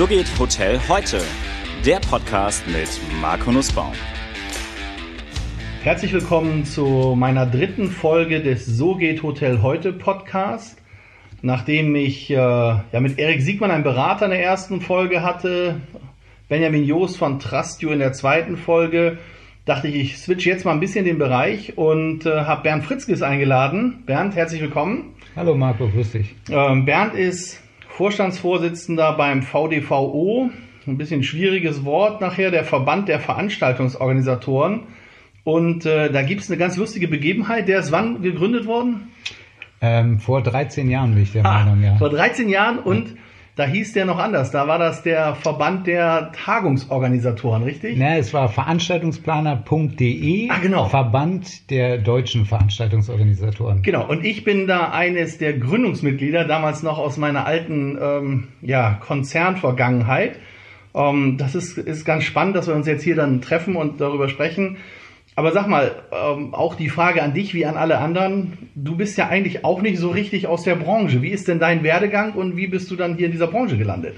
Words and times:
So 0.00 0.06
geht 0.06 0.38
Hotel 0.38 0.80
heute. 0.88 1.20
Der 1.84 2.00
Podcast 2.00 2.66
mit 2.66 2.88
Marco 3.20 3.52
Nussbaum. 3.52 3.92
Herzlich 5.82 6.14
willkommen 6.14 6.64
zu 6.64 7.14
meiner 7.14 7.44
dritten 7.44 7.90
Folge 7.90 8.40
des 8.40 8.64
So 8.64 8.94
geht 8.94 9.22
Hotel 9.22 9.60
heute 9.60 9.92
Podcast. 9.92 10.80
Nachdem 11.42 11.94
ich 11.96 12.30
äh, 12.30 12.34
ja 12.34 13.00
mit 13.00 13.18
Erik 13.18 13.42
Siegmann 13.42 13.70
einen 13.70 13.84
Berater 13.84 14.24
in 14.24 14.30
der 14.30 14.42
ersten 14.42 14.80
Folge 14.80 15.22
hatte, 15.22 15.82
Benjamin 16.48 16.84
Joos 16.84 17.18
von 17.18 17.38
Trustio 17.38 17.90
in 17.90 17.98
der 17.98 18.14
zweiten 18.14 18.56
Folge, 18.56 19.18
dachte 19.66 19.88
ich, 19.88 19.96
ich 19.96 20.16
switch 20.16 20.46
jetzt 20.46 20.64
mal 20.64 20.72
ein 20.72 20.80
bisschen 20.80 21.04
den 21.04 21.18
Bereich 21.18 21.76
und 21.76 22.24
äh, 22.24 22.44
habe 22.44 22.62
Bernd 22.62 22.84
Fritzkes 22.84 23.20
eingeladen. 23.20 24.04
Bernd, 24.06 24.34
herzlich 24.34 24.62
willkommen. 24.62 25.12
Hallo 25.36 25.54
Marco, 25.54 25.88
grüß 25.88 26.12
dich. 26.12 26.34
Ähm, 26.50 26.86
Bernd 26.86 27.14
ist 27.14 27.60
Vorstandsvorsitzender 28.00 29.12
beim 29.12 29.42
VDVO, 29.42 30.48
ein 30.86 30.96
bisschen 30.96 31.22
schwieriges 31.22 31.84
Wort 31.84 32.22
nachher, 32.22 32.50
der 32.50 32.64
Verband 32.64 33.08
der 33.08 33.20
Veranstaltungsorganisatoren. 33.20 34.84
Und 35.44 35.84
äh, 35.84 36.10
da 36.10 36.22
gibt 36.22 36.40
es 36.40 36.48
eine 36.48 36.56
ganz 36.56 36.78
lustige 36.78 37.08
Begebenheit. 37.08 37.68
Der 37.68 37.78
ist 37.78 37.92
wann 37.92 38.22
gegründet 38.22 38.64
worden? 38.64 39.10
Ähm, 39.82 40.18
vor 40.18 40.42
13 40.42 40.88
Jahren 40.88 41.12
bin 41.12 41.24
ich 41.24 41.32
der 41.32 41.44
ah, 41.44 41.62
Meinung, 41.62 41.82
ja. 41.82 41.96
Vor 41.96 42.08
13 42.08 42.48
Jahren 42.48 42.78
und 42.78 43.16
da 43.56 43.66
hieß 43.66 43.92
der 43.92 44.04
noch 44.04 44.18
anders. 44.18 44.50
Da 44.50 44.68
war 44.68 44.78
das 44.78 45.02
der 45.02 45.34
Verband 45.34 45.86
der 45.86 46.32
Tagungsorganisatoren, 46.32 47.62
richtig? 47.62 47.98
Ne, 47.98 48.18
es 48.18 48.32
war 48.32 48.48
veranstaltungsplaner.de. 48.48 50.50
Ah, 50.50 50.58
genau. 50.62 50.86
Verband 50.86 51.70
der 51.70 51.98
deutschen 51.98 52.46
Veranstaltungsorganisatoren. 52.46 53.82
Genau. 53.82 54.08
Und 54.08 54.24
ich 54.24 54.44
bin 54.44 54.66
da 54.66 54.90
eines 54.90 55.38
der 55.38 55.58
Gründungsmitglieder, 55.58 56.44
damals 56.44 56.82
noch 56.82 56.98
aus 56.98 57.16
meiner 57.16 57.46
alten 57.46 57.98
ähm, 58.00 58.48
ja, 58.62 58.94
Konzernvergangenheit. 58.94 60.36
Ähm, 60.94 61.36
das 61.36 61.54
ist, 61.54 61.78
ist 61.78 62.04
ganz 62.04 62.24
spannend, 62.24 62.56
dass 62.56 62.66
wir 62.66 62.74
uns 62.74 62.86
jetzt 62.86 63.02
hier 63.02 63.16
dann 63.16 63.40
treffen 63.40 63.76
und 63.76 64.00
darüber 64.00 64.28
sprechen. 64.28 64.78
Aber 65.36 65.52
sag 65.52 65.68
mal, 65.68 66.02
ähm, 66.12 66.54
auch 66.54 66.74
die 66.74 66.88
Frage 66.88 67.22
an 67.22 67.34
dich 67.34 67.54
wie 67.54 67.64
an 67.64 67.76
alle 67.76 67.98
anderen. 67.98 68.70
Du 68.74 68.96
bist 68.96 69.16
ja 69.16 69.28
eigentlich 69.28 69.64
auch 69.64 69.80
nicht 69.80 69.98
so 69.98 70.10
richtig 70.10 70.46
aus 70.46 70.64
der 70.64 70.74
Branche. 70.74 71.22
Wie 71.22 71.30
ist 71.30 71.48
denn 71.48 71.58
dein 71.58 71.82
Werdegang 71.82 72.34
und 72.34 72.56
wie 72.56 72.66
bist 72.66 72.90
du 72.90 72.96
dann 72.96 73.16
hier 73.16 73.26
in 73.26 73.32
dieser 73.32 73.46
Branche 73.46 73.78
gelandet? 73.78 74.16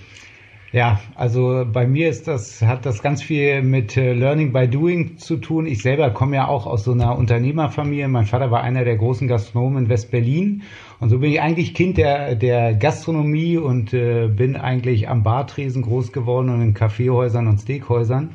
Ja, 0.72 1.00
also 1.16 1.66
bei 1.70 1.86
mir 1.86 2.08
ist 2.08 2.26
das, 2.28 2.62
hat 2.62 2.86
das 2.86 3.02
ganz 3.02 3.22
viel 3.22 3.60
mit 3.60 3.94
äh, 3.98 4.14
Learning 4.14 4.54
by 4.54 4.66
Doing 4.66 5.18
zu 5.18 5.36
tun. 5.36 5.66
Ich 5.66 5.82
selber 5.82 6.08
komme 6.08 6.36
ja 6.36 6.48
auch 6.48 6.66
aus 6.66 6.84
so 6.84 6.92
einer 6.92 7.18
Unternehmerfamilie. 7.18 8.08
Mein 8.08 8.24
Vater 8.24 8.50
war 8.50 8.62
einer 8.62 8.82
der 8.82 8.96
großen 8.96 9.28
Gastronomen 9.28 9.84
in 9.84 9.90
West-Berlin. 9.90 10.62
Und 10.98 11.10
so 11.10 11.18
bin 11.18 11.30
ich 11.30 11.42
eigentlich 11.42 11.74
Kind 11.74 11.98
der, 11.98 12.36
der 12.36 12.72
Gastronomie 12.74 13.58
und 13.58 13.92
äh, 13.92 14.28
bin 14.28 14.56
eigentlich 14.56 15.10
am 15.10 15.22
Bartresen 15.22 15.82
groß 15.82 16.10
geworden 16.10 16.48
und 16.48 16.62
in 16.62 16.72
Kaffeehäusern 16.72 17.48
und 17.48 17.58
Steakhäusern. 17.58 18.30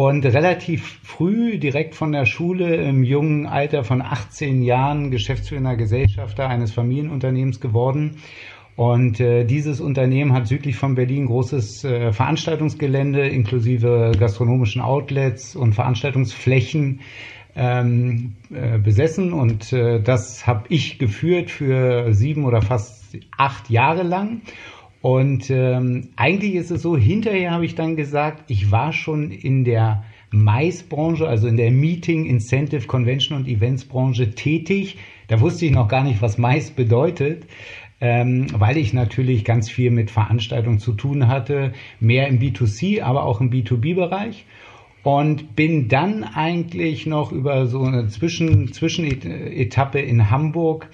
Und 0.00 0.24
relativ 0.24 0.98
früh, 1.02 1.58
direkt 1.58 1.94
von 1.94 2.12
der 2.12 2.24
Schule, 2.24 2.76
im 2.76 3.04
jungen 3.04 3.44
Alter 3.46 3.84
von 3.84 4.00
18 4.00 4.62
Jahren, 4.62 5.10
geschäftsführender 5.10 5.76
Gesellschafter 5.76 6.48
eines 6.48 6.72
Familienunternehmens 6.72 7.60
geworden. 7.60 8.16
Und 8.76 9.20
äh, 9.20 9.44
dieses 9.44 9.78
Unternehmen 9.78 10.32
hat 10.32 10.46
südlich 10.46 10.76
von 10.76 10.94
Berlin 10.94 11.26
großes 11.26 11.84
äh, 11.84 12.12
Veranstaltungsgelände 12.14 13.28
inklusive 13.28 14.12
gastronomischen 14.18 14.80
Outlets 14.80 15.54
und 15.54 15.74
Veranstaltungsflächen 15.74 17.00
ähm, 17.54 18.36
äh, 18.50 18.78
besessen. 18.78 19.34
Und 19.34 19.70
äh, 19.74 20.00
das 20.00 20.46
habe 20.46 20.64
ich 20.70 20.98
geführt 20.98 21.50
für 21.50 22.14
sieben 22.14 22.46
oder 22.46 22.62
fast 22.62 23.18
acht 23.36 23.68
Jahre 23.68 24.02
lang. 24.02 24.40
Und 25.02 25.48
ähm, 25.50 26.08
eigentlich 26.16 26.54
ist 26.54 26.70
es 26.70 26.82
so, 26.82 26.96
hinterher 26.96 27.52
habe 27.52 27.64
ich 27.64 27.74
dann 27.74 27.96
gesagt, 27.96 28.50
ich 28.50 28.70
war 28.70 28.92
schon 28.92 29.30
in 29.30 29.64
der 29.64 30.04
Mais-Branche, 30.30 31.26
also 31.26 31.48
in 31.48 31.56
der 31.56 31.70
Meeting, 31.70 32.26
Incentive, 32.26 32.86
Convention 32.86 33.38
und 33.38 33.48
Events-Branche 33.48 34.34
tätig. 34.34 34.98
Da 35.28 35.40
wusste 35.40 35.66
ich 35.66 35.72
noch 35.72 35.88
gar 35.88 36.04
nicht, 36.04 36.20
was 36.20 36.38
Mais 36.38 36.70
bedeutet, 36.70 37.46
ähm, 38.00 38.46
weil 38.52 38.76
ich 38.76 38.92
natürlich 38.92 39.44
ganz 39.44 39.70
viel 39.70 39.90
mit 39.90 40.10
Veranstaltungen 40.10 40.78
zu 40.78 40.92
tun 40.92 41.28
hatte, 41.28 41.72
mehr 41.98 42.28
im 42.28 42.38
B2C, 42.38 43.02
aber 43.02 43.24
auch 43.24 43.40
im 43.40 43.50
B2B-Bereich. 43.50 44.44
Und 45.02 45.56
bin 45.56 45.88
dann 45.88 46.24
eigentlich 46.24 47.06
noch 47.06 47.32
über 47.32 47.66
so 47.66 47.82
eine 47.82 48.08
Zwischen 48.08 48.70
Zwischenetappe 48.70 49.98
in 49.98 50.30
Hamburg 50.30 50.90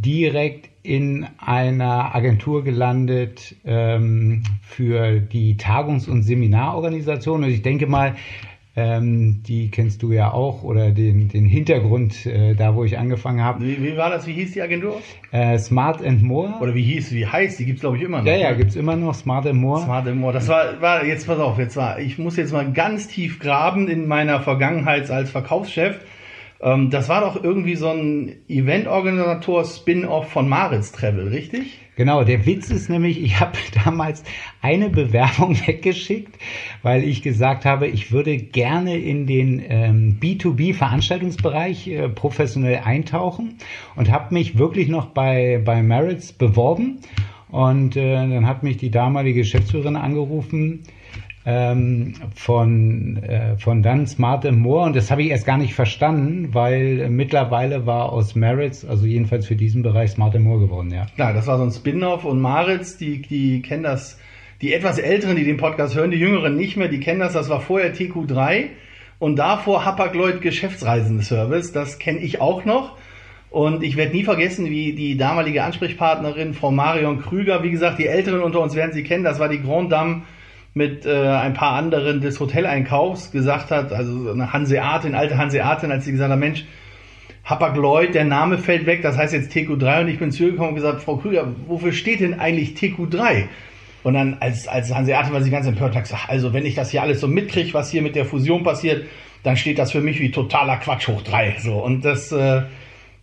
direkt 0.00 0.70
in 0.82 1.26
einer 1.38 2.14
Agentur 2.14 2.62
gelandet 2.62 3.56
ähm, 3.64 4.42
für 4.62 5.20
die 5.20 5.56
Tagungs- 5.56 6.08
und 6.08 6.22
Seminarorganisation. 6.22 7.42
Und 7.42 7.50
ich 7.50 7.62
denke 7.62 7.86
mal, 7.86 8.14
ähm, 8.76 9.42
die 9.42 9.70
kennst 9.72 10.02
du 10.04 10.12
ja 10.12 10.32
auch 10.32 10.62
oder 10.62 10.92
den, 10.92 11.28
den 11.28 11.46
Hintergrund 11.46 12.26
äh, 12.26 12.54
da, 12.54 12.76
wo 12.76 12.84
ich 12.84 12.96
angefangen 12.96 13.42
habe. 13.42 13.64
Wie, 13.64 13.82
wie, 13.82 13.96
war 13.96 14.08
das? 14.08 14.28
Wie 14.28 14.34
hieß 14.34 14.52
die 14.52 14.62
Agentur? 14.62 15.02
Äh, 15.32 15.58
Smart 15.58 16.00
and 16.04 16.22
More. 16.22 16.54
Oder 16.60 16.76
wie 16.76 16.84
hieß, 16.84 17.12
wie 17.12 17.26
heißt? 17.26 17.58
Die 17.58 17.66
gibt's 17.66 17.80
glaube 17.80 17.96
ich 17.96 18.04
immer 18.04 18.18
noch. 18.18 18.26
Ja, 18.26 18.36
ja, 18.36 18.52
gibt's 18.52 18.76
immer 18.76 18.94
noch. 18.94 19.14
Smart 19.14 19.46
and 19.46 19.60
More. 19.60 19.82
Smart 19.82 20.06
and 20.06 20.20
More. 20.20 20.32
Das 20.32 20.46
war, 20.46 20.80
war 20.80 21.04
jetzt 21.04 21.26
pass 21.26 21.40
auf, 21.40 21.58
jetzt 21.58 21.76
war, 21.76 21.98
ich 21.98 22.18
muss 22.18 22.36
jetzt 22.36 22.52
mal 22.52 22.72
ganz 22.72 23.08
tief 23.08 23.40
graben 23.40 23.88
in 23.88 24.06
meiner 24.06 24.40
Vergangenheit 24.40 25.10
als 25.10 25.30
Verkaufschef. 25.30 25.98
Ähm, 26.60 26.90
das 26.90 27.08
war 27.08 27.20
doch 27.20 27.42
irgendwie 27.42 27.76
so 27.76 27.88
ein 27.88 28.36
Eventorganisator-Spin-off 28.48 30.28
von 30.28 30.48
Maritz 30.48 30.92
Travel, 30.92 31.28
richtig? 31.28 31.78
Genau, 31.96 32.22
der 32.22 32.46
Witz 32.46 32.70
ist 32.70 32.88
nämlich, 32.88 33.20
ich 33.20 33.40
habe 33.40 33.58
damals 33.84 34.22
eine 34.62 34.88
Bewerbung 34.88 35.56
weggeschickt, 35.66 36.38
weil 36.82 37.04
ich 37.04 37.22
gesagt 37.22 37.64
habe, 37.64 37.86
ich 37.88 38.12
würde 38.12 38.36
gerne 38.36 38.96
in 38.96 39.26
den 39.26 39.62
ähm, 39.68 40.18
B2B-Veranstaltungsbereich 40.20 41.88
äh, 41.88 42.08
professionell 42.08 42.82
eintauchen 42.84 43.58
und 43.96 44.10
habe 44.10 44.34
mich 44.34 44.58
wirklich 44.58 44.88
noch 44.88 45.06
bei, 45.06 45.60
bei 45.64 45.82
Maritz 45.82 46.32
beworben. 46.32 47.00
Und 47.50 47.96
äh, 47.96 48.14
dann 48.14 48.46
hat 48.46 48.62
mich 48.62 48.76
die 48.76 48.90
damalige 48.90 49.40
Geschäftsführerin 49.40 49.96
angerufen, 49.96 50.84
ähm, 51.50 52.12
von, 52.34 53.22
äh, 53.22 53.56
von 53.56 53.82
dann 53.82 54.06
Smart 54.06 54.50
More. 54.52 54.84
Und 54.84 54.94
das 54.94 55.10
habe 55.10 55.22
ich 55.22 55.30
erst 55.30 55.46
gar 55.46 55.56
nicht 55.56 55.72
verstanden, 55.72 56.50
weil 56.52 57.08
mittlerweile 57.08 57.86
war 57.86 58.12
aus 58.12 58.34
Maritz, 58.34 58.84
also 58.84 59.06
jedenfalls 59.06 59.46
für 59.46 59.56
diesen 59.56 59.82
Bereich 59.82 60.10
Smart 60.10 60.38
More 60.38 60.60
geworden, 60.60 60.92
ja. 60.92 61.06
Klar, 61.14 61.32
das 61.32 61.46
war 61.46 61.56
so 61.56 61.64
ein 61.64 61.70
Spin-off. 61.70 62.26
Und 62.26 62.38
Maritz, 62.42 62.98
die, 62.98 63.22
die 63.22 63.62
kennen 63.62 63.84
das, 63.84 64.18
die 64.60 64.74
etwas 64.74 64.98
Älteren, 64.98 65.36
die 65.36 65.44
den 65.44 65.56
Podcast 65.56 65.96
hören, 65.96 66.10
die 66.10 66.18
Jüngeren 66.18 66.54
nicht 66.54 66.76
mehr, 66.76 66.88
die 66.88 67.00
kennen 67.00 67.20
das, 67.20 67.32
das 67.32 67.48
war 67.48 67.62
vorher 67.62 67.94
TQ3 67.94 68.66
und 69.18 69.36
davor 69.36 69.86
Hapag-Lloyd 69.86 70.42
Geschäftsreisenservice, 70.42 71.72
das 71.72 71.98
kenne 71.98 72.18
ich 72.18 72.42
auch 72.42 72.66
noch. 72.66 72.98
Und 73.48 73.82
ich 73.82 73.96
werde 73.96 74.14
nie 74.14 74.24
vergessen, 74.24 74.66
wie 74.66 74.92
die 74.92 75.16
damalige 75.16 75.64
Ansprechpartnerin, 75.64 76.52
Frau 76.52 76.70
Marion 76.70 77.22
Krüger, 77.22 77.62
wie 77.62 77.70
gesagt, 77.70 77.98
die 77.98 78.06
Älteren 78.06 78.42
unter 78.42 78.60
uns 78.60 78.74
werden 78.74 78.92
sie 78.92 79.02
kennen, 79.02 79.24
das 79.24 79.38
war 79.40 79.48
die 79.48 79.62
Grand 79.62 79.90
Dame 79.90 80.24
mit 80.74 81.06
äh, 81.06 81.26
ein 81.26 81.54
paar 81.54 81.72
anderen 81.72 82.20
des 82.20 82.38
Hoteleinkaufs 82.40 83.30
gesagt 83.30 83.70
hat, 83.70 83.92
also 83.92 84.30
eine 84.30 84.52
Hanseatin, 84.52 85.14
alte 85.14 85.36
Hanseatin, 85.38 85.90
als 85.90 86.04
sie 86.04 86.12
gesagt 86.12 86.30
hat, 86.30 86.38
Mensch, 86.38 86.64
Hapag-Lloyd, 87.44 88.14
der 88.14 88.24
Name 88.24 88.58
fällt 88.58 88.86
weg, 88.86 89.02
das 89.02 89.16
heißt 89.16 89.32
jetzt 89.32 89.52
TQ3 89.52 90.02
und 90.02 90.08
ich 90.08 90.18
bin 90.18 90.30
zu 90.30 90.44
ihr 90.44 90.50
gekommen 90.50 90.70
und 90.70 90.74
gesagt, 90.74 91.02
Frau 91.02 91.16
Krüger, 91.16 91.48
wofür 91.66 91.92
steht 91.92 92.20
denn 92.20 92.38
eigentlich 92.38 92.76
TQ3? 92.76 93.46
Und 94.04 94.14
dann 94.14 94.36
als, 94.40 94.68
als 94.68 94.94
Hanseatin 94.94 95.32
war 95.32 95.42
sie 95.42 95.50
ganz 95.50 95.66
empört, 95.66 95.96
hat 95.96 96.04
gesagt, 96.04 96.28
also 96.28 96.52
wenn 96.52 96.66
ich 96.66 96.74
das 96.74 96.90
hier 96.90 97.02
alles 97.02 97.20
so 97.20 97.26
mitkriege, 97.26 97.74
was 97.74 97.90
hier 97.90 98.02
mit 98.02 98.14
der 98.14 98.24
Fusion 98.24 98.62
passiert, 98.62 99.06
dann 99.42 99.56
steht 99.56 99.78
das 99.78 99.92
für 99.92 100.00
mich 100.00 100.20
wie 100.20 100.30
totaler 100.30 100.76
Quatsch 100.76 101.08
hoch 101.08 101.22
drei. 101.22 101.56
So, 101.58 101.74
und 101.74 102.04
das, 102.04 102.30
äh, 102.32 102.62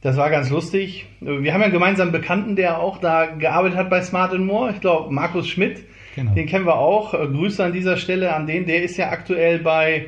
das 0.01 0.17
war 0.17 0.29
ganz 0.29 0.49
lustig. 0.49 1.05
Wir 1.19 1.53
haben 1.53 1.61
ja 1.61 1.65
einen 1.65 1.73
gemeinsamen 1.73 2.11
Bekannten, 2.11 2.55
der 2.55 2.79
auch 2.79 2.99
da 2.99 3.25
gearbeitet 3.25 3.77
hat 3.77 3.89
bei 3.89 4.01
Smart 4.01 4.37
More. 4.37 4.71
Ich 4.71 4.81
glaube, 4.81 5.13
Markus 5.13 5.47
Schmidt. 5.47 5.83
Genau. 6.15 6.33
Den 6.33 6.47
kennen 6.47 6.65
wir 6.65 6.77
auch. 6.77 7.13
Äh, 7.13 7.27
Grüße 7.27 7.63
an 7.63 7.73
dieser 7.73 7.97
Stelle 7.97 8.33
an 8.33 8.47
den. 8.47 8.65
Der 8.65 8.83
ist 8.83 8.97
ja 8.97 9.09
aktuell 9.09 9.59
bei 9.59 10.07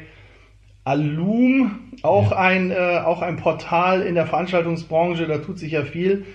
Alum, 0.84 1.80
auch, 2.02 2.32
ja. 2.32 2.38
ein, 2.38 2.72
äh, 2.72 3.02
auch 3.04 3.22
ein 3.22 3.36
Portal 3.36 4.02
in 4.02 4.16
der 4.16 4.26
Veranstaltungsbranche. 4.26 5.28
Da 5.28 5.40
tut 5.40 5.60
sich 5.60 5.74
ja 5.74 5.84
viel. 5.84 6.26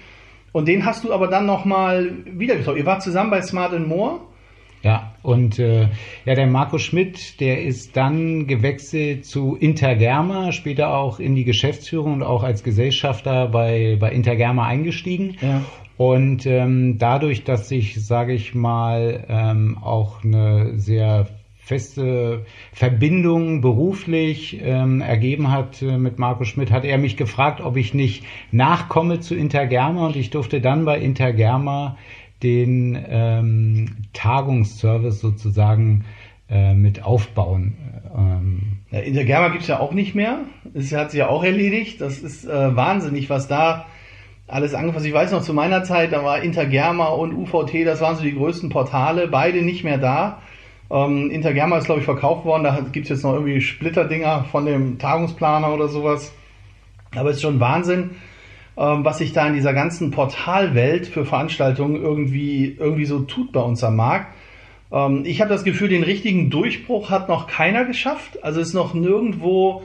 Und 0.53 0.69
den 0.69 0.85
hast 0.85 1.05
du 1.05 1.13
aber 1.13 1.29
dann 1.29 1.47
nochmal 1.47 2.11
wieder 2.27 2.57
getroffen. 2.57 2.79
Ihr 2.79 2.87
wart 2.87 3.03
zusammen 3.03 3.31
bei 3.31 3.41
Smart 3.41 3.73
More. 3.87 4.21
Ja, 4.83 5.15
und 5.23 5.61
äh, 5.61 5.89
ja, 6.25 6.35
der 6.35 6.49
Marco 6.49 6.77
Schmidt, 6.79 7.41
der 7.41 7.63
ist 7.63 7.97
dann 7.97 8.49
gewechselt 8.49 9.25
zu 9.25 9.57
Intergerma, 9.57 10.51
später 10.51 10.93
auch 10.95 11.21
in 11.21 11.37
die 11.37 11.45
Geschäftsführung 11.45 12.15
und 12.15 12.23
auch 12.25 12.43
als 12.43 12.65
Gesellschafter 12.65 13.47
bei, 13.47 13.97
bei 14.01 14.11
Intergerma 14.11 14.67
eingestiegen. 14.67 15.37
Ja. 15.41 15.63
Und 16.03 16.47
ähm, 16.47 16.99
dadurch, 16.99 17.45
dass 17.45 17.69
sich, 17.69 18.05
sage 18.05 18.33
ich 18.33 18.57
mal, 18.57 19.25
ähm, 19.29 19.79
auch 19.81 20.25
eine 20.25 20.77
sehr 20.77 21.29
feste 21.59 22.45
Verbindung 22.73 23.61
beruflich 23.61 24.61
ähm, 24.61 25.01
ergeben 25.01 25.53
hat 25.53 25.81
äh, 25.81 25.99
mit 25.99 26.19
Marco 26.19 26.43
Schmidt, 26.43 26.73
hat 26.73 26.85
er 26.85 26.99
mich 26.99 27.17
gefragt, 27.17 27.61
ob 27.61 27.77
ich 27.77 27.95
nicht 27.95 28.25
nachkomme 28.51 29.21
zu 29.21 29.37
Intergerma 29.37 30.05
und 30.05 30.17
ich 30.17 30.31
durfte 30.31 30.61
dann 30.61 30.85
bei 30.85 30.99
Intergerma 30.99 31.97
den 32.43 32.99
ähm, 33.09 34.07
Tagungsservice 34.13 35.21
sozusagen 35.21 36.05
äh, 36.51 36.75
mit 36.75 37.05
aufbauen. 37.05 37.77
Ähm, 38.13 38.79
Intergerma 38.91 39.51
gibt 39.51 39.63
es 39.63 39.69
ja 39.69 39.79
auch 39.79 39.93
nicht 39.93 40.17
mehr. 40.17 40.41
Das 40.75 40.91
hat 40.91 41.13
sich 41.13 41.21
ja 41.21 41.29
auch 41.29 41.45
erledigt. 41.45 42.01
Das 42.01 42.19
ist 42.19 42.45
äh, 42.45 42.75
wahnsinnig, 42.75 43.31
was 43.31 43.47
da 43.47 43.87
alles 44.53 44.75
angefasst. 44.75 45.07
Ich 45.07 45.15
weiß 45.15 45.33
noch, 45.33 45.43
zu 45.43 45.55
meiner 45.55 45.83
Zeit, 45.83 46.13
da 46.13 46.25
war 46.25 46.43
Intergerma 46.43 47.07
und 47.07 47.33
UVT, 47.33 47.87
das 47.87 48.01
waren 48.01 48.17
so 48.17 48.23
die 48.23 48.35
größten 48.35 48.69
Portale, 48.69 49.27
beide 49.29 49.63
nicht 49.63 49.83
mehr 49.83 49.99
da. 49.99 50.43
Ähm, 50.91 51.31
Intergerma 51.31 51.79
ist, 51.79 51.87
glaube 51.87 52.01
ich, 52.01 52.05
verkauft 52.05 52.45
worden. 52.45 52.65
Da 52.65 52.79
gibt 52.93 53.07
es 53.07 53.11
jetzt 53.11 53.23
noch 53.25 53.33
irgendwie 53.33 53.63
Splitterdinger 53.63 54.45
von 54.53 54.67
dem 54.67 54.99
Tagungsplaner 54.99 55.73
oder 55.73 55.89
sowas. 55.89 56.33
Aber 57.17 57.31
es 57.31 57.37
ist 57.37 57.43
schon 57.43 57.61
Wahnsinn, 57.61 58.11
ähm, 58.77 59.05
was 59.05 59.19
sich 59.19 59.33
da 59.33 59.47
in 59.47 59.55
dieser 59.55 59.73
ganzen 59.73 60.11
Portalwelt 60.11 61.07
für 61.07 61.25
Veranstaltungen 61.25 61.97
irgendwie, 61.97 62.77
irgendwie 62.79 63.07
so 63.07 63.21
tut 63.21 63.53
bei 63.53 63.61
uns 63.61 63.83
am 63.83 63.97
Markt. 63.97 64.35
Ähm, 64.93 65.23
ich 65.25 65.41
habe 65.41 65.49
das 65.49 65.65
Gefühl, 65.65 65.89
den 65.89 66.03
richtigen 66.03 66.51
Durchbruch 66.51 67.09
hat 67.09 67.31
noch 67.31 67.47
keiner 67.47 67.87
geschafft. 67.87 68.45
Also 68.45 68.61
ist 68.61 68.75
noch 68.75 68.93
nirgendwo 68.93 69.83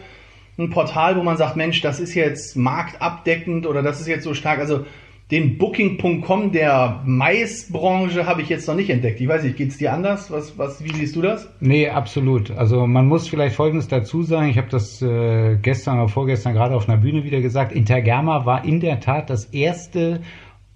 ein 0.57 0.69
Portal, 0.69 1.15
wo 1.17 1.23
man 1.23 1.37
sagt, 1.37 1.55
Mensch, 1.55 1.81
das 1.81 1.99
ist 1.99 2.15
jetzt 2.15 2.55
marktabdeckend 2.55 3.65
oder 3.67 3.83
das 3.83 4.01
ist 4.01 4.07
jetzt 4.07 4.23
so 4.23 4.33
stark. 4.33 4.59
Also 4.59 4.85
den 5.29 5.57
Booking.com 5.57 6.53
der 6.53 7.01
Maisbranche 7.05 8.25
habe 8.25 8.41
ich 8.41 8.49
jetzt 8.49 8.67
noch 8.67 8.75
nicht 8.75 8.89
entdeckt. 8.89 9.19
Ich 9.19 9.27
weiß 9.27 9.43
nicht, 9.43 9.57
geht 9.57 9.71
es 9.71 9.77
dir 9.77 9.91
anders? 9.91 10.31
Was, 10.31 10.57
was, 10.57 10.83
wie 10.83 10.93
siehst 10.93 11.17
du 11.17 11.21
das? 11.21 11.49
Nee, 11.59 11.89
absolut. 11.89 12.51
Also 12.51 12.87
man 12.87 13.07
muss 13.07 13.27
vielleicht 13.27 13.55
Folgendes 13.55 13.89
dazu 13.89 14.23
sagen. 14.23 14.49
Ich 14.49 14.57
habe 14.57 14.69
das 14.69 15.01
äh, 15.01 15.57
gestern 15.61 15.99
oder 15.99 16.07
vorgestern 16.07 16.53
gerade 16.53 16.75
auf 16.75 16.87
einer 16.87 16.97
Bühne 16.97 17.25
wieder 17.25 17.41
gesagt. 17.41 17.73
Intergerma 17.73 18.45
war 18.45 18.63
in 18.63 18.79
der 18.79 19.01
Tat 19.01 19.29
das 19.29 19.45
erste 19.45 20.21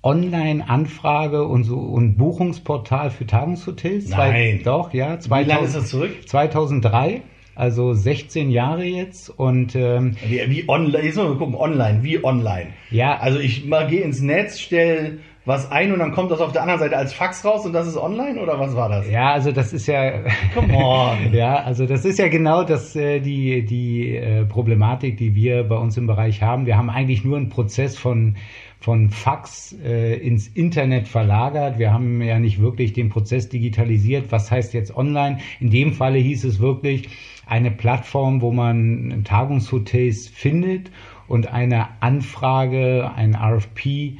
Online-Anfrage 0.03 1.47
und 1.47 1.63
so 1.63 1.77
und 1.77 2.17
Buchungsportal 2.17 3.09
für 3.09 3.25
Tagungshotels. 3.25 4.09
Nein. 4.09 4.59
Zwei, 4.59 4.61
doch, 4.63 4.93
ja. 4.93 5.17
2000, 5.17 5.45
Wie 5.45 5.49
lange 5.49 5.65
ist 5.65 5.75
das 5.75 5.89
zurück? 5.89 6.27
2003 6.27 7.21
also 7.61 7.93
16 7.93 8.49
Jahre 8.49 8.83
jetzt 8.83 9.29
und 9.29 9.75
ähm, 9.75 10.15
wie, 10.27 10.41
wie 10.47 10.67
online, 10.67 11.05
jetzt 11.05 11.15
mal 11.15 11.35
gucken, 11.35 11.53
online, 11.53 11.99
wie 12.01 12.23
online. 12.23 12.69
Ja. 12.89 13.19
Also 13.19 13.37
ich 13.37 13.65
mal 13.65 13.85
gehe 13.87 14.01
ins 14.01 14.19
Netz, 14.19 14.59
stelle 14.59 15.19
was 15.45 15.71
ein 15.71 15.91
und 15.91 15.99
dann 15.99 16.11
kommt 16.11 16.31
das 16.31 16.39
auf 16.39 16.51
der 16.51 16.63
anderen 16.63 16.79
Seite 16.79 16.97
als 16.97 17.13
Fax 17.13 17.45
raus 17.45 17.65
und 17.65 17.73
das 17.73 17.87
ist 17.87 17.97
online 17.97 18.39
oder 18.41 18.59
was 18.59 18.75
war 18.75 18.89
das? 18.89 19.09
Ja, 19.09 19.31
also 19.31 19.51
das 19.51 19.73
ist 19.73 19.85
ja 19.85 20.21
Come 20.55 20.73
on. 20.73 21.33
ja, 21.33 21.57
also 21.57 21.85
das 21.85 22.03
ist 22.03 22.17
ja 22.17 22.29
genau 22.29 22.63
das 22.63 22.95
äh, 22.95 23.19
die 23.19 23.63
die 23.63 24.15
äh, 24.15 24.45
Problematik, 24.45 25.17
die 25.17 25.35
wir 25.35 25.63
bei 25.63 25.75
uns 25.75 25.95
im 25.97 26.07
Bereich 26.07 26.41
haben. 26.41 26.65
Wir 26.65 26.77
haben 26.77 26.89
eigentlich 26.89 27.23
nur 27.23 27.37
einen 27.37 27.49
Prozess 27.49 27.95
von 27.95 28.37
von 28.81 29.09
Fax 29.09 29.75
äh, 29.83 30.15
ins 30.15 30.47
Internet 30.47 31.07
verlagert. 31.07 31.77
Wir 31.77 31.93
haben 31.93 32.19
ja 32.21 32.39
nicht 32.39 32.59
wirklich 32.59 32.93
den 32.93 33.09
Prozess 33.09 33.47
digitalisiert. 33.47 34.31
Was 34.31 34.49
heißt 34.49 34.73
jetzt 34.73 34.97
online? 34.97 35.37
In 35.59 35.69
dem 35.69 35.93
Falle 35.93 36.17
hieß 36.17 36.43
es 36.45 36.59
wirklich 36.59 37.07
eine 37.45 37.69
Plattform, 37.69 38.41
wo 38.41 38.51
man 38.51 39.21
Tagungshotels 39.23 40.27
findet 40.27 40.89
und 41.27 41.53
eine 41.53 42.01
Anfrage, 42.01 43.11
ein 43.15 43.35
RFP 43.35 44.17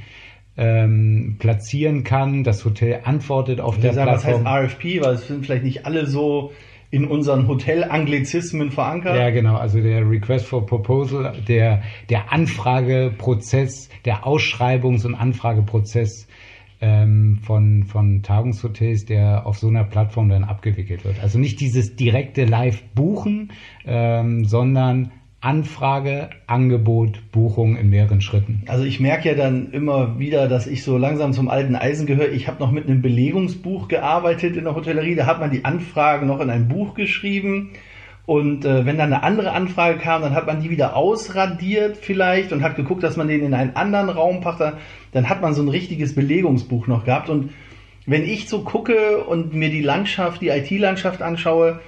ähm, 0.58 1.38
platzieren 1.40 2.04
kann. 2.04 2.44
Das 2.44 2.64
Hotel 2.64 3.02
antwortet 3.04 3.60
auf 3.60 3.80
der 3.80 3.94
sagen, 3.94 4.12
Plattform. 4.12 4.46
Was 4.46 4.52
heißt 4.52 4.74
RFP? 4.76 5.02
Weil 5.02 5.16
es 5.16 5.28
sind 5.28 5.44
vielleicht 5.44 5.64
nicht 5.64 5.88
alle 5.88 6.06
so 6.06 6.52
in 6.92 7.06
unseren 7.06 7.48
Hotel-Anglizismen 7.48 8.70
verankert. 8.70 9.16
Ja, 9.16 9.30
genau. 9.30 9.56
Also 9.56 9.82
der 9.82 10.08
Request 10.08 10.46
for 10.46 10.66
Proposal, 10.66 11.34
der, 11.48 11.82
der 12.10 12.32
Anfrageprozess, 12.32 13.90
der 14.04 14.26
Ausschreibungs- 14.26 15.06
und 15.06 15.16
Anfrageprozess 15.16 16.28
ähm, 16.82 17.40
von, 17.42 17.84
von 17.84 18.22
Tagungshotels, 18.24 19.06
der 19.06 19.46
auf 19.46 19.58
so 19.58 19.68
einer 19.68 19.86
Plattform 19.86 20.28
dann 20.28 20.44
abgewickelt 20.44 21.06
wird. 21.06 21.22
Also 21.22 21.40
nicht 21.40 21.62
dieses 21.62 21.96
direkte 21.96 22.44
Live-Buchen, 22.44 23.52
ähm, 23.86 24.44
sondern 24.44 25.12
Anfrage, 25.42 26.30
Angebot, 26.48 27.32
Buchung 27.32 27.76
in 27.76 27.90
mehreren 27.90 28.22
Schritten. 28.22 28.64
Also 28.68 28.84
ich 28.84 29.00
merke 29.00 29.30
ja 29.30 29.36
dann 29.36 29.72
immer 29.72 30.20
wieder, 30.20 30.48
dass 30.48 30.68
ich 30.68 30.84
so 30.84 30.98
langsam 30.98 31.34
zum 31.34 31.50
alten 31.50 31.76
Eisen 31.76 32.06
gehöre. 32.06 32.30
Ich 32.30 32.48
habe 32.48 32.60
noch 32.60 32.72
mit 32.72 32.88
einem 32.88 33.02
Belegungsbuch 33.02 33.88
gearbeitet 33.88 34.56
in 34.56 34.64
der 34.64 34.76
Hotellerie. 34.76 35.16
Da 35.16 35.26
hat 35.26 35.40
man 35.40 35.52
die 35.52 35.66
Anfragen 35.66 36.28
noch 36.28 36.40
in 36.40 36.50
ein 36.50 36.68
Buch 36.68 36.94
geschrieben 36.94 37.72
und 38.26 38.66
äh, 38.66 38.86
wenn 38.86 38.98
dann 38.98 39.12
eine 39.12 39.24
andere 39.24 39.52
Anfrage 39.52 39.98
kam, 39.98 40.22
dann 40.22 40.36
hat 40.36 40.48
man 40.48 40.62
die 40.62 40.70
wieder 40.70 40.96
ausradiert 40.96 41.98
vielleicht 41.98 42.54
und 42.54 42.62
hat 42.62 42.76
geguckt, 42.76 43.04
dass 43.04 43.18
man 43.18 43.28
den 43.28 43.44
in 43.44 43.54
einen 43.54 43.76
anderen 43.76 44.10
Raum 44.10 44.42
packt. 44.42 44.78
Dann 45.12 45.30
hat 45.30 45.42
man 45.42 45.54
so 45.54 45.62
ein 45.62 45.68
richtiges 45.68 46.16
Belegungsbuch 46.16 46.88
noch 46.88 47.04
gehabt. 47.04 47.30
Und 47.30 47.52
wenn 48.06 48.24
ich 48.24 48.48
so 48.48 48.64
gucke 48.64 49.24
und 49.24 49.54
mir 49.54 49.70
die 49.70 49.82
Landschaft, 49.82 50.42
die 50.42 50.50
IT-Landschaft 50.50 51.22
anschaue, 51.22 51.80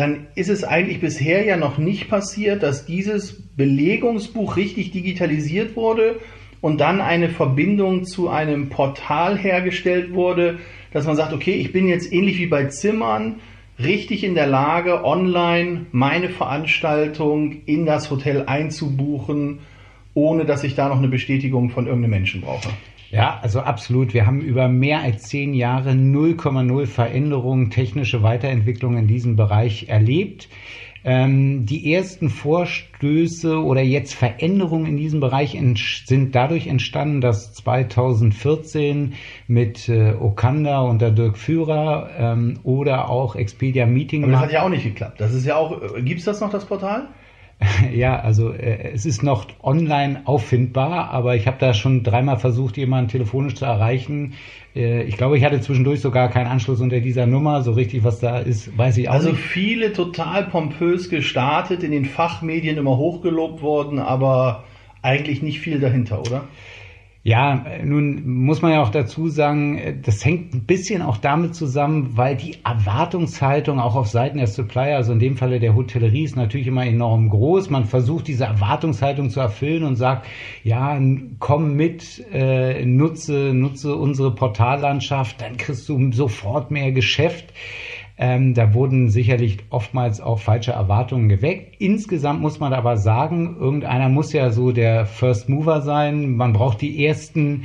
dann 0.00 0.26
ist 0.34 0.48
es 0.48 0.64
eigentlich 0.64 1.00
bisher 1.00 1.44
ja 1.44 1.56
noch 1.56 1.76
nicht 1.76 2.08
passiert, 2.08 2.62
dass 2.62 2.86
dieses 2.86 3.42
Belegungsbuch 3.56 4.56
richtig 4.56 4.92
digitalisiert 4.92 5.76
wurde 5.76 6.20
und 6.60 6.80
dann 6.80 7.00
eine 7.00 7.28
Verbindung 7.28 8.04
zu 8.04 8.28
einem 8.30 8.70
Portal 8.70 9.36
hergestellt 9.36 10.14
wurde, 10.14 10.58
dass 10.92 11.06
man 11.06 11.16
sagt, 11.16 11.32
okay, 11.32 11.52
ich 11.52 11.72
bin 11.72 11.86
jetzt 11.86 12.12
ähnlich 12.12 12.38
wie 12.38 12.46
bei 12.46 12.66
Zimmern, 12.66 13.36
richtig 13.78 14.24
in 14.24 14.34
der 14.34 14.46
Lage, 14.46 15.04
online 15.04 15.86
meine 15.92 16.30
Veranstaltung 16.30 17.62
in 17.66 17.86
das 17.86 18.10
Hotel 18.10 18.44
einzubuchen, 18.46 19.60
ohne 20.14 20.44
dass 20.46 20.64
ich 20.64 20.74
da 20.74 20.88
noch 20.88 20.98
eine 20.98 21.08
Bestätigung 21.08 21.70
von 21.70 21.86
irgendeinem 21.86 22.10
Menschen 22.10 22.40
brauche. 22.40 22.70
Ja, 23.10 23.40
also 23.42 23.60
absolut. 23.60 24.14
Wir 24.14 24.26
haben 24.26 24.40
über 24.40 24.68
mehr 24.68 25.00
als 25.00 25.24
zehn 25.24 25.52
Jahre 25.52 25.90
0,0 25.90 26.86
Veränderungen, 26.86 27.70
technische 27.70 28.22
Weiterentwicklung 28.22 28.96
in 28.96 29.08
diesem 29.08 29.34
Bereich 29.34 29.88
erlebt. 29.88 30.48
Ähm, 31.02 31.64
die 31.64 31.94
ersten 31.94 32.28
Vorstöße 32.28 33.56
oder 33.56 33.80
jetzt 33.80 34.14
Veränderungen 34.14 34.84
in 34.84 34.96
diesem 34.98 35.20
Bereich 35.20 35.58
sind 36.04 36.34
dadurch 36.34 36.66
entstanden, 36.66 37.22
dass 37.22 37.54
2014 37.54 39.14
mit 39.48 39.88
äh, 39.88 40.12
Okanda 40.12 40.82
unter 40.82 41.10
Dirk 41.10 41.38
Führer 41.38 42.10
ähm, 42.18 42.60
oder 42.64 43.08
auch 43.08 43.34
Expedia 43.34 43.86
Meeting. 43.86 44.24
Aber 44.24 44.32
das 44.32 44.42
hat 44.42 44.52
ja 44.52 44.62
auch 44.62 44.68
nicht 44.68 44.84
geklappt. 44.84 45.20
Das 45.20 45.32
ist 45.32 45.46
ja 45.46 45.56
auch. 45.56 45.80
Äh, 45.96 46.02
Gibt 46.02 46.20
es 46.20 46.26
das 46.26 46.40
noch 46.40 46.50
das 46.50 46.66
Portal? 46.66 47.08
Ja, 47.92 48.20
also 48.20 48.52
äh, 48.52 48.92
es 48.92 49.06
ist 49.06 49.22
noch 49.22 49.46
online 49.62 50.22
auffindbar, 50.24 51.10
aber 51.10 51.36
ich 51.36 51.46
habe 51.46 51.56
da 51.58 51.74
schon 51.74 52.02
dreimal 52.02 52.38
versucht, 52.38 52.76
jemanden 52.76 53.10
telefonisch 53.10 53.54
zu 53.54 53.64
erreichen. 53.64 54.34
Äh, 54.74 55.02
ich 55.04 55.16
glaube, 55.16 55.36
ich 55.36 55.44
hatte 55.44 55.60
zwischendurch 55.60 56.00
sogar 56.00 56.28
keinen 56.30 56.46
Anschluss 56.46 56.80
unter 56.80 57.00
dieser 57.00 57.26
Nummer. 57.26 57.62
So 57.62 57.72
richtig, 57.72 58.04
was 58.04 58.20
da 58.20 58.38
ist, 58.38 58.76
weiß 58.76 58.96
ich 58.98 59.08
auch 59.08 59.14
also 59.14 59.30
nicht. 59.30 59.38
Also 59.38 59.48
viele 59.48 59.92
total 59.92 60.44
pompös 60.44 61.10
gestartet, 61.10 61.82
in 61.82 61.90
den 61.90 62.04
Fachmedien 62.04 62.76
immer 62.76 62.96
hochgelobt 62.96 63.62
worden, 63.62 63.98
aber 63.98 64.64
eigentlich 65.02 65.42
nicht 65.42 65.60
viel 65.60 65.80
dahinter, 65.80 66.20
oder? 66.20 66.44
Ja, 67.22 67.66
nun 67.84 68.44
muss 68.44 68.62
man 68.62 68.72
ja 68.72 68.82
auch 68.82 68.88
dazu 68.88 69.28
sagen, 69.28 70.00
das 70.06 70.24
hängt 70.24 70.54
ein 70.54 70.64
bisschen 70.64 71.02
auch 71.02 71.18
damit 71.18 71.54
zusammen, 71.54 72.16
weil 72.16 72.34
die 72.34 72.56
Erwartungshaltung 72.64 73.78
auch 73.78 73.94
auf 73.94 74.08
Seiten 74.08 74.38
der 74.38 74.46
Supplier, 74.46 74.96
also 74.96 75.12
in 75.12 75.18
dem 75.18 75.36
Falle 75.36 75.60
der 75.60 75.74
Hotellerie, 75.74 76.24
ist 76.24 76.34
natürlich 76.34 76.66
immer 76.66 76.86
enorm 76.86 77.28
groß. 77.28 77.68
Man 77.68 77.84
versucht 77.84 78.26
diese 78.26 78.44
Erwartungshaltung 78.44 79.28
zu 79.28 79.38
erfüllen 79.40 79.84
und 79.84 79.96
sagt, 79.96 80.26
ja, 80.64 80.98
komm 81.38 81.74
mit, 81.74 82.24
äh, 82.32 82.86
nutze, 82.86 83.52
nutze 83.52 83.96
unsere 83.96 84.34
Portallandschaft, 84.34 85.42
dann 85.42 85.58
kriegst 85.58 85.90
du 85.90 86.12
sofort 86.12 86.70
mehr 86.70 86.90
Geschäft. 86.90 87.52
Ähm, 88.22 88.52
da 88.52 88.74
wurden 88.74 89.08
sicherlich 89.08 89.56
oftmals 89.70 90.20
auch 90.20 90.40
falsche 90.40 90.72
Erwartungen 90.72 91.30
geweckt. 91.30 91.76
Insgesamt 91.78 92.42
muss 92.42 92.60
man 92.60 92.74
aber 92.74 92.98
sagen, 92.98 93.56
irgendeiner 93.58 94.10
muss 94.10 94.34
ja 94.34 94.50
so 94.50 94.72
der 94.72 95.06
First 95.06 95.48
Mover 95.48 95.80
sein. 95.80 96.36
Man 96.36 96.52
braucht 96.52 96.82
die 96.82 97.06
ersten 97.06 97.64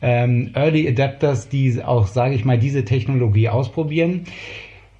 ähm, 0.00 0.52
Early 0.54 0.86
Adapters, 0.88 1.48
die 1.48 1.82
auch, 1.82 2.06
sage 2.06 2.36
ich 2.36 2.44
mal, 2.44 2.56
diese 2.56 2.84
Technologie 2.84 3.48
ausprobieren. 3.48 4.26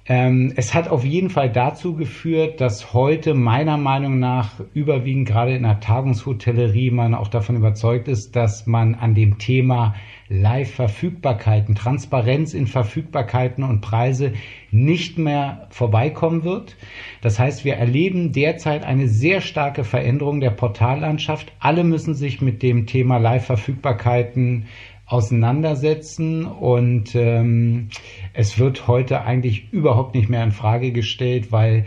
Ähm, 0.09 0.53
es 0.55 0.73
hat 0.73 0.87
auf 0.87 1.03
jeden 1.03 1.29
Fall 1.29 1.51
dazu 1.51 1.95
geführt, 1.95 2.61
dass 2.61 2.93
heute 2.93 3.33
meiner 3.33 3.75
Meinung 3.75 4.19
nach 4.19 4.51
überwiegend 4.73 5.27
gerade 5.27 5.53
in 5.53 5.63
der 5.63 5.81
Tagungshotellerie 5.81 6.91
man 6.91 7.13
auch 7.13 7.27
davon 7.27 7.57
überzeugt 7.57 8.07
ist, 8.07 8.37
dass 8.37 8.67
man 8.67 8.95
an 8.95 9.15
dem 9.15 9.37
Thema 9.37 9.95
Live-Verfügbarkeiten, 10.29 11.75
Transparenz 11.75 12.53
in 12.53 12.67
Verfügbarkeiten 12.67 13.65
und 13.65 13.81
Preise 13.81 14.31
nicht 14.71 15.17
mehr 15.17 15.67
vorbeikommen 15.71 16.45
wird. 16.45 16.77
Das 17.21 17.37
heißt, 17.37 17.65
wir 17.65 17.75
erleben 17.75 18.31
derzeit 18.31 18.85
eine 18.85 19.09
sehr 19.09 19.41
starke 19.41 19.83
Veränderung 19.83 20.39
der 20.39 20.51
Portallandschaft. 20.51 21.51
Alle 21.59 21.83
müssen 21.83 22.13
sich 22.13 22.41
mit 22.41 22.63
dem 22.63 22.87
Thema 22.87 23.17
Live-Verfügbarkeiten 23.17 24.67
auseinandersetzen 25.07 26.45
und 26.45 27.15
ähm, 27.15 27.89
es 28.33 28.59
wird 28.59 28.87
heute 28.87 29.21
eigentlich 29.21 29.71
überhaupt 29.71 30.13
nicht 30.13 30.27
mehr 30.29 30.43
in 30.43 30.51
Frage 30.51 30.91
gestellt, 30.91 31.51
weil 31.51 31.85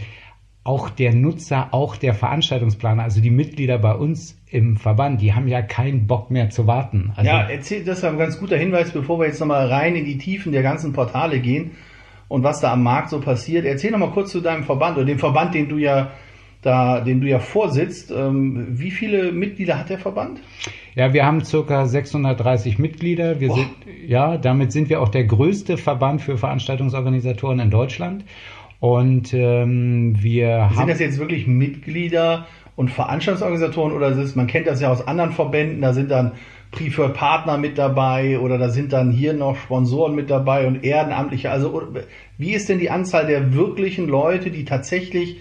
auch 0.65 0.91
der 0.91 1.15
Nutzer, 1.15 1.69
auch 1.73 1.97
der 1.97 2.15
Veranstaltungsplaner, 2.15 3.03
also 3.03 3.21
die 3.21 3.31
Mitglieder 3.31 3.79
bei 3.79 3.95
uns 3.95 4.39
im 4.47 4.77
Verband, 4.77 5.21
die 5.21 5.35
haben 5.35 5.49
ja 5.49 5.63
keinen 5.63 6.07
Bock 6.07 6.31
mehr 6.31 6.51
zu 6.51 6.67
warten. 6.67 7.13
Also 7.17 7.31
ja, 7.31 7.43
erzähl, 7.43 7.85
das 7.85 7.99
ist 7.99 8.05
ein 8.05 8.19
ganz 8.19 8.39
guter 8.39 8.57
Hinweis, 8.57 8.91
bevor 8.91 9.19
wir 9.19 9.27
jetzt 9.27 9.41
nochmal 9.41 9.67
rein 9.67 9.97
in 9.97 10.05
die 10.05 10.19
Tiefen 10.19 10.53
der 10.53 10.63
ganzen 10.63 10.93
Portale 10.93 11.41
gehen 11.41 11.73
und 12.29 12.43
was 12.43 12.61
da 12.61 12.73
am 12.73 12.83
Markt 12.83 13.11
so 13.11 13.21
passiert. 13.21 13.65
Erzähl 13.65 13.91
nochmal 13.91 14.13
kurz 14.13 14.31
zu 14.31 14.41
deinem 14.41 14.65
Verband 14.65 14.97
oder 14.97 15.07
dem 15.07 15.19
Verband, 15.19 15.55
den 15.55 15.69
du 15.69 15.79
ja 15.79 16.11
da, 16.63 17.01
den 17.01 17.21
du 17.21 17.29
ja 17.29 17.39
vorsitzt. 17.39 18.11
Ähm, 18.11 18.67
wie 18.71 18.91
viele 18.91 19.33
Mitglieder 19.33 19.79
hat 19.79 19.91
der 19.91 19.99
Verband? 19.99 20.41
Ja, 20.95 21.13
wir 21.13 21.25
haben 21.25 21.45
circa 21.45 21.87
630 21.87 22.79
Mitglieder. 22.79 23.41
Wir 23.41 23.53
sind, 23.53 23.71
ja, 24.07 24.37
damit 24.37 24.73
sind 24.73 24.91
wir 24.91 25.01
auch 25.01 25.09
der 25.09 25.25
größte 25.25 25.77
Verband 25.77 26.21
für 26.21 26.37
Veranstaltungsorganisatoren 26.37 27.61
in 27.61 27.71
Deutschland. 27.71 28.25
Und 28.81 29.33
ähm, 29.35 30.17
wir 30.21 30.69
Sind 30.71 30.79
haben. 30.79 30.89
das 30.89 31.01
jetzt 31.01 31.19
wirklich 31.19 31.47
Mitglieder 31.47 32.47
und 32.77 32.91
Veranstaltungsorganisatoren 32.91 33.93
oder 33.93 34.09
ist 34.09 34.37
man 34.37 34.47
kennt 34.47 34.67
das 34.67 34.81
ja 34.81 34.91
aus 34.91 35.07
anderen 35.07 35.33
Verbänden, 35.33 35.83
da 35.83 35.93
sind 35.93 36.11
dann 36.11 36.33
Preferred 36.71 37.15
Partner 37.15 37.59
mit 37.59 37.77
dabei 37.77 38.39
oder 38.39 38.57
da 38.57 38.71
sind 38.71 38.93
dann 38.93 39.11
hier 39.11 39.35
noch 39.35 39.57
Sponsoren 39.57 40.15
mit 40.15 40.31
dabei 40.31 40.67
und 40.67 40.83
Ehrenamtliche. 40.83 41.51
Also 41.51 41.83
wie 42.39 42.55
ist 42.55 42.69
denn 42.69 42.79
die 42.79 42.89
Anzahl 42.89 43.27
der 43.27 43.53
wirklichen 43.53 44.09
Leute, 44.09 44.51
die 44.51 44.65
tatsächlich 44.65 45.41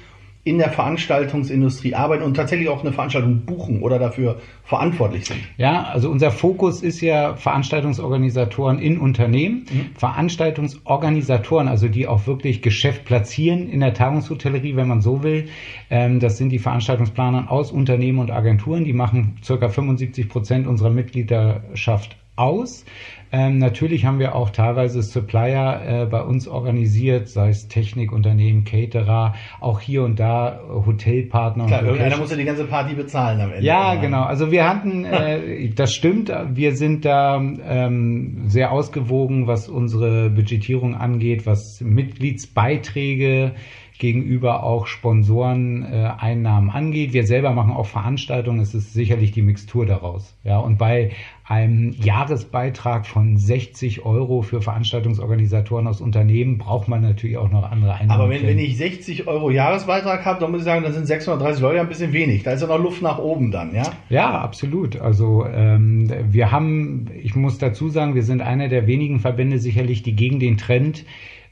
in 0.50 0.58
der 0.58 0.72
Veranstaltungsindustrie 0.72 1.94
arbeiten 1.94 2.24
und 2.24 2.34
tatsächlich 2.34 2.70
auch 2.70 2.82
eine 2.82 2.92
Veranstaltung 2.92 3.46
buchen 3.46 3.84
oder 3.84 4.00
dafür 4.00 4.38
verantwortlich 4.64 5.28
sind. 5.28 5.40
Ja, 5.58 5.84
also 5.84 6.10
unser 6.10 6.32
Fokus 6.32 6.82
ist 6.82 7.02
ja 7.02 7.36
Veranstaltungsorganisatoren 7.36 8.80
in 8.80 8.98
Unternehmen, 8.98 9.68
mhm. 9.72 9.86
Veranstaltungsorganisatoren, 9.96 11.68
also 11.68 11.88
die 11.88 12.08
auch 12.08 12.26
wirklich 12.26 12.64
Geschäft 12.64 13.06
platzieren 13.06 13.70
in 13.70 13.80
der 13.80 13.94
Tagungshotellerie, 13.94 14.76
wenn 14.76 14.88
man 14.88 15.02
so 15.02 15.22
will. 15.22 15.50
Ähm, 15.92 16.20
das 16.20 16.40
sind 16.40 16.50
die 16.50 16.60
Veranstaltungsplaner 16.60 17.52
aus 17.52 17.72
Unternehmen 17.72 18.18
und 18.18 18.32
Agenturen, 18.32 18.86
die 18.86 18.94
machen 18.94 19.38
circa 19.44 19.70
75 19.70 20.30
Prozent 20.30 20.66
unserer 20.66 20.90
Mitgliedschaft 20.90 22.18
aus. 22.40 22.86
Ähm, 23.32 23.60
natürlich 23.60 24.06
haben 24.06 24.18
wir 24.18 24.34
auch 24.34 24.50
teilweise 24.50 25.04
Supplier 25.04 25.82
äh, 25.86 26.06
bei 26.08 26.22
uns 26.24 26.48
organisiert, 26.48 27.28
sei 27.28 27.50
es 27.50 27.68
Technikunternehmen, 27.68 28.64
Caterer, 28.64 29.36
auch 29.60 29.80
hier 29.80 30.04
und 30.04 30.20
da 30.20 30.60
Hotelpartner. 30.68 31.68
Klar, 31.68 31.84
irgendeiner 31.84 32.18
muss 32.18 32.32
ja 32.32 32.38
die 32.38 32.46
ganze 32.46 32.66
Party 32.66 32.96
bezahlen 32.96 33.40
am 33.40 33.52
Ende. 33.52 33.64
Ja, 33.64 33.96
genau. 33.96 34.24
Also 34.24 34.52
wir 34.52 34.68
hatten, 34.68 35.06
äh, 35.06 35.70
das 35.70 35.94
stimmt, 35.94 36.34
wir 36.54 36.76
sind 36.76 37.06
da 37.06 37.38
ähm, 37.38 38.46
sehr 38.48 38.72
ausgewogen, 38.72 39.46
was 39.46 39.70
unsere 39.70 40.32
Budgetierung 40.32 40.96
angeht, 40.96 41.46
was 41.46 41.82
Mitgliedsbeiträge 41.82 43.52
gegenüber 44.00 44.64
auch 44.64 44.88
Sponsoreneinnahmen 44.88 46.70
äh, 46.70 46.74
angeht. 46.74 47.14
Wir 47.14 47.28
selber 47.28 47.52
machen 47.52 47.74
auch 47.74 47.86
Veranstaltungen. 47.86 48.62
Es 48.62 48.74
ist 48.74 48.94
sicherlich 48.94 49.32
die 49.32 49.42
Mixtur 49.42 49.86
daraus. 49.86 50.36
Ja, 50.46 50.58
und 50.58 50.78
bei 50.78 51.12
einem 51.44 51.92
Jahresbeitrag 51.92 53.06
von 53.06 53.36
60 53.36 54.06
Euro 54.06 54.42
für 54.42 54.62
Veranstaltungsorganisatoren 54.62 55.86
aus 55.86 56.00
Unternehmen 56.00 56.58
braucht 56.58 56.88
man 56.88 57.02
natürlich 57.02 57.38
auch 57.38 57.52
noch 57.52 57.70
andere 57.70 57.96
Einnahmen. 57.96 58.22
Aber 58.22 58.30
wenn, 58.30 58.48
wenn 58.48 58.58
ich 58.58 58.78
60 58.78 59.28
Euro 59.28 59.52
Jahresbeitrag 59.52 60.24
habe, 60.24 60.40
dann 60.40 60.52
muss 60.52 60.62
ich 60.62 60.66
sagen, 60.66 60.84
dann 60.84 60.94
sind 60.94 61.06
630 61.06 61.62
Leute 61.62 61.82
ein 61.82 61.90
bisschen 61.90 62.14
wenig. 62.14 62.44
Da 62.44 62.54
ist 62.54 62.62
ja 62.62 62.68
noch 62.68 62.82
Luft 62.82 63.02
nach 63.02 63.20
oben 63.20 63.52
dann, 63.52 63.76
ja? 63.76 63.84
Ja, 64.10 64.40
absolut. 64.40 65.02
Also 65.02 65.46
ähm, 65.46 66.10
wir 66.30 66.52
haben, 66.52 67.08
ich 67.22 67.36
muss 67.36 67.58
dazu 67.58 67.90
sagen, 67.90 68.16
wir 68.16 68.24
sind 68.24 68.42
einer 68.42 68.70
der 68.70 68.88
wenigen 68.88 69.20
Verbände 69.20 69.60
sicherlich, 69.60 70.04
die 70.04 70.16
gegen 70.16 70.40
den 70.40 70.56
Trend 70.56 71.04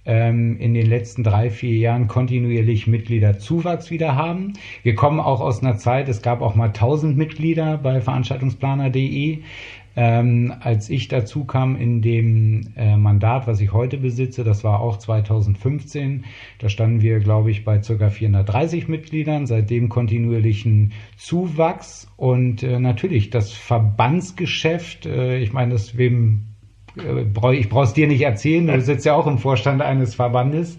ähm, 0.08 0.58
in 0.58 0.74
den 0.74 0.88
letzten 0.88 1.24
drei, 1.24 1.52
vier 1.52 1.78
Jahren 1.78 2.08
kontinuierlich 2.08 2.88
Mitgliederzuwachs 2.88 3.92
wieder 3.92 4.16
haben. 4.16 4.54
Wir 4.82 4.96
kommen 4.96 5.20
auch 5.20 5.42
aus 5.42 5.62
einer 5.62 5.78
Zeit, 5.78 6.10
es 6.10 6.22
gab 6.22 6.42
auch 6.42 6.56
mal 6.56 6.68
1000 6.68 7.16
Mitglieder 7.18 7.78
bei 7.78 8.02
veranstaltungsplaner.de. 8.02 9.44
Ähm, 10.00 10.54
als 10.60 10.92
ich 10.92 11.08
dazu 11.08 11.44
kam 11.46 11.76
in 11.76 12.04
dem 12.04 12.68
äh, 12.76 12.96
Mandat, 12.96 13.48
was 13.48 13.60
ich 13.60 13.74
heute 13.74 13.98
besitze, 13.98 14.44
das 14.44 14.64
war 14.64 14.80
auch 14.80 14.98
2015, 14.98 16.26
da 16.60 16.70
standen 16.70 17.02
wir, 17.02 17.20
glaube 17.20 17.50
ich, 17.50 17.66
bei 17.66 17.80
ca. 17.80 18.10
430 18.10 18.88
Mitgliedern, 18.88 19.48
seitdem 19.48 19.90
kontinuierlichen 19.90 20.94
Zuwachs 21.18 22.08
und 22.16 22.62
äh, 22.62 22.80
natürlich 22.80 23.32
das 23.32 23.52
Verbandsgeschäft, 23.54 25.08
äh, 25.08 25.40
ich 25.40 25.52
meine, 25.52 25.72
das 25.72 25.98
wem 25.98 26.44
ich 27.54 27.70
brauche 27.70 27.84
es 27.84 27.94
dir 27.94 28.08
nicht 28.08 28.22
erzählen, 28.22 28.68
du 28.68 28.82
sitzt 28.82 29.06
ja 29.06 29.14
auch 29.14 29.28
im 29.28 29.38
Vorstand 29.38 29.82
eines 29.82 30.16
Verbandes, 30.16 30.78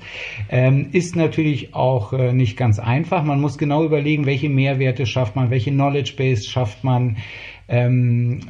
ähm, 0.51 0.89
ist 0.93 1.17
natürlich 1.17 1.75
auch 1.75 2.13
äh, 2.13 2.33
nicht 2.33 2.57
ganz 2.57 2.79
einfach. 2.79 3.25
Man 3.25 3.41
muss 3.41 3.59
genau 3.59 3.85
überlegen, 3.85 4.27
welche 4.27 4.49
Mehrwerte 4.49 5.07
schafft 5.07 5.37
man, 5.37 5.51
welche 5.51 5.71
Knowledge 5.71 6.15
Base 6.17 6.45
schafft 6.45 6.85
man, 6.85 7.17
ähm, 7.69 8.41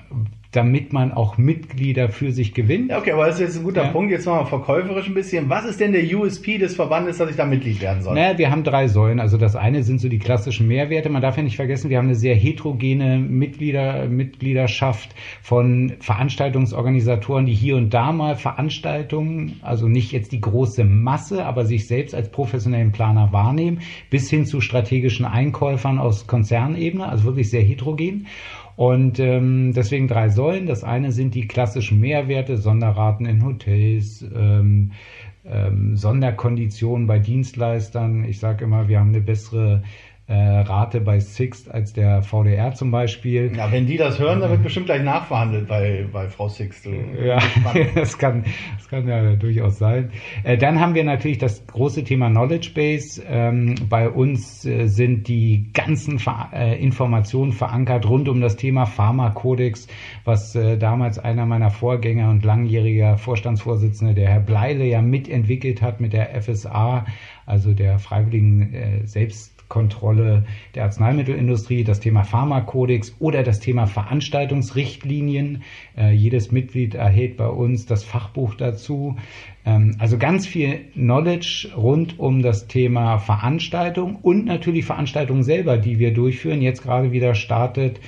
damit 0.52 0.94
man 0.94 1.12
auch 1.12 1.37
Mitglieder 1.37 2.08
für 2.08 2.32
sich 2.32 2.54
gewinnt. 2.54 2.90
Okay, 2.90 3.12
aber 3.12 3.26
das 3.26 3.34
ist 3.34 3.40
jetzt 3.40 3.58
ein 3.58 3.64
guter 3.64 3.84
ja. 3.84 3.90
Punkt. 3.90 4.10
Jetzt 4.10 4.25
machen 4.25 4.40
wir 4.40 4.46
verkäuferisch 4.46 5.06
ein 5.06 5.14
bisschen. 5.14 5.50
Was 5.50 5.66
ist 5.66 5.78
denn 5.78 5.92
der 5.92 6.02
USP 6.16 6.56
des 6.56 6.75
Verbandes, 6.75 7.18
dass 7.18 7.28
ich 7.28 7.37
da 7.37 7.44
Mitglied 7.44 7.82
werden 7.82 8.02
soll? 8.02 8.14
Naja, 8.14 8.38
wir 8.38 8.50
haben 8.50 8.64
drei 8.64 8.88
Säulen. 8.88 9.20
Also 9.20 9.37
das 9.37 9.56
eine 9.56 9.82
sind 9.82 10.00
so 10.00 10.08
die 10.08 10.18
klassischen 10.18 10.66
Mehrwerte. 10.66 11.10
Man 11.10 11.20
darf 11.20 11.37
ja 11.37 11.42
nicht 11.42 11.56
vergessen, 11.56 11.90
wir 11.90 11.98
haben 11.98 12.06
eine 12.06 12.14
sehr 12.14 12.34
heterogene 12.34 13.18
Mitglieder, 13.18 14.06
Mitgliedschaft 14.06 15.14
von 15.42 15.92
Veranstaltungsorganisatoren, 16.00 17.44
die 17.44 17.54
hier 17.54 17.76
und 17.76 17.92
da 17.92 18.12
mal 18.12 18.34
Veranstaltungen, 18.34 19.60
also 19.60 19.87
nicht 19.87 20.12
jetzt 20.12 20.32
die 20.32 20.40
große 20.40 20.82
Masse, 20.82 21.44
aber 21.44 21.66
sich 21.66 21.87
selbst 21.87 22.14
als 22.14 22.30
professionellen 22.30 22.92
Planer 22.92 23.32
wahrnehmen, 23.32 23.80
bis 24.08 24.30
hin 24.30 24.46
zu 24.46 24.62
strategischen 24.62 25.26
Einkäufern 25.26 25.98
aus 25.98 26.26
Konzernebene, 26.26 27.06
also 27.06 27.25
wirklich 27.25 27.50
sehr 27.50 27.62
heterogen. 27.62 28.26
Und 28.78 29.18
ähm, 29.18 29.73
deswegen 29.75 30.06
drei 30.06 30.28
Säulen. 30.28 30.66
Das 30.66 30.85
eine 30.85 31.11
sind 31.11 31.35
die 31.35 31.49
klassischen 31.49 31.99
Mehrwerte, 31.99 32.56
Sonderraten 32.56 33.26
in 33.26 33.44
Hotels, 33.44 34.25
ähm, 34.32 34.92
ähm, 35.44 35.97
Sonderkonditionen 35.97 37.08
bei 37.08 37.18
Dienstleistern. 37.18 38.23
Ich 38.23 38.38
sage 38.38 38.62
immer, 38.62 38.87
wir 38.87 39.00
haben 39.00 39.08
eine 39.08 39.20
bessere 39.20 39.82
äh, 40.28 40.35
Rate 40.35 41.00
bei 41.00 41.20
Sixt 41.20 41.70
als 41.70 41.94
der 41.94 42.20
VDR 42.20 42.75
zum 42.75 42.90
Beispiel. 42.90 43.50
Ja, 43.56 43.73
wenn 43.73 43.87
die 43.87 43.97
das 43.97 44.18
hören, 44.18 44.40
dann 44.40 44.50
wird 44.50 44.62
bestimmt 44.62 44.87
gleich 44.87 45.02
nachverhandelt 45.02 45.66
bei, 45.66 46.06
bei 46.12 46.28
Frau 46.28 46.49
Sixt. 46.49 46.87
Ja, 46.87 47.38
das 47.94 48.18
kann, 48.18 48.44
das 48.76 48.88
kann 48.88 49.08
ja 49.08 49.37
durchaus 49.37 49.78
sein. 49.78 50.11
Äh, 50.44 50.58
dann 50.58 50.80
haben 50.80 50.94
wir 50.94 51.04
natürlich 51.04 51.38
das 51.38 51.66
große 51.66 52.04
Thema 52.04 52.28
Knowledge 52.28 52.73
Base. 52.75 53.23
Ähm, 53.26 53.75
bei 53.88 54.11
uns 54.11 54.66
äh, 54.66 54.87
sind 54.87 55.28
die 55.28 55.70
ganzen 55.73 56.18
Ver 56.18 56.50
äh, 56.52 56.78
Informationen 56.78 57.52
verankert 57.52 58.06
rund 58.06 58.28
um 58.28 58.42
das 58.42 58.56
Thema 58.56 58.85
Pharmakodex, 58.85 59.88
was 60.25 60.54
äh, 60.54 60.76
damals 60.76 61.18
einer 61.18 61.47
meiner 61.47 61.70
Vorgänger 61.70 62.28
und 62.28 62.44
langjähriger 62.44 63.16
Vorstandsvorsitzende, 63.16 64.12
der 64.12 64.28
Herr 64.28 64.40
Bleile, 64.40 64.85
ja 64.85 65.00
mitentwickelt 65.00 65.80
hat 65.80 66.02
mit 66.02 66.12
der 66.12 66.38
FSA, 66.42 67.06
also 67.49 67.73
der 67.73 67.99
Freiwilligen 67.99 68.75
äh, 68.75 69.07
Selbst 69.07 69.59
Kontrolle 69.69 70.45
der 70.75 70.85
Arzneimittelindustrie, 70.85 71.85
das 71.85 72.00
Thema 72.00 72.25
Pharmakodex 72.25 73.14
oder 73.19 73.43
das 73.43 73.61
Thema 73.61 73.87
Veranstaltungsrichtlinien. 73.87 75.62
Äh, 75.97 76.12
jedes 76.12 76.50
Mitglied 76.50 76.95
erhält 76.95 77.37
bei 77.37 77.49
uns 77.49 77.87
das 77.87 78.02
Fachbuch 78.02 78.55
dazu. 78.55 79.17
Ähm, 79.67 79.97
also 79.99 80.17
ganz 80.19 80.47
viel 80.47 80.87
Knowledge 80.95 81.71
rund 81.76 82.19
um 82.19 82.43
das 82.43 82.67
Thema 82.67 83.19
Veranstaltung 83.19 84.17
und 84.17 84.47
natürlich 84.47 84.87
Veranstaltungen 84.87 85.43
selber, 85.43 85.76
die 85.76 85.99
wir 85.99 86.14
durchführen. 86.14 86.62
Jetzt 86.62 86.83
gerade 86.83 87.12
wieder 87.12 87.35
startet 87.35 88.00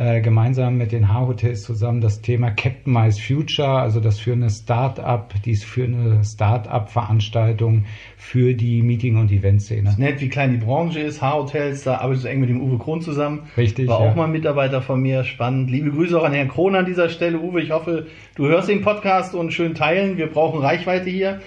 äh, 0.00 0.22
gemeinsam 0.22 0.78
mit 0.78 0.92
den 0.92 1.12
H-Hotels 1.12 1.62
zusammen 1.62 2.00
das 2.00 2.22
Thema 2.22 2.50
Captain 2.50 2.90
Mice 2.90 3.20
Future, 3.20 3.68
also 3.68 4.00
das 4.00 4.18
für 4.18 4.32
eine 4.32 4.48
Start-up, 4.48 5.34
dies 5.44 5.62
für 5.62 5.84
eine 5.84 6.24
Start-up-Veranstaltung 6.24 7.84
für 8.16 8.54
die 8.54 8.80
Meeting- 8.80 9.18
und 9.18 9.30
Eventszene. 9.30 9.94
Nett, 9.98 10.22
wie 10.22 10.30
klein 10.30 10.52
die 10.52 10.56
Branche 10.56 11.00
ist, 11.00 11.20
H-Hotels, 11.20 11.84
da 11.84 11.98
arbeitest 11.98 12.24
du 12.24 12.30
eng 12.30 12.40
mit 12.40 12.48
dem 12.48 12.62
Uwe 12.62 12.78
Kron 12.78 13.02
zusammen. 13.02 13.42
Richtig. 13.58 13.88
War 13.88 14.02
ja. 14.02 14.10
auch 14.10 14.14
mal 14.16 14.24
ein 14.24 14.32
Mitarbeiter 14.32 14.80
von 14.80 15.02
mir, 15.02 15.22
spannend. 15.24 15.70
Liebe 15.70 15.90
Grüße 15.90 16.18
auch 16.18 16.24
an 16.24 16.32
Herrn 16.32 16.48
Kron 16.48 16.76
an 16.76 16.86
dieser 16.86 17.10
Stelle. 17.10 17.38
Uwe, 17.38 17.60
ich 17.60 17.70
hoffe, 17.70 18.06
du 18.36 18.46
hörst 18.46 18.70
den 18.70 18.80
Podcast 18.80 19.34
und 19.34 19.52
schön 19.52 19.74
teilen. 19.74 20.16
Wir 20.16 20.28
brauchen 20.28 20.60
Reichweite 20.60 21.10
hier. 21.10 21.40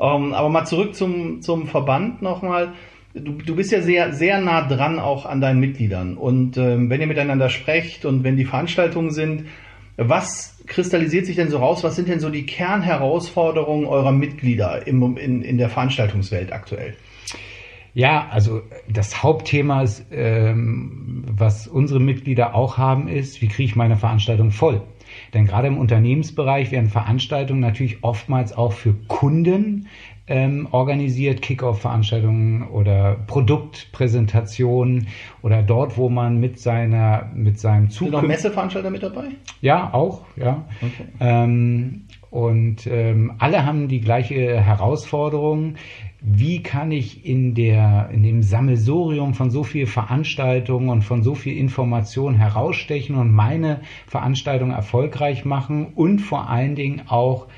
Ähm, 0.00 0.34
aber 0.34 0.48
mal 0.48 0.64
zurück 0.64 0.96
zum, 0.96 1.42
zum 1.42 1.68
Verband 1.68 2.22
nochmal 2.22 2.72
du, 3.14 3.32
du 3.32 3.56
bist 3.56 3.72
ja 3.72 3.82
sehr, 3.82 4.12
sehr 4.12 4.40
nah 4.40 4.66
dran 4.66 4.98
auch 4.98 5.26
an 5.26 5.40
deinen 5.40 5.60
Mitgliedern. 5.60 6.16
Und 6.16 6.56
ähm, 6.56 6.90
wenn 6.90 7.00
ihr 7.00 7.06
miteinander 7.06 7.48
sprecht 7.48 8.04
und 8.04 8.24
wenn 8.24 8.36
die 8.36 8.44
Veranstaltungen 8.44 9.10
sind, 9.10 9.46
was 9.96 10.58
kristallisiert 10.66 11.26
sich 11.26 11.36
denn 11.36 11.50
so 11.50 11.58
raus? 11.58 11.84
Was 11.84 11.96
sind 11.96 12.08
denn 12.08 12.20
so 12.20 12.30
die 12.30 12.46
Kernherausforderungen 12.46 13.86
eurer 13.86 14.12
Mitglieder 14.12 14.86
im, 14.86 15.16
in, 15.18 15.42
in 15.42 15.58
der 15.58 15.68
Veranstaltungswelt 15.68 16.52
aktuell? 16.52 16.94
Ja, 17.92 18.28
also 18.30 18.62
das 18.88 19.22
Hauptthema 19.22 19.82
ist, 19.82 20.06
ähm, 20.12 21.24
was 21.26 21.66
unsere 21.66 21.98
Mitglieder 21.98 22.54
auch 22.54 22.78
haben, 22.78 23.08
ist, 23.08 23.42
wie 23.42 23.48
kriege 23.48 23.64
ich 23.64 23.76
meine 23.76 23.96
Veranstaltung 23.96 24.52
voll? 24.52 24.82
Denn 25.34 25.44
gerade 25.44 25.66
im 25.66 25.76
Unternehmensbereich 25.76 26.70
werden 26.70 26.88
Veranstaltungen 26.88 27.60
natürlich 27.60 28.02
oftmals 28.02 28.52
auch 28.52 28.72
für 28.72 28.94
Kunden 29.08 29.88
ähm, 30.30 30.68
organisiert, 30.70 31.42
Kickoff-Veranstaltungen 31.42 32.62
oder 32.68 33.16
Produktpräsentationen 33.26 35.08
oder 35.42 35.62
dort, 35.62 35.98
wo 35.98 36.08
man 36.08 36.38
mit 36.38 36.58
seiner 36.58 37.30
mit 37.34 37.58
seinem 37.58 37.90
Zug. 37.90 38.06
Sind 38.06 38.12
noch 38.12 38.22
Messeveranstalter 38.22 38.90
mit 38.90 39.02
dabei? 39.02 39.24
Ja, 39.60 39.92
auch, 39.92 40.22
ja. 40.36 40.64
Okay. 40.80 41.08
Ähm, 41.20 42.06
und 42.30 42.86
ähm, 42.86 43.32
alle 43.38 43.66
haben 43.66 43.88
die 43.88 44.00
gleiche 44.00 44.60
Herausforderung. 44.60 45.74
Wie 46.20 46.62
kann 46.62 46.92
ich 46.92 47.26
in 47.26 47.54
der, 47.54 48.10
in 48.12 48.22
dem 48.22 48.42
Sammelsurium 48.42 49.34
von 49.34 49.50
so 49.50 49.64
viel 49.64 49.86
Veranstaltungen 49.86 50.90
und 50.90 51.02
von 51.02 51.24
so 51.24 51.34
viel 51.34 51.56
Information 51.56 52.34
herausstechen 52.34 53.16
und 53.16 53.32
meine 53.32 53.80
Veranstaltung 54.06 54.70
erfolgreich 54.70 55.44
machen 55.44 55.86
und 55.94 56.20
vor 56.20 56.48
allen 56.48 56.76
Dingen 56.76 57.02
auch 57.08 57.48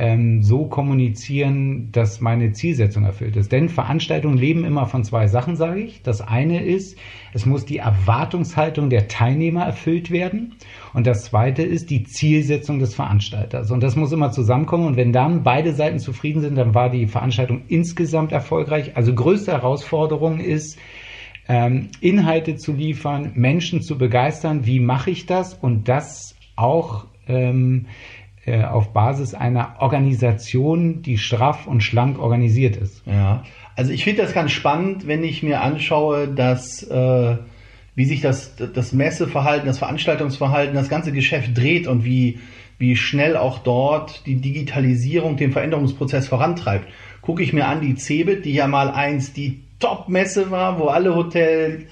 ähm, 0.00 0.42
so 0.42 0.64
kommunizieren, 0.64 1.92
dass 1.92 2.22
meine 2.22 2.52
Zielsetzung 2.52 3.04
erfüllt 3.04 3.36
ist. 3.36 3.52
Denn 3.52 3.68
Veranstaltungen 3.68 4.38
leben 4.38 4.64
immer 4.64 4.86
von 4.86 5.04
zwei 5.04 5.26
Sachen, 5.26 5.56
sage 5.56 5.80
ich. 5.80 6.00
Das 6.02 6.22
eine 6.22 6.64
ist, 6.64 6.98
es 7.34 7.44
muss 7.44 7.66
die 7.66 7.76
Erwartungshaltung 7.76 8.88
der 8.88 9.08
Teilnehmer 9.08 9.62
erfüllt 9.62 10.10
werden. 10.10 10.54
Und 10.94 11.06
das 11.06 11.24
zweite 11.24 11.62
ist 11.62 11.90
die 11.90 12.04
Zielsetzung 12.04 12.78
des 12.78 12.94
Veranstalters. 12.94 13.70
Und 13.70 13.82
das 13.82 13.94
muss 13.94 14.10
immer 14.10 14.32
zusammenkommen. 14.32 14.86
Und 14.86 14.96
wenn 14.96 15.12
dann 15.12 15.42
beide 15.42 15.74
Seiten 15.74 15.98
zufrieden 15.98 16.40
sind, 16.40 16.56
dann 16.56 16.74
war 16.74 16.88
die 16.88 17.06
Veranstaltung 17.06 17.60
insgesamt 17.68 18.32
erfolgreich. 18.32 18.96
Also 18.96 19.14
größte 19.14 19.52
Herausforderung 19.52 20.40
ist, 20.40 20.78
ähm, 21.46 21.88
Inhalte 22.00 22.56
zu 22.56 22.72
liefern, 22.72 23.32
Menschen 23.34 23.82
zu 23.82 23.98
begeistern. 23.98 24.64
Wie 24.64 24.80
mache 24.80 25.10
ich 25.10 25.26
das? 25.26 25.52
Und 25.52 25.88
das 25.88 26.36
auch 26.56 27.06
ähm, 27.28 27.86
äh, 28.46 28.64
auf 28.64 28.92
Basis 28.92 29.34
einer 29.34 29.76
Organisation, 29.80 31.02
die 31.02 31.18
straff 31.18 31.66
und 31.66 31.82
schlank 31.82 32.18
organisiert 32.18 32.76
ist. 32.76 33.02
Ja, 33.06 33.44
also 33.76 33.92
ich 33.92 34.04
finde 34.04 34.22
das 34.22 34.32
ganz 34.32 34.52
spannend, 34.52 35.06
wenn 35.06 35.24
ich 35.24 35.42
mir 35.42 35.60
anschaue, 35.60 36.28
dass 36.28 36.82
äh, 36.82 37.36
wie 37.94 38.04
sich 38.04 38.20
das, 38.20 38.54
das 38.56 38.92
Messeverhalten, 38.92 39.66
das 39.66 39.78
Veranstaltungsverhalten, 39.78 40.74
das 40.74 40.88
ganze 40.88 41.12
Geschäft 41.12 41.56
dreht 41.56 41.86
und 41.86 42.04
wie, 42.04 42.38
wie 42.78 42.96
schnell 42.96 43.36
auch 43.36 43.58
dort 43.58 44.26
die 44.26 44.36
Digitalisierung 44.36 45.36
den 45.36 45.52
Veränderungsprozess 45.52 46.28
vorantreibt. 46.28 46.88
Gucke 47.20 47.42
ich 47.42 47.52
mir 47.52 47.66
an 47.66 47.82
die 47.82 47.96
Cebit, 47.96 48.44
die 48.44 48.54
ja 48.54 48.66
mal 48.66 48.90
eins 48.90 49.32
die 49.32 49.60
Top-Messe 49.80 50.50
war, 50.50 50.78
wo 50.78 50.86
alle 50.86 51.14
Hotels 51.14 51.84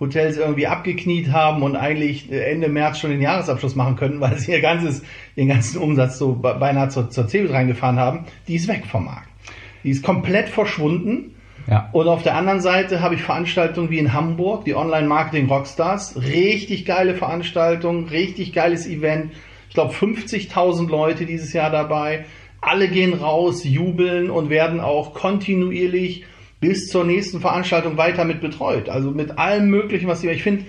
Hotels 0.00 0.36
irgendwie 0.36 0.66
abgekniet 0.66 1.30
haben 1.32 1.62
und 1.62 1.76
eigentlich 1.76 2.30
Ende 2.30 2.68
März 2.68 2.98
schon 2.98 3.10
den 3.10 3.20
Jahresabschluss 3.20 3.76
machen 3.76 3.96
könnten, 3.96 4.20
weil 4.20 4.36
sie 4.38 4.52
ihr 4.52 4.60
ganzes, 4.60 5.02
ihren 5.36 5.48
ganzen 5.48 5.78
Umsatz 5.78 6.18
so 6.18 6.34
beinahe 6.34 6.88
zur, 6.88 7.10
zur 7.10 7.28
Cebit 7.28 7.52
reingefahren 7.52 7.98
haben, 7.98 8.24
die 8.48 8.56
ist 8.56 8.68
weg 8.68 8.84
vom 8.86 9.04
Markt. 9.04 9.28
Die 9.84 9.90
ist 9.90 10.02
komplett 10.02 10.48
verschwunden. 10.48 11.34
Ja. 11.66 11.88
Und 11.92 12.08
auf 12.08 12.22
der 12.22 12.34
anderen 12.34 12.60
Seite 12.60 13.00
habe 13.00 13.14
ich 13.14 13.22
Veranstaltungen 13.22 13.90
wie 13.90 13.98
in 13.98 14.12
Hamburg, 14.12 14.64
die 14.64 14.74
Online 14.74 15.06
Marketing 15.06 15.46
Rockstars. 15.46 16.20
Richtig 16.20 16.84
geile 16.84 17.14
Veranstaltung, 17.14 18.08
richtig 18.08 18.52
geiles 18.52 18.86
Event. 18.86 19.32
Ich 19.68 19.74
glaube 19.74 19.94
50.000 19.94 20.88
Leute 20.88 21.24
dieses 21.24 21.52
Jahr 21.52 21.70
dabei. 21.70 22.26
Alle 22.60 22.88
gehen 22.88 23.14
raus, 23.14 23.64
jubeln 23.64 24.30
und 24.30 24.50
werden 24.50 24.80
auch 24.80 25.14
kontinuierlich 25.14 26.24
bis 26.64 26.88
zur 26.88 27.04
nächsten 27.04 27.40
Veranstaltung 27.40 27.98
weiter 27.98 28.24
mit 28.24 28.40
betreut. 28.40 28.88
Also 28.88 29.10
mit 29.10 29.38
allem 29.38 29.68
Möglichen, 29.68 30.08
was 30.08 30.22
sie, 30.22 30.30
ich 30.30 30.42
finde, 30.42 30.64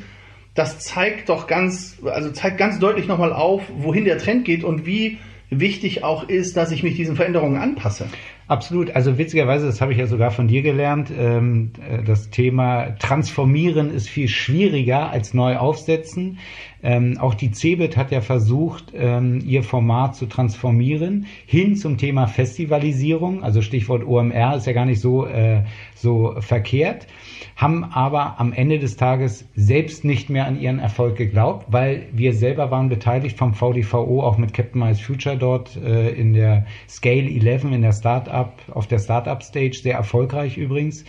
das 0.53 0.79
zeigt 0.79 1.29
doch 1.29 1.47
ganz, 1.47 1.99
also 2.03 2.31
zeigt 2.31 2.57
ganz 2.57 2.79
deutlich 2.79 3.07
nochmal 3.07 3.31
auf, 3.31 3.61
wohin 3.77 4.03
der 4.03 4.17
Trend 4.17 4.43
geht 4.43 4.65
und 4.65 4.85
wie 4.85 5.19
wichtig 5.49 6.03
auch 6.03 6.27
ist, 6.27 6.57
dass 6.57 6.71
ich 6.71 6.83
mich 6.83 6.97
diesen 6.97 7.15
Veränderungen 7.15 7.61
anpasse. 7.61 8.07
Absolut. 8.47 8.91
Also 8.91 9.17
witzigerweise, 9.17 9.67
das 9.67 9.79
habe 9.79 9.93
ich 9.93 9.97
ja 9.97 10.05
sogar 10.05 10.31
von 10.31 10.49
dir 10.49 10.63
gelernt, 10.63 11.13
ähm, 11.17 11.71
äh, 11.89 12.03
das 12.03 12.29
Thema 12.29 12.97
Transformieren 12.99 13.89
ist 13.89 14.09
viel 14.09 14.27
schwieriger 14.27 15.09
als 15.11 15.33
neu 15.33 15.55
aufsetzen. 15.55 16.39
Ähm, 16.85 17.17
auch 17.17 17.33
die 17.33 17.51
CeBIT 17.51 17.97
hat 17.97 18.11
ja 18.11 18.21
versucht, 18.21 18.93
ähm, 18.95 19.41
ihr 19.43 19.63
Format 19.63 20.15
zu 20.15 20.27
transformieren 20.27 21.25
hin 21.47 21.75
zum 21.75 21.97
Thema 21.97 22.27
Festivalisierung. 22.27 23.43
Also 23.43 23.63
Stichwort 23.63 24.05
OMR 24.05 24.57
ist 24.57 24.67
ja 24.67 24.73
gar 24.73 24.85
nicht 24.85 25.01
so, 25.01 25.25
äh, 25.25 25.63
so 25.95 26.35
verkehrt 26.39 27.07
haben 27.55 27.85
aber 27.85 28.39
am 28.39 28.51
Ende 28.51 28.79
des 28.79 28.97
Tages 28.97 29.47
selbst 29.55 30.03
nicht 30.03 30.29
mehr 30.29 30.45
an 30.45 30.59
ihren 30.59 30.79
Erfolg 30.79 31.15
geglaubt, 31.15 31.67
weil 31.69 32.07
wir 32.11 32.33
selber 32.33 32.69
waren 32.69 32.89
beteiligt 32.89 33.37
vom 33.37 33.53
VDVO, 33.53 34.21
auch 34.23 34.37
mit 34.37 34.53
Captain 34.53 34.81
Miles 34.81 34.99
Future 34.99 35.37
dort 35.37 35.77
äh, 35.77 36.09
in 36.09 36.33
der 36.33 36.65
Scale 36.89 37.29
11, 37.29 37.63
in 37.65 37.81
der 37.81 37.93
Startup, 37.93 38.51
auf 38.71 38.87
der 38.87 38.99
Startup 38.99 39.41
Stage, 39.41 39.77
sehr 39.81 39.95
erfolgreich 39.95 40.57
übrigens. 40.57 41.05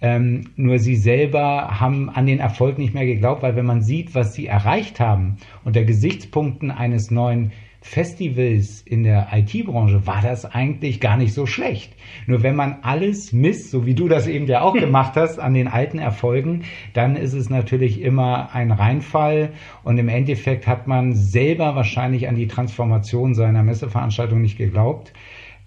Ähm, 0.00 0.50
nur 0.54 0.78
sie 0.78 0.94
selber 0.94 1.80
haben 1.80 2.08
an 2.10 2.26
den 2.26 2.38
Erfolg 2.38 2.78
nicht 2.78 2.94
mehr 2.94 3.06
geglaubt, 3.06 3.42
weil 3.42 3.56
wenn 3.56 3.66
man 3.66 3.82
sieht, 3.82 4.14
was 4.14 4.34
sie 4.34 4.46
erreicht 4.46 5.00
haben 5.00 5.38
unter 5.64 5.82
Gesichtspunkten 5.82 6.70
eines 6.70 7.10
neuen 7.10 7.50
Festivals 7.80 8.82
in 8.82 9.04
der 9.04 9.28
IT-Branche 9.32 10.06
war 10.06 10.20
das 10.20 10.44
eigentlich 10.44 11.00
gar 11.00 11.16
nicht 11.16 11.32
so 11.32 11.46
schlecht. 11.46 11.94
Nur 12.26 12.42
wenn 12.42 12.56
man 12.56 12.78
alles 12.82 13.32
misst, 13.32 13.70
so 13.70 13.86
wie 13.86 13.94
du 13.94 14.08
das 14.08 14.26
eben 14.26 14.46
ja 14.46 14.62
auch 14.62 14.74
gemacht 14.78 15.14
hast, 15.16 15.38
an 15.38 15.54
den 15.54 15.68
alten 15.68 15.98
Erfolgen, 15.98 16.64
dann 16.92 17.16
ist 17.16 17.34
es 17.34 17.50
natürlich 17.50 18.00
immer 18.00 18.52
ein 18.52 18.72
Reinfall 18.72 19.50
und 19.84 19.98
im 19.98 20.08
Endeffekt 20.08 20.66
hat 20.66 20.86
man 20.86 21.14
selber 21.14 21.76
wahrscheinlich 21.76 22.28
an 22.28 22.34
die 22.34 22.48
Transformation 22.48 23.34
seiner 23.34 23.62
Messeveranstaltung 23.62 24.40
nicht 24.40 24.58
geglaubt. 24.58 25.12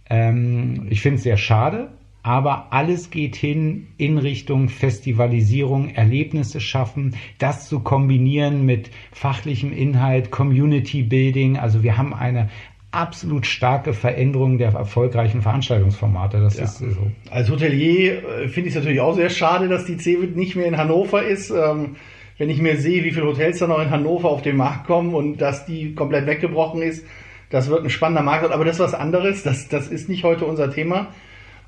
Ähm, 0.09 0.87
ich 0.89 1.01
finde 1.01 1.17
es 1.17 1.23
sehr 1.23 1.37
schade, 1.37 1.89
aber 2.23 2.67
alles 2.71 3.09
geht 3.09 3.35
hin 3.35 3.87
in 3.97 4.17
Richtung 4.17 4.69
Festivalisierung, 4.69 5.89
Erlebnisse 5.89 6.59
schaffen, 6.59 7.15
das 7.39 7.67
zu 7.67 7.79
kombinieren 7.79 8.65
mit 8.65 8.91
fachlichem 9.11 9.73
Inhalt, 9.73 10.29
Community 10.29 11.01
Building. 11.03 11.57
Also 11.57 11.81
wir 11.83 11.97
haben 11.97 12.13
eine 12.13 12.49
absolut 12.91 13.45
starke 13.45 13.93
Veränderung 13.93 14.57
der 14.57 14.73
erfolgreichen 14.73 15.41
Veranstaltungsformate. 15.41 16.39
Das 16.41 16.57
ja. 16.57 16.65
ist 16.65 16.79
so. 16.79 17.11
Als 17.29 17.49
Hotelier 17.49 18.23
äh, 18.23 18.47
finde 18.49 18.69
ich 18.69 18.75
es 18.75 18.79
natürlich 18.79 19.01
auch 19.01 19.15
sehr 19.15 19.29
schade, 19.29 19.67
dass 19.67 19.85
die 19.85 19.97
CeBIT 19.97 20.35
nicht 20.35 20.55
mehr 20.55 20.67
in 20.67 20.77
Hannover 20.77 21.23
ist. 21.23 21.49
Ähm, 21.49 21.95
wenn 22.37 22.49
ich 22.49 22.59
mir 22.59 22.77
sehe, 22.77 23.03
wie 23.03 23.11
viele 23.11 23.27
Hotels 23.27 23.59
da 23.59 23.67
noch 23.67 23.81
in 23.81 23.91
Hannover 23.91 24.29
auf 24.29 24.41
den 24.41 24.57
Markt 24.57 24.87
kommen 24.87 25.13
und 25.13 25.37
dass 25.37 25.65
die 25.65 25.95
komplett 25.95 26.25
weggebrochen 26.25 26.81
ist, 26.81 27.05
das 27.49 27.69
wird 27.69 27.83
ein 27.83 27.89
spannender 27.89 28.23
Markt. 28.23 28.51
Aber 28.51 28.65
das 28.65 28.75
ist 28.75 28.79
was 28.79 28.93
anderes. 28.93 29.43
Das, 29.43 29.69
das 29.69 29.87
ist 29.87 30.09
nicht 30.09 30.23
heute 30.23 30.45
unser 30.45 30.71
Thema. 30.71 31.09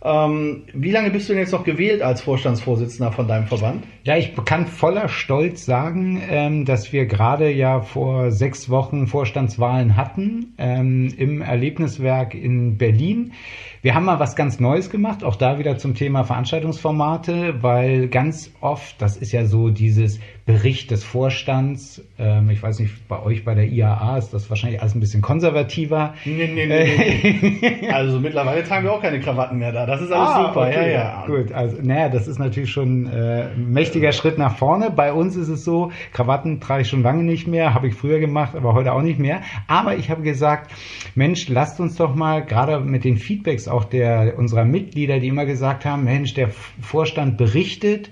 Ähm, 0.05 0.63
wie 0.73 0.91
lange 0.91 1.11
bist 1.11 1.29
du 1.29 1.33
denn 1.33 1.41
jetzt 1.41 1.53
noch 1.53 1.63
gewählt 1.63 2.01
als 2.01 2.21
Vorstandsvorsitzender 2.21 3.13
von 3.13 3.25
deinem 3.27 3.47
Verband? 3.47 3.85
Ja, 4.03 4.17
ich 4.17 4.33
kann 4.43 4.67
voller 4.67 5.07
Stolz 5.07 5.65
sagen, 5.65 6.21
ähm, 6.29 6.65
dass 6.65 6.91
wir 6.91 7.05
gerade 7.05 7.49
ja 7.49 7.79
vor 7.79 8.31
sechs 8.31 8.69
Wochen 8.69 9.07
Vorstandswahlen 9.07 9.95
hatten 9.95 10.55
ähm, 10.57 11.13
im 11.17 11.41
Erlebniswerk 11.41 12.35
in 12.35 12.77
Berlin. 12.77 13.31
Wir 13.83 13.95
haben 13.95 14.05
mal 14.05 14.17
was 14.17 14.37
ganz 14.37 14.61
Neues 14.61 14.89
gemacht, 14.89 15.25
auch 15.25 15.35
da 15.35 15.59
wieder 15.59 15.77
zum 15.77 15.93
Thema 15.93 16.23
Veranstaltungsformate, 16.23 17.61
weil 17.61 18.07
ganz 18.07 18.49
oft, 18.61 19.01
das 19.01 19.17
ist 19.17 19.33
ja 19.33 19.45
so 19.45 19.71
dieses 19.71 20.21
Bericht 20.45 20.89
des 20.89 21.03
Vorstands, 21.03 22.01
ähm, 22.17 22.49
ich 22.49 22.63
weiß 22.63 22.79
nicht, 22.79 23.09
bei 23.09 23.21
euch 23.21 23.43
bei 23.43 23.55
der 23.55 23.65
IAA 23.65 24.17
ist 24.17 24.33
das 24.33 24.49
wahrscheinlich 24.49 24.79
alles 24.79 24.95
ein 24.95 25.01
bisschen 25.01 25.21
konservativer. 25.21 26.13
Nee, 26.23 26.49
nee, 26.53 26.65
nee, 26.65 27.59
nee. 27.61 27.89
also 27.91 28.21
mittlerweile 28.21 28.63
tragen 28.63 28.85
wir 28.85 28.93
auch 28.93 29.01
keine 29.01 29.19
Krawatten 29.19 29.57
mehr 29.57 29.73
da, 29.73 29.85
das 29.85 30.01
ist 30.01 30.13
alles 30.13 30.29
ah, 30.29 30.47
super, 30.47 30.67
okay, 30.67 30.93
ja, 30.93 31.23
ja. 31.23 31.25
Gut, 31.25 31.51
also 31.51 31.77
naja, 31.81 32.07
das 32.07 32.29
ist 32.29 32.39
natürlich 32.39 32.71
schon 32.71 33.07
äh, 33.07 33.49
ein 33.53 33.71
mächtiger 33.73 34.13
Schritt 34.13 34.37
nach 34.37 34.55
vorne. 34.55 34.91
Bei 34.91 35.11
uns 35.11 35.35
ist 35.35 35.49
es 35.49 35.65
so, 35.65 35.91
Krawatten 36.13 36.61
trage 36.61 36.83
ich 36.83 36.87
schon 36.87 37.03
lange 37.03 37.23
nicht 37.23 37.49
mehr, 37.49 37.73
habe 37.73 37.89
ich 37.89 37.95
früher 37.95 38.19
gemacht, 38.19 38.55
aber 38.55 38.73
heute 38.73 38.93
auch 38.93 39.01
nicht 39.01 39.19
mehr. 39.19 39.41
Aber 39.67 39.97
ich 39.97 40.09
habe 40.09 40.23
gesagt, 40.23 40.71
Mensch, 41.15 41.49
lasst 41.49 41.81
uns 41.81 41.97
doch 41.97 42.15
mal 42.15 42.45
gerade 42.45 42.79
mit 42.79 43.03
den 43.03 43.17
Feedbacks 43.17 43.67
auch 43.73 43.83
der 43.83 44.37
unserer 44.37 44.65
Mitglieder, 44.65 45.19
die 45.19 45.27
immer 45.27 45.45
gesagt 45.45 45.85
haben, 45.85 46.05
Mensch, 46.05 46.33
der 46.33 46.49
Vorstand 46.49 47.37
berichtet, 47.37 48.09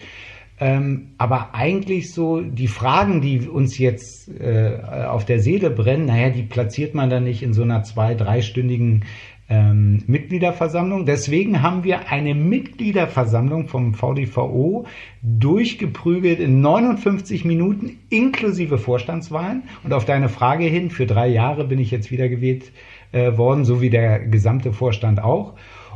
ähm, 0.59 1.13
aber 1.17 1.55
eigentlich 1.55 2.13
so 2.13 2.39
die 2.39 2.67
Fragen, 2.67 3.21
die 3.21 3.47
uns 3.47 3.79
jetzt 3.79 4.29
äh, 4.39 4.77
auf 5.07 5.25
der 5.25 5.39
Seele 5.39 5.71
brennen, 5.71 6.05
naja, 6.05 6.29
die 6.29 6.43
platziert 6.43 6.93
man 6.93 7.09
dann 7.09 7.23
nicht 7.23 7.41
in 7.41 7.53
so 7.53 7.63
einer 7.63 7.81
zwei-, 7.83 8.13
dreistündigen 8.13 9.05
ähm, 9.49 10.03
Mitgliederversammlung. 10.07 11.07
Deswegen 11.07 11.63
haben 11.63 11.83
wir 11.83 12.09
eine 12.09 12.35
Mitgliederversammlung 12.35 13.67
vom 13.67 13.95
VDVO 13.95 14.85
durchgeprügelt 15.23 16.39
in 16.39 16.61
59 16.61 17.43
Minuten 17.43 17.97
inklusive 18.09 18.77
Vorstandswahlen. 18.77 19.63
Und 19.83 19.93
auf 19.93 20.05
deine 20.05 20.29
Frage 20.29 20.65
hin, 20.65 20.91
für 20.91 21.07
drei 21.07 21.27
Jahre 21.27 21.65
bin 21.65 21.79
ich 21.79 21.91
jetzt 21.91 22.11
wieder 22.11 22.29
gewählt 22.29 22.71
äh, 23.11 23.37
worden, 23.37 23.65
so 23.65 23.81
wie 23.81 23.89
der 23.89 24.19
gesamte 24.19 24.73
Vorstand 24.73 25.21
auch. 25.23 25.53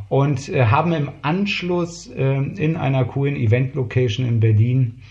Und 0.10 0.49
äh, 0.49 0.65
haben 0.65 0.93
im 0.93 1.10
Anschluss 1.21 2.08
äh, 2.08 2.36
in 2.36 2.75
einer 2.78 3.06
coolen 3.06 3.36
Event-Location 3.36 4.28
in 4.28 4.39
Berlin 4.39 5.01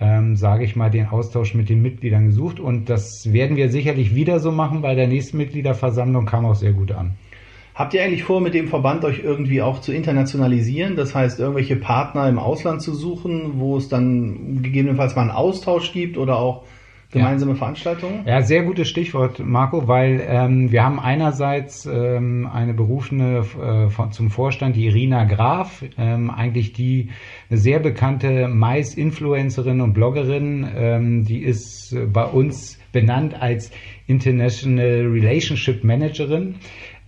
ähm, 0.00 0.36
sage 0.36 0.64
ich 0.64 0.76
mal, 0.76 0.90
den 0.90 1.06
Austausch 1.06 1.54
mit 1.54 1.68
den 1.68 1.82
Mitgliedern 1.82 2.26
gesucht. 2.26 2.60
Und 2.60 2.88
das 2.88 3.32
werden 3.32 3.56
wir 3.56 3.68
sicherlich 3.68 4.14
wieder 4.14 4.40
so 4.40 4.52
machen. 4.52 4.82
Bei 4.82 4.94
der 4.94 5.08
nächsten 5.08 5.36
Mitgliederversammlung 5.38 6.26
kam 6.26 6.46
auch 6.46 6.54
sehr 6.54 6.72
gut 6.72 6.92
an. 6.92 7.16
Habt 7.74 7.94
ihr 7.94 8.02
eigentlich 8.02 8.24
vor, 8.24 8.40
mit 8.40 8.54
dem 8.54 8.68
Verband 8.68 9.04
euch 9.04 9.20
irgendwie 9.20 9.62
auch 9.62 9.80
zu 9.80 9.92
internationalisieren? 9.92 10.96
Das 10.96 11.14
heißt, 11.14 11.38
irgendwelche 11.38 11.76
Partner 11.76 12.28
im 12.28 12.38
Ausland 12.38 12.82
zu 12.82 12.92
suchen, 12.92 13.52
wo 13.58 13.76
es 13.76 13.88
dann 13.88 14.62
gegebenenfalls 14.62 15.14
mal 15.14 15.22
einen 15.22 15.30
Austausch 15.30 15.92
gibt 15.92 16.18
oder 16.18 16.38
auch 16.38 16.64
gemeinsame 17.10 17.52
ja. 17.52 17.58
Veranstaltungen? 17.58 18.22
Ja, 18.26 18.42
sehr 18.42 18.64
gutes 18.64 18.88
Stichwort, 18.88 19.38
Marco, 19.38 19.88
weil 19.88 20.22
ähm, 20.26 20.70
wir 20.70 20.84
haben 20.84 21.00
einerseits 21.00 21.86
ähm, 21.86 22.48
eine 22.52 22.74
berufene 22.74 23.38
äh, 23.38 23.88
von, 23.88 24.12
zum 24.12 24.30
Vorstand, 24.30 24.76
die 24.76 24.86
Irina 24.86 25.24
Graf, 25.24 25.84
ähm, 25.96 26.30
eigentlich 26.30 26.72
die 26.72 27.10
eine 27.48 27.58
sehr 27.58 27.78
bekannte 27.78 28.48
Mais-Influencerin 28.48 29.80
und 29.80 29.94
Bloggerin, 29.94 30.68
ähm, 30.76 31.24
die 31.24 31.42
ist 31.42 31.92
äh, 31.92 32.04
bei 32.04 32.24
uns 32.24 32.78
benannt 32.92 33.40
als 33.40 33.70
International 34.06 35.06
Relationship 35.06 35.84
Managerin 35.84 36.56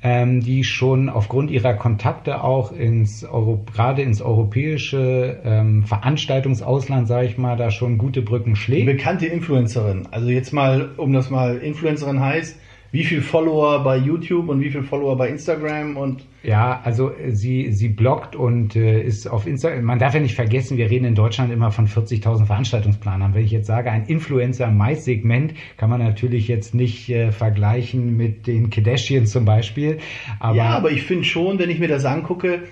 ähm, 0.02 0.40
die 0.40 0.64
schon 0.64 1.08
aufgrund 1.08 1.50
ihrer 1.50 1.74
Kontakte 1.74 2.42
auch 2.42 2.72
ins 2.72 3.24
Euro, 3.24 3.64
gerade 3.72 4.02
ins 4.02 4.22
europäische 4.22 5.40
ähm, 5.44 5.84
Veranstaltungsausland, 5.84 7.06
sage 7.06 7.26
ich 7.26 7.38
mal, 7.38 7.56
da 7.56 7.70
schon 7.70 7.98
gute 7.98 8.22
Brücken 8.22 8.56
schlägt. 8.56 8.86
Bekannte 8.86 9.26
Influencerin. 9.26 10.08
Also 10.10 10.28
jetzt 10.28 10.52
mal, 10.52 10.90
um 10.96 11.12
das 11.12 11.30
mal 11.30 11.58
Influencerin 11.58 12.20
heißt, 12.20 12.58
wie 12.92 13.04
viel 13.04 13.22
Follower 13.22 13.84
bei 13.84 13.96
YouTube 13.96 14.48
und 14.48 14.60
wie 14.60 14.70
viel 14.70 14.82
Follower 14.82 15.16
bei 15.16 15.28
Instagram 15.28 15.96
und 15.96 16.26
ja, 16.42 16.80
also 16.82 17.10
äh, 17.12 17.30
sie 17.32 17.72
sie 17.72 17.88
bloggt 17.88 18.34
und 18.34 18.74
äh, 18.74 19.02
ist 19.02 19.28
auf 19.28 19.46
Instagram. 19.46 19.84
Man 19.84 19.98
darf 19.98 20.14
ja 20.14 20.20
nicht 20.20 20.34
vergessen, 20.34 20.76
wir 20.76 20.90
reden 20.90 21.04
in 21.04 21.14
Deutschland 21.14 21.52
immer 21.52 21.70
von 21.70 21.86
40.000 21.86 22.46
Veranstaltungsplanern. 22.46 23.34
Wenn 23.34 23.44
ich 23.44 23.50
jetzt 23.50 23.66
sage, 23.66 23.90
ein 23.90 24.06
Influencer 24.06 24.66
im 24.66 24.76
Mais-Segment, 24.76 25.54
kann 25.76 25.90
man 25.90 26.00
natürlich 26.00 26.48
jetzt 26.48 26.74
nicht 26.74 27.08
äh, 27.10 27.30
vergleichen 27.30 28.16
mit 28.16 28.46
den 28.46 28.70
Kardashians 28.70 29.30
zum 29.30 29.44
Beispiel. 29.44 29.98
Aber 30.40 30.56
ja, 30.56 30.70
aber 30.70 30.90
ich 30.90 31.02
finde 31.02 31.24
schon, 31.24 31.58
wenn 31.58 31.70
ich 31.70 31.78
mir 31.78 31.88
das 31.88 32.04
angucke, 32.04 32.62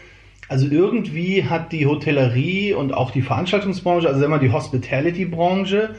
also 0.48 0.66
irgendwie 0.66 1.44
hat 1.44 1.72
die 1.72 1.87
Hotellerie 1.87 2.72
und 2.72 2.94
auch 2.94 3.11
die 3.11 3.22
Veranstaltungsbranche, 3.22 4.09
also 4.09 4.24
immer 4.24 4.38
die 4.38 4.50
Hospitality-Branche, 4.50 5.94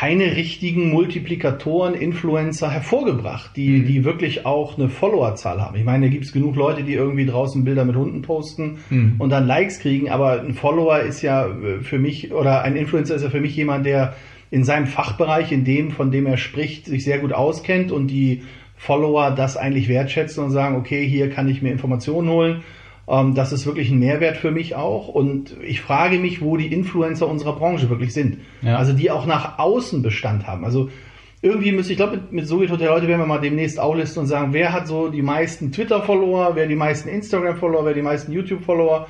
keine 0.00 0.34
richtigen 0.34 0.90
Multiplikatoren, 0.90 1.94
Influencer 1.94 2.68
hervorgebracht, 2.68 3.52
die, 3.54 3.68
mhm. 3.68 3.86
die 3.86 4.04
wirklich 4.04 4.44
auch 4.44 4.76
eine 4.76 4.88
Followerzahl 4.88 5.60
haben. 5.60 5.76
Ich 5.76 5.84
meine, 5.84 6.06
da 6.06 6.12
gibt 6.12 6.24
es 6.24 6.32
genug 6.32 6.56
Leute, 6.56 6.82
die 6.82 6.94
irgendwie 6.94 7.26
draußen 7.26 7.62
Bilder 7.62 7.84
mit 7.84 7.94
Hunden 7.94 8.22
posten 8.22 8.78
mhm. 8.90 9.14
und 9.18 9.30
dann 9.30 9.46
Likes 9.46 9.78
kriegen, 9.78 10.10
aber 10.10 10.40
ein 10.40 10.54
Follower 10.54 10.98
ist 10.98 11.22
ja 11.22 11.46
äh, 11.46 11.80
für 11.80 12.00
mich, 12.00 12.32
oder 12.32 12.62
ein 12.62 12.74
Influencer 12.74 13.14
ist 13.14 13.22
ja 13.22 13.30
für 13.30 13.40
mich 13.40 13.54
jemand, 13.54 13.86
der 13.86 14.16
in 14.50 14.64
seinem 14.64 14.88
Fachbereich, 14.88 15.52
in 15.52 15.64
dem, 15.64 15.92
von 15.92 16.10
dem 16.10 16.26
er 16.26 16.38
spricht, 16.38 16.86
sich 16.86 17.04
sehr 17.04 17.20
gut 17.20 17.32
auskennt 17.32 17.92
und 17.92 18.08
die 18.08 18.42
Follower 18.76 19.30
das 19.30 19.56
eigentlich 19.56 19.88
wertschätzen 19.88 20.42
und 20.42 20.50
sagen, 20.50 20.74
okay, 20.74 21.06
hier 21.06 21.30
kann 21.30 21.48
ich 21.48 21.62
mir 21.62 21.70
Informationen 21.70 22.28
holen 22.28 22.62
ähm, 23.08 23.34
das 23.34 23.52
ist 23.52 23.66
wirklich 23.66 23.90
ein 23.90 23.98
Mehrwert 23.98 24.36
für 24.36 24.50
mich 24.50 24.74
auch. 24.74 25.08
Und 25.08 25.56
ich 25.62 25.80
frage 25.80 26.18
mich, 26.18 26.40
wo 26.40 26.56
die 26.56 26.72
Influencer 26.72 27.28
unserer 27.28 27.54
Branche 27.54 27.90
wirklich 27.90 28.12
sind. 28.12 28.38
Ja. 28.62 28.76
Also 28.76 28.92
die 28.92 29.10
auch 29.10 29.26
nach 29.26 29.58
außen 29.58 30.02
Bestand 30.02 30.46
haben. 30.46 30.64
Also 30.64 30.90
irgendwie 31.42 31.72
müsste 31.72 31.92
ich 31.92 31.98
glaube, 31.98 32.16
mit, 32.16 32.32
mit 32.32 32.48
So 32.48 32.58
geht 32.58 32.70
Hotel 32.70 32.88
heute 32.88 33.06
werden 33.06 33.20
wir 33.20 33.26
mal 33.26 33.40
demnächst 33.40 33.78
auflisten 33.78 34.22
und 34.22 34.26
sagen, 34.26 34.52
wer 34.52 34.72
hat 34.72 34.88
so 34.88 35.08
die 35.08 35.22
meisten 35.22 35.72
Twitter-Follower, 35.72 36.52
wer 36.54 36.66
die 36.66 36.74
meisten 36.74 37.08
Instagram-Follower, 37.10 37.84
wer 37.84 37.94
die 37.94 38.02
meisten 38.02 38.32
YouTube-Follower 38.32 39.06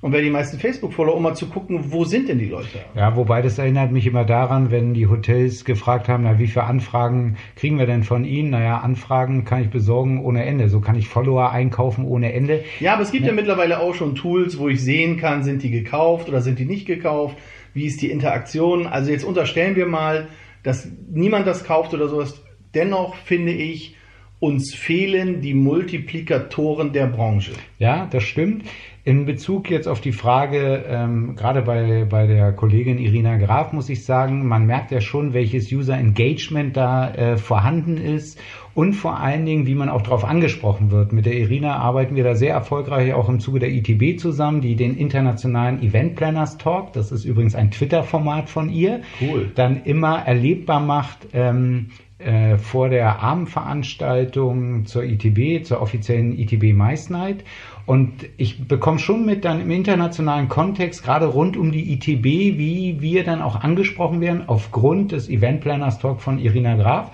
und 0.00 0.12
wer 0.12 0.22
die 0.22 0.30
meisten 0.30 0.60
Facebook-Follower, 0.60 1.16
um 1.16 1.24
mal 1.24 1.34
zu 1.34 1.48
gucken, 1.48 1.90
wo 1.90 2.04
sind 2.04 2.28
denn 2.28 2.38
die 2.38 2.46
Leute? 2.46 2.78
Ja, 2.94 3.16
wobei 3.16 3.42
das 3.42 3.58
erinnert 3.58 3.90
mich 3.90 4.06
immer 4.06 4.24
daran, 4.24 4.70
wenn 4.70 4.94
die 4.94 5.08
Hotels 5.08 5.64
gefragt 5.64 6.08
haben, 6.08 6.22
na, 6.22 6.38
wie 6.38 6.46
viele 6.46 6.64
Anfragen 6.64 7.36
kriegen 7.56 7.78
wir 7.78 7.86
denn 7.86 8.04
von 8.04 8.24
Ihnen? 8.24 8.50
Naja, 8.50 8.78
Anfragen 8.78 9.44
kann 9.44 9.62
ich 9.62 9.70
besorgen 9.70 10.22
ohne 10.22 10.44
Ende. 10.44 10.68
So 10.68 10.80
kann 10.80 10.94
ich 10.94 11.08
Follower 11.08 11.50
einkaufen 11.50 12.04
ohne 12.04 12.32
Ende. 12.32 12.62
Ja, 12.78 12.94
aber 12.94 13.02
es 13.02 13.10
gibt 13.10 13.24
ja, 13.24 13.30
ja 13.30 13.34
mittlerweile 13.34 13.80
auch 13.80 13.94
schon 13.94 14.14
Tools, 14.14 14.58
wo 14.58 14.68
ich 14.68 14.80
sehen 14.80 15.16
kann, 15.16 15.42
sind 15.42 15.64
die 15.64 15.70
gekauft 15.70 16.28
oder 16.28 16.42
sind 16.42 16.60
die 16.60 16.64
nicht 16.64 16.86
gekauft? 16.86 17.36
Wie 17.74 17.84
ist 17.84 18.00
die 18.00 18.10
Interaktion? 18.10 18.86
Also 18.86 19.10
jetzt 19.10 19.24
unterstellen 19.24 19.74
wir 19.74 19.86
mal, 19.86 20.28
dass 20.62 20.88
niemand 21.10 21.46
das 21.48 21.64
kauft 21.64 21.92
oder 21.92 22.08
sowas. 22.08 22.40
Dennoch 22.72 23.16
finde 23.16 23.52
ich, 23.52 23.96
uns 24.40 24.74
fehlen 24.74 25.40
die 25.40 25.54
Multiplikatoren 25.54 26.92
der 26.92 27.06
Branche. 27.06 27.52
Ja, 27.78 28.06
das 28.10 28.22
stimmt. 28.22 28.64
In 29.08 29.24
Bezug 29.24 29.70
jetzt 29.70 29.88
auf 29.88 30.02
die 30.02 30.12
Frage, 30.12 30.84
ähm, 30.86 31.34
gerade 31.34 31.62
bei, 31.62 32.04
bei 32.04 32.26
der 32.26 32.52
Kollegin 32.52 32.98
Irina 32.98 33.38
Graf 33.38 33.72
muss 33.72 33.88
ich 33.88 34.04
sagen, 34.04 34.46
man 34.46 34.66
merkt 34.66 34.90
ja 34.90 35.00
schon, 35.00 35.32
welches 35.32 35.72
User 35.72 35.96
Engagement 35.96 36.76
da 36.76 37.10
äh, 37.14 37.38
vorhanden 37.38 37.96
ist 37.96 38.38
und 38.74 38.92
vor 38.92 39.18
allen 39.18 39.46
Dingen, 39.46 39.66
wie 39.66 39.74
man 39.74 39.88
auch 39.88 40.02
darauf 40.02 40.26
angesprochen 40.26 40.90
wird. 40.90 41.14
Mit 41.14 41.24
der 41.24 41.32
Irina 41.38 41.76
arbeiten 41.78 42.16
wir 42.16 42.24
da 42.24 42.34
sehr 42.34 42.52
erfolgreich 42.52 43.14
auch 43.14 43.30
im 43.30 43.40
Zuge 43.40 43.60
der 43.60 43.70
ITB 43.70 44.20
zusammen, 44.20 44.60
die 44.60 44.76
den 44.76 44.94
internationalen 44.94 45.82
Event 45.82 46.14
Planners 46.14 46.58
Talk, 46.58 46.92
das 46.92 47.10
ist 47.10 47.24
übrigens 47.24 47.54
ein 47.54 47.70
Twitter-Format 47.70 48.50
von 48.50 48.68
ihr, 48.68 49.00
cool. 49.22 49.50
dann 49.54 49.84
immer 49.84 50.18
erlebbar 50.18 50.80
macht. 50.80 51.28
Ähm, 51.32 51.92
äh, 52.18 52.58
vor 52.58 52.88
der 52.88 53.22
Abendveranstaltung 53.22 54.86
zur 54.86 55.04
ITB, 55.04 55.64
zur 55.64 55.80
offiziellen 55.80 56.36
ITB 56.36 56.74
Mais 56.74 57.10
Night. 57.10 57.44
Und 57.88 58.26
ich 58.36 58.68
bekomme 58.68 58.98
schon 58.98 59.24
mit 59.24 59.46
dann 59.46 59.62
im 59.62 59.70
internationalen 59.70 60.50
Kontext, 60.50 61.02
gerade 61.02 61.24
rund 61.24 61.56
um 61.56 61.72
die 61.72 61.94
ITB, 61.94 62.58
wie 62.58 62.98
wir 63.00 63.24
dann 63.24 63.40
auch 63.40 63.62
angesprochen 63.62 64.20
werden, 64.20 64.42
aufgrund 64.46 65.12
des 65.12 65.30
Event 65.30 65.62
Planners 65.62 65.98
Talk 65.98 66.20
von 66.20 66.38
Irina 66.38 66.76
Graf. 66.76 67.10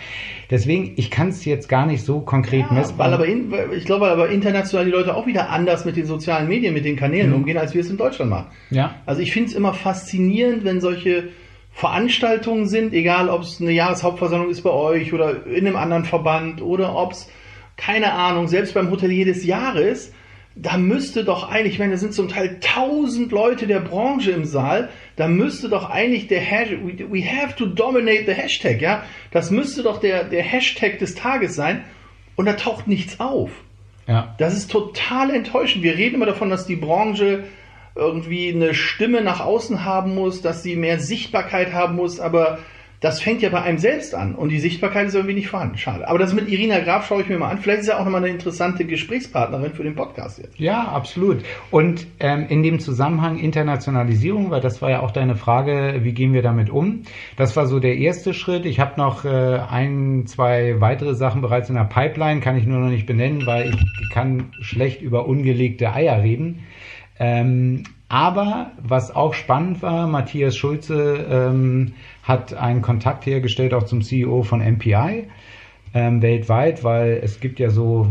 Deswegen, 0.50 0.94
ich 0.96 1.12
kann 1.12 1.28
es 1.28 1.44
jetzt 1.44 1.68
gar 1.68 1.86
nicht 1.86 2.04
so 2.04 2.18
konkret 2.18 2.66
ja, 2.68 2.72
messen. 2.72 2.98
Weil 2.98 3.14
aber 3.14 3.24
in, 3.24 3.54
ich 3.72 3.84
glaube, 3.84 4.08
aber 4.08 4.30
international 4.30 4.84
die 4.84 4.90
Leute 4.90 5.14
auch 5.14 5.28
wieder 5.28 5.48
anders 5.48 5.84
mit 5.84 5.94
den 5.94 6.06
sozialen 6.06 6.48
Medien, 6.48 6.74
mit 6.74 6.84
den 6.84 6.96
Kanälen 6.96 7.30
mhm. 7.30 7.36
umgehen, 7.36 7.56
als 7.56 7.72
wir 7.72 7.80
es 7.80 7.88
in 7.88 7.96
Deutschland 7.96 8.32
machen. 8.32 8.46
Ja. 8.70 8.96
Also 9.06 9.22
ich 9.22 9.30
finde 9.30 9.50
es 9.50 9.54
immer 9.54 9.74
faszinierend, 9.74 10.64
wenn 10.64 10.80
solche 10.80 11.28
Veranstaltungen 11.70 12.66
sind, 12.66 12.92
egal 12.94 13.28
ob 13.28 13.42
es 13.42 13.60
eine 13.60 13.70
Jahreshauptversammlung 13.70 14.50
ist 14.50 14.62
bei 14.62 14.70
euch 14.70 15.12
oder 15.14 15.46
in 15.46 15.68
einem 15.68 15.76
anderen 15.76 16.04
Verband 16.04 16.60
oder 16.62 16.96
ob 16.96 17.12
es, 17.12 17.30
keine 17.76 18.12
Ahnung, 18.14 18.48
selbst 18.48 18.74
beim 18.74 18.90
Hotelier 18.90 19.24
des 19.24 19.44
Jahres, 19.44 20.12
da 20.56 20.76
müsste 20.76 21.24
doch 21.24 21.50
eigentlich, 21.50 21.74
ich 21.74 21.78
meine, 21.80 21.92
da 21.92 21.98
sind 21.98 22.14
zum 22.14 22.28
Teil 22.28 22.58
tausend 22.60 23.32
Leute 23.32 23.66
der 23.66 23.80
Branche 23.80 24.30
im 24.30 24.44
Saal, 24.44 24.88
da 25.16 25.26
müsste 25.26 25.68
doch 25.68 25.90
eigentlich 25.90 26.28
der 26.28 26.40
Hashtag, 26.40 26.78
we 27.10 27.24
have 27.24 27.56
to 27.56 27.66
dominate 27.66 28.24
the 28.26 28.32
Hashtag, 28.32 28.80
ja, 28.80 29.04
das 29.32 29.50
müsste 29.50 29.82
doch 29.82 29.98
der, 29.98 30.24
der 30.24 30.42
Hashtag 30.42 30.98
des 31.00 31.14
Tages 31.16 31.56
sein 31.56 31.84
und 32.36 32.46
da 32.46 32.52
taucht 32.52 32.86
nichts 32.86 33.18
auf. 33.18 33.50
Ja. 34.06 34.34
Das 34.38 34.54
ist 34.54 34.70
total 34.70 35.30
enttäuschend. 35.30 35.82
Wir 35.82 35.96
reden 35.96 36.16
immer 36.16 36.26
davon, 36.26 36.50
dass 36.50 36.66
die 36.66 36.76
Branche 36.76 37.44
irgendwie 37.96 38.52
eine 38.52 38.74
Stimme 38.74 39.22
nach 39.22 39.40
außen 39.40 39.84
haben 39.84 40.14
muss, 40.14 40.42
dass 40.42 40.62
sie 40.62 40.76
mehr 40.76 40.98
Sichtbarkeit 40.98 41.72
haben 41.72 41.96
muss, 41.96 42.20
aber 42.20 42.58
das 43.00 43.20
fängt 43.20 43.42
ja 43.42 43.50
bei 43.50 43.60
einem 43.62 43.78
selbst 43.78 44.14
an 44.14 44.34
und 44.34 44.48
die 44.48 44.58
Sichtbarkeit 44.58 45.08
ist 45.08 45.14
irgendwie 45.14 45.34
nicht 45.34 45.48
vorhanden. 45.48 45.76
Schade. 45.76 46.08
Aber 46.08 46.18
das 46.18 46.32
mit 46.32 46.48
Irina 46.48 46.80
Graf 46.80 47.06
schaue 47.06 47.22
ich 47.22 47.28
mir 47.28 47.38
mal 47.38 47.50
an. 47.50 47.58
Vielleicht 47.58 47.80
ist 47.80 47.88
ja 47.88 47.98
auch 47.98 48.04
nochmal 48.04 48.22
eine 48.22 48.32
interessante 48.32 48.84
Gesprächspartnerin 48.84 49.72
für 49.72 49.82
den 49.82 49.94
Podcast 49.94 50.38
jetzt. 50.38 50.58
Ja, 50.58 50.88
absolut. 50.88 51.44
Und 51.70 52.06
ähm, 52.20 52.46
in 52.48 52.62
dem 52.62 52.80
Zusammenhang 52.80 53.38
Internationalisierung, 53.38 54.50
weil 54.50 54.60
das 54.60 54.80
war 54.80 54.90
ja 54.90 55.00
auch 55.00 55.10
deine 55.10 55.36
Frage, 55.36 56.00
wie 56.02 56.12
gehen 56.12 56.32
wir 56.32 56.42
damit 56.42 56.70
um? 56.70 57.02
Das 57.36 57.56
war 57.56 57.66
so 57.66 57.78
der 57.78 57.96
erste 57.96 58.32
Schritt. 58.32 58.64
Ich 58.64 58.80
habe 58.80 58.92
noch 58.96 59.24
äh, 59.24 59.28
ein, 59.28 60.24
zwei 60.26 60.80
weitere 60.80 61.14
Sachen 61.14 61.42
bereits 61.42 61.68
in 61.68 61.74
der 61.74 61.84
Pipeline, 61.84 62.40
kann 62.40 62.56
ich 62.56 62.66
nur 62.66 62.78
noch 62.78 62.90
nicht 62.90 63.06
benennen, 63.06 63.46
weil 63.46 63.74
ich 64.02 64.10
kann 64.10 64.50
schlecht 64.60 65.02
über 65.02 65.26
ungelegte 65.26 65.92
Eier 65.92 66.22
reden. 66.22 66.60
Ähm, 67.18 67.84
aber 68.14 68.70
was 68.80 69.12
auch 69.12 69.34
spannend 69.34 69.82
war, 69.82 70.06
Matthias 70.06 70.56
Schulze 70.56 71.26
ähm, 71.28 71.94
hat 72.22 72.54
einen 72.54 72.80
Kontakt 72.80 73.26
hergestellt 73.26 73.74
auch 73.74 73.82
zum 73.82 74.02
CEO 74.02 74.44
von 74.44 74.60
MPI 74.60 75.24
ähm, 75.94 76.22
weltweit, 76.22 76.84
weil 76.84 77.20
es 77.24 77.40
gibt 77.40 77.58
ja 77.58 77.70
so 77.70 78.06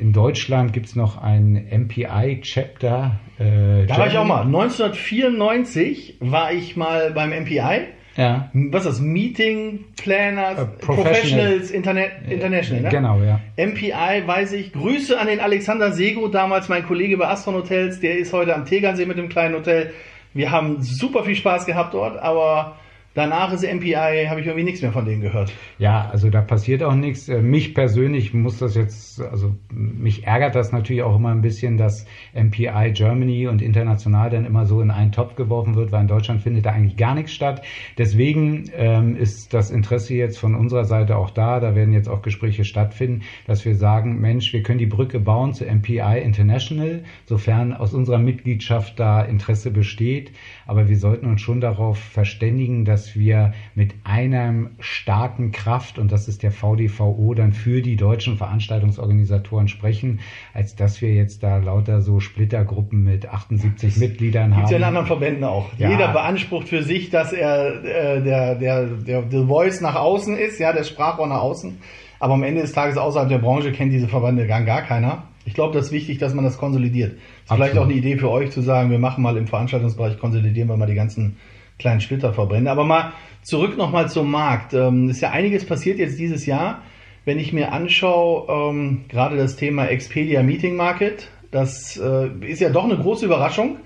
in 0.00 0.12
Deutschland 0.12 0.72
gibt 0.72 0.86
es 0.86 0.94
noch 0.94 1.20
ein 1.20 1.66
MPI-Chapter. 1.68 3.18
Äh, 3.40 3.86
da 3.86 3.98
war 3.98 4.06
ich 4.06 4.16
auch 4.16 4.24
mal. 4.24 4.42
1994 4.42 6.18
war 6.20 6.52
ich 6.52 6.76
mal 6.76 7.10
beim 7.10 7.30
MPI 7.30 7.88
ja. 8.18 8.50
Was 8.52 8.84
ist 8.84 8.90
das? 8.90 9.00
Meeting 9.00 9.84
Planners, 9.96 10.60
uh, 10.60 10.66
Professionals 10.84 11.70
Internet, 11.70 12.10
International, 12.28 12.82
ne? 12.82 12.88
Genau, 12.90 13.20
ja. 13.22 13.40
MPI 13.56 14.26
weiß 14.26 14.52
ich. 14.52 14.72
Grüße 14.72 15.18
an 15.18 15.28
den 15.28 15.40
Alexander 15.40 15.92
Sego, 15.92 16.28
damals 16.28 16.68
mein 16.68 16.84
Kollege 16.84 17.16
bei 17.16 17.28
Astron 17.28 17.54
Hotels. 17.54 18.00
Der 18.00 18.18
ist 18.18 18.32
heute 18.32 18.54
am 18.54 18.64
Tegernsee 18.64 19.06
mit 19.06 19.16
dem 19.16 19.28
kleinen 19.28 19.54
Hotel. 19.54 19.92
Wir 20.34 20.50
haben 20.50 20.82
super 20.82 21.24
viel 21.24 21.36
Spaß 21.36 21.64
gehabt 21.64 21.94
dort, 21.94 22.18
aber 22.18 22.76
Danach 23.14 23.52
ist 23.52 23.64
MPI, 23.64 24.26
habe 24.28 24.40
ich 24.40 24.46
irgendwie 24.46 24.64
nichts 24.64 24.80
mehr 24.80 24.92
von 24.92 25.04
denen 25.04 25.22
gehört. 25.22 25.52
Ja, 25.78 26.08
also 26.10 26.30
da 26.30 26.40
passiert 26.40 26.84
auch 26.84 26.94
nichts. 26.94 27.28
Äh, 27.28 27.42
mich 27.42 27.74
persönlich 27.74 28.32
muss 28.32 28.58
das 28.58 28.76
jetzt, 28.76 29.20
also 29.20 29.56
mich 29.72 30.26
ärgert 30.26 30.54
das 30.54 30.70
natürlich 30.72 31.02
auch 31.02 31.16
immer 31.16 31.30
ein 31.30 31.40
bisschen, 31.40 31.78
dass 31.78 32.06
MPI 32.34 32.92
Germany 32.92 33.48
und 33.48 33.60
international 33.60 34.30
dann 34.30 34.44
immer 34.44 34.66
so 34.66 34.80
in 34.80 34.90
einen 34.90 35.10
Topf 35.10 35.34
geworfen 35.34 35.74
wird, 35.74 35.90
weil 35.90 36.02
in 36.02 36.08
Deutschland 36.08 36.42
findet 36.42 36.66
da 36.66 36.70
eigentlich 36.70 36.96
gar 36.96 37.14
nichts 37.14 37.32
statt. 37.32 37.62
Deswegen 37.96 38.70
ähm, 38.76 39.16
ist 39.16 39.52
das 39.52 39.70
Interesse 39.70 40.14
jetzt 40.14 40.38
von 40.38 40.54
unserer 40.54 40.84
Seite 40.84 41.16
auch 41.16 41.30
da. 41.30 41.58
Da 41.60 41.74
werden 41.74 41.92
jetzt 41.92 42.08
auch 42.08 42.22
Gespräche 42.22 42.64
stattfinden, 42.64 43.22
dass 43.46 43.64
wir 43.64 43.74
sagen, 43.74 44.20
Mensch, 44.20 44.52
wir 44.52 44.62
können 44.62 44.78
die 44.78 44.86
Brücke 44.86 45.18
bauen 45.18 45.54
zu 45.54 45.64
MPI 45.64 46.20
International, 46.22 47.02
sofern 47.24 47.72
aus 47.72 47.94
unserer 47.94 48.18
Mitgliedschaft 48.18 49.00
da 49.00 49.22
Interesse 49.22 49.72
besteht. 49.72 50.30
Aber 50.66 50.88
wir 50.88 50.98
sollten 50.98 51.26
uns 51.26 51.40
schon 51.40 51.60
darauf 51.60 51.98
verständigen, 51.98 52.84
dass 52.84 53.07
wir 53.16 53.52
mit 53.74 53.94
einer 54.04 54.70
starken 54.80 55.52
Kraft, 55.52 55.98
und 55.98 56.12
das 56.12 56.28
ist 56.28 56.42
der 56.42 56.52
VDVO, 56.52 57.34
dann 57.34 57.52
für 57.52 57.82
die 57.82 57.96
deutschen 57.96 58.36
Veranstaltungsorganisatoren 58.36 59.68
sprechen, 59.68 60.20
als 60.54 60.76
dass 60.76 61.00
wir 61.00 61.12
jetzt 61.14 61.42
da 61.42 61.58
lauter 61.58 62.00
so 62.00 62.20
Splittergruppen 62.20 63.04
mit 63.04 63.28
78 63.28 63.96
Mitgliedern 63.96 64.56
haben. 64.56 64.70
ja 64.70 64.76
in 64.76 64.84
anderen 64.84 65.06
Verbänden 65.06 65.44
auch. 65.44 65.70
Ja. 65.78 65.90
Jeder 65.90 66.08
beansprucht 66.08 66.68
für 66.68 66.82
sich, 66.82 67.10
dass 67.10 67.32
er 67.32 67.84
äh, 67.84 68.22
der, 68.22 68.54
der, 68.54 68.86
der, 68.86 69.22
der 69.22 69.46
Voice 69.46 69.80
nach 69.80 69.96
außen 69.96 70.36
ist, 70.36 70.58
ja, 70.58 70.72
der 70.72 70.84
Sprachrohr 70.84 71.26
nach 71.26 71.40
außen. 71.40 71.78
Aber 72.20 72.34
am 72.34 72.42
Ende 72.42 72.62
des 72.62 72.72
Tages 72.72 72.96
außerhalb 72.96 73.28
der 73.28 73.38
Branche 73.38 73.72
kennt 73.72 73.92
diese 73.92 74.08
Verbände 74.08 74.46
gar, 74.46 74.62
gar 74.62 74.82
keiner. 74.82 75.24
Ich 75.44 75.54
glaube, 75.54 75.74
das 75.74 75.86
ist 75.86 75.92
wichtig, 75.92 76.18
dass 76.18 76.34
man 76.34 76.44
das 76.44 76.58
konsolidiert. 76.58 77.12
Das 77.12 77.18
ist 77.18 77.22
vielleicht 77.46 77.62
Absolut. 77.62 77.78
auch 77.78 77.90
eine 77.90 77.94
Idee 77.94 78.18
für 78.18 78.30
euch 78.30 78.50
zu 78.50 78.60
sagen, 78.60 78.90
wir 78.90 78.98
machen 78.98 79.22
mal 79.22 79.36
im 79.36 79.46
Veranstaltungsbereich, 79.46 80.18
konsolidieren 80.18 80.68
wir 80.68 80.76
mal 80.76 80.86
die 80.86 80.94
ganzen 80.94 81.36
kleinen 81.78 82.00
Splitterverbände. 82.00 82.70
Aber 82.70 82.84
mal 82.84 83.12
zurück 83.42 83.76
nochmal 83.76 84.08
zum 84.10 84.30
Markt. 84.30 84.74
Ähm, 84.74 85.10
ist 85.10 85.20
ja 85.20 85.30
einiges 85.30 85.64
passiert 85.64 85.98
jetzt 85.98 86.18
dieses 86.18 86.46
Jahr. 86.46 86.82
Wenn 87.24 87.38
ich 87.38 87.52
mir 87.52 87.72
anschaue, 87.72 88.46
ähm, 88.48 89.04
gerade 89.08 89.36
das 89.36 89.56
Thema 89.56 89.86
Expedia 89.86 90.42
Meeting 90.42 90.76
Market, 90.76 91.28
das 91.50 91.96
äh, 91.96 92.28
ist 92.46 92.60
ja 92.60 92.70
doch 92.70 92.84
eine 92.84 92.96
große 92.96 93.26
Überraschung, 93.26 93.76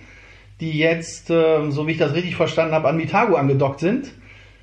die 0.60 0.78
jetzt, 0.78 1.30
äh, 1.30 1.70
so 1.70 1.86
wie 1.86 1.92
ich 1.92 1.98
das 1.98 2.14
richtig 2.14 2.36
verstanden 2.36 2.74
habe, 2.74 2.88
an 2.88 2.96
Mitago 2.96 3.34
angedockt 3.34 3.80
sind 3.80 4.12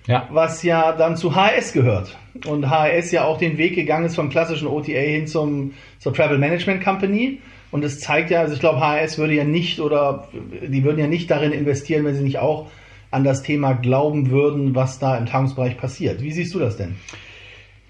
Ja, 0.07 0.27
was 0.31 0.63
ja 0.63 0.93
dann 0.93 1.17
zu 1.17 1.35
HRS 1.35 1.73
gehört. 1.73 2.17
Und 2.47 2.69
HRS 2.69 3.11
ja 3.11 3.25
auch 3.25 3.37
den 3.37 3.57
Weg 3.57 3.75
gegangen 3.75 4.05
ist 4.05 4.15
vom 4.15 4.29
klassischen 4.29 4.67
OTA 4.67 4.91
hin 4.91 5.27
zum, 5.27 5.73
zur 5.99 6.13
Travel 6.13 6.37
Management 6.37 6.83
Company. 6.83 7.39
Und 7.71 7.83
es 7.83 7.99
zeigt 7.99 8.31
ja, 8.31 8.41
also 8.41 8.53
ich 8.53 8.59
glaube, 8.59 8.79
HRS 8.79 9.17
würde 9.17 9.33
ja 9.33 9.43
nicht 9.43 9.79
oder 9.79 10.27
die 10.33 10.83
würden 10.83 10.99
ja 10.99 11.07
nicht 11.07 11.29
darin 11.29 11.51
investieren, 11.51 12.05
wenn 12.05 12.15
sie 12.15 12.23
nicht 12.23 12.39
auch 12.39 12.67
an 13.11 13.23
das 13.23 13.41
Thema 13.43 13.73
glauben 13.73 14.29
würden, 14.29 14.75
was 14.75 14.99
da 14.99 15.17
im 15.17 15.25
Tagungsbereich 15.25 15.77
passiert. 15.77 16.21
Wie 16.21 16.31
siehst 16.31 16.53
du 16.53 16.59
das 16.59 16.77
denn? 16.77 16.95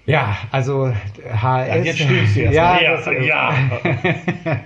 ja, 0.06 0.36
also 0.50 0.88
HS. 0.88 1.42
Ja, 1.42 1.76
jetzt 1.76 1.98
stöhnst 2.00 2.36
du 2.36 2.40
erst 2.40 2.54
ja, 2.54 2.72
mal. 2.74 2.84
das, 2.84 3.26
Ja, 3.26 3.54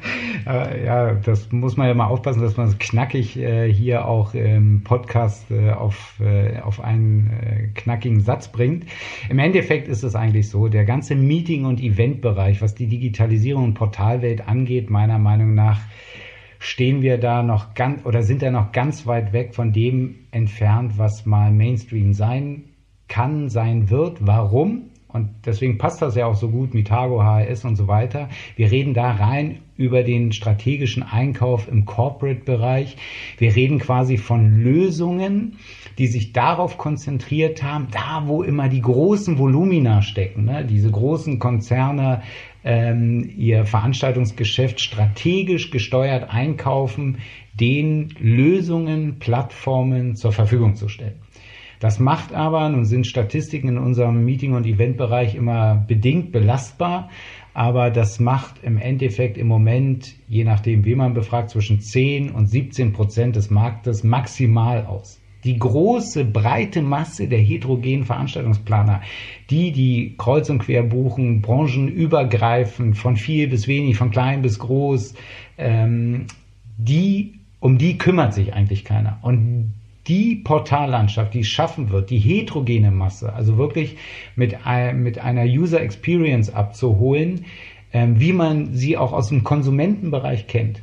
Äh, 0.47 0.85
ja, 0.85 1.15
das 1.15 1.51
muss 1.53 1.77
man 1.77 1.89
ja 1.89 1.95
mal 1.95 2.07
aufpassen, 2.07 2.43
dass 2.43 2.57
man 2.57 2.69
es 2.69 2.79
knackig 2.79 3.39
äh, 3.39 3.73
hier 3.73 4.07
auch 4.07 4.35
im 4.35 4.83
Podcast 4.85 5.51
äh, 5.51 5.71
auf, 5.71 6.21
äh, 6.21 6.61
auf 6.61 6.81
einen 6.81 7.31
äh, 7.31 7.69
knackigen 7.75 8.21
Satz 8.21 8.49
bringt. 8.49 8.85
Im 9.31 9.39
Endeffekt 9.39 9.89
ist 9.89 10.03
es 10.03 10.15
eigentlich 10.15 10.51
so, 10.51 10.69
der 10.69 10.85
ganze 10.85 11.15
Meeting- 11.15 11.65
und 11.65 11.81
Eventbereich, 11.81 12.61
was 12.61 12.75
die 12.75 12.89
Digitalisierung 12.89 13.65
und 13.65 13.75
Portalwelt 13.75 14.47
angeht, 14.47 14.91
meiner 14.91 15.19
Meinung 15.19 15.55
nach, 15.55 15.81
stehen 16.65 17.03
wir 17.03 17.19
da 17.19 17.43
noch 17.43 17.75
ganz 17.75 18.07
oder 18.07 18.23
sind 18.23 18.41
da 18.41 18.51
noch 18.51 18.73
ganz 18.73 19.07
weit 19.07 19.35
weg 19.35 19.55
von 19.55 19.73
dem 19.73 20.15
entfernt, 20.31 20.93
was 20.97 21.27
mal 21.27 21.51
Mainstream 21.53 22.15
sein 22.15 22.65
kann, 23.07 23.51
sein 23.51 23.91
wird. 23.91 24.27
Warum? 24.27 24.85
Und 25.09 25.29
deswegen 25.45 25.79
passt 25.79 26.03
das 26.03 26.17
ja 26.17 26.27
auch 26.27 26.35
so 26.35 26.49
gut 26.49 26.75
mit 26.75 26.89
Tago, 26.89 27.23
HRS 27.23 27.65
und 27.67 27.77
so 27.77 27.87
weiter. 27.87 28.31
Wir 28.57 28.73
reden 28.73 28.95
da 28.95 29.13
rein 29.13 29.59
über 29.77 30.03
den 30.03 30.33
strategischen 30.33 31.03
Einkauf 31.03 31.69
im 31.69 31.85
Corporate-Bereich. 31.85 32.97
Wir 33.39 33.55
reden 33.55 33.79
quasi 33.79 34.17
von 34.17 34.57
Lösungen, 34.57 35.59
die 35.99 36.07
sich 36.07 36.33
darauf 36.33 36.79
konzentriert 36.79 37.63
haben, 37.63 37.89
da 37.93 38.25
wo 38.27 38.43
immer 38.43 38.69
die 38.69 38.81
großen 38.81 39.39
Volumina 39.39 40.03
stecken, 40.03 40.47
ne? 40.47 40.65
diese 40.65 40.91
großen 40.91 41.39
Konzerne 41.39 42.23
ähm, 42.65 43.31
ihr 43.37 43.67
Veranstaltungsgeschäft 43.67 44.81
strategisch 44.81 45.71
gesteuert 45.71 46.31
einkaufen, 46.31 47.19
den 47.53 48.15
Lösungen, 48.19 49.19
Plattformen 49.19 50.17
zur 50.17 50.33
Verfügung 50.33 50.75
zu 50.75 50.89
stellen. 50.89 51.21
Das 51.81 52.01
macht 52.01 52.33
aber, 52.33 52.69
nun 52.71 52.87
sind 52.87 53.07
Statistiken 53.07 53.69
in 53.69 53.79
unserem 53.79 54.25
Meeting- 54.25 54.55
und 54.55 54.67
Eventbereich 54.67 55.35
immer 55.35 55.85
bedingt 55.87 56.33
belastbar, 56.33 57.11
aber 57.53 57.91
das 57.91 58.19
macht 58.19 58.65
im 58.65 58.79
Endeffekt 58.79 59.37
im 59.37 59.47
Moment, 59.47 60.15
je 60.27 60.45
nachdem, 60.45 60.85
wie 60.85 60.95
man 60.95 61.15
befragt, 61.15 61.51
zwischen 61.51 61.81
10 61.81 62.31
und 62.31 62.47
17 62.47 62.93
Prozent 62.93 63.37
des 63.37 63.51
Marktes 63.51 64.03
maximal 64.03 64.87
aus. 64.87 65.21
Die 65.45 65.59
große, 65.59 66.25
breite 66.25 66.83
Masse 66.83 67.29
der 67.29 67.39
heterogenen 67.39 68.05
Veranstaltungsplaner, 68.05 69.03
die 69.51 69.73
die 69.73 70.15
kreuz 70.17 70.49
und 70.49 70.61
quer 70.61 70.83
buchen, 70.83 71.43
branchenübergreifend, 71.43 72.97
von 72.97 73.17
viel 73.17 73.49
bis 73.49 73.69
wenig, 73.69 73.97
von 73.97 74.11
klein 74.11 74.43
bis 74.43 74.59
groß, 74.59 75.15
ähm, 75.59 76.27
die, 76.79 77.35
um 77.61 77.79
die 77.79 77.99
kümmert 77.99 78.35
sich 78.35 78.55
eigentlich 78.55 78.85
keiner. 78.85 79.19
Und 79.23 79.75
die 80.07 80.37
Portallandschaft, 80.37 81.35
die 81.35 81.41
es 81.41 81.49
schaffen 81.49 81.91
wird, 81.91 82.11
die 82.11 82.19
heterogene 82.19 82.91
Masse, 82.91 83.33
also 83.33 83.57
wirklich 83.57 83.97
mit, 84.37 84.67
ein, 84.67 85.03
mit 85.03 85.19
einer 85.19 85.45
User 85.45 85.81
Experience 85.81 86.51
abzuholen, 86.51 87.47
ähm, 87.93 88.21
wie 88.21 88.33
man 88.33 88.75
sie 88.75 88.97
auch 88.97 89.13
aus 89.13 89.29
dem 89.29 89.45
Konsumentenbereich 89.45 90.47
kennt. 90.47 90.83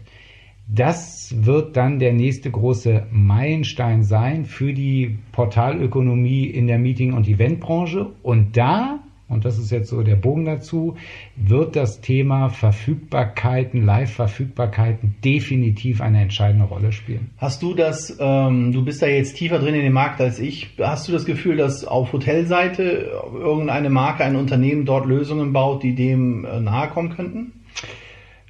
Das 0.74 1.36
wird 1.46 1.76
dann 1.76 2.00
der 2.00 2.14
nächste 2.14 2.50
große 2.50 3.08
Meilenstein 3.12 4.04
sein 4.04 4.46
für 4.46 4.74
die 4.74 5.18
Portalökonomie 5.34 6.46
in 6.46 6.68
der 6.68 6.80
Meeting- 6.80 7.12
und 7.12 7.28
Eventbranche. 7.28 8.08
Und 8.24 8.56
da, 8.56 9.00
und 9.28 9.44
das 9.44 9.60
ist 9.60 9.70
jetzt 9.70 9.90
so 9.90 10.02
der 10.02 10.16
Bogen 10.16 10.46
dazu, 10.46 10.96
wird 11.36 11.76
das 11.76 12.00
Thema 12.00 12.48
Verfügbarkeiten, 12.48 13.86
Live-Verfügbarkeiten 13.86 15.16
definitiv 15.26 16.00
eine 16.00 16.22
entscheidende 16.22 16.68
Rolle 16.68 16.94
spielen. 16.94 17.32
Hast 17.38 17.62
du 17.64 17.74
das, 17.74 18.18
ähm, 18.22 18.72
du 18.72 18.86
bist 18.86 19.02
da 19.02 19.08
jetzt 19.08 19.36
tiefer 19.36 19.60
drin 19.60 19.76
in 19.76 19.84
dem 19.84 19.94
Markt 19.94 20.22
als 20.22 20.40
ich, 20.40 20.70
hast 20.80 21.06
du 21.06 21.12
das 21.12 21.26
Gefühl, 21.26 21.58
dass 21.58 21.84
auf 21.84 22.14
Hotelseite 22.14 23.12
irgendeine 23.34 23.90
Marke, 23.90 24.24
ein 24.24 24.38
Unternehmen 24.38 24.86
dort 24.86 25.06
Lösungen 25.06 25.52
baut, 25.52 25.84
die 25.84 25.96
dem 25.96 26.46
äh, 26.46 26.62
nahe 26.62 26.88
kommen 26.88 27.10
könnten? 27.10 27.52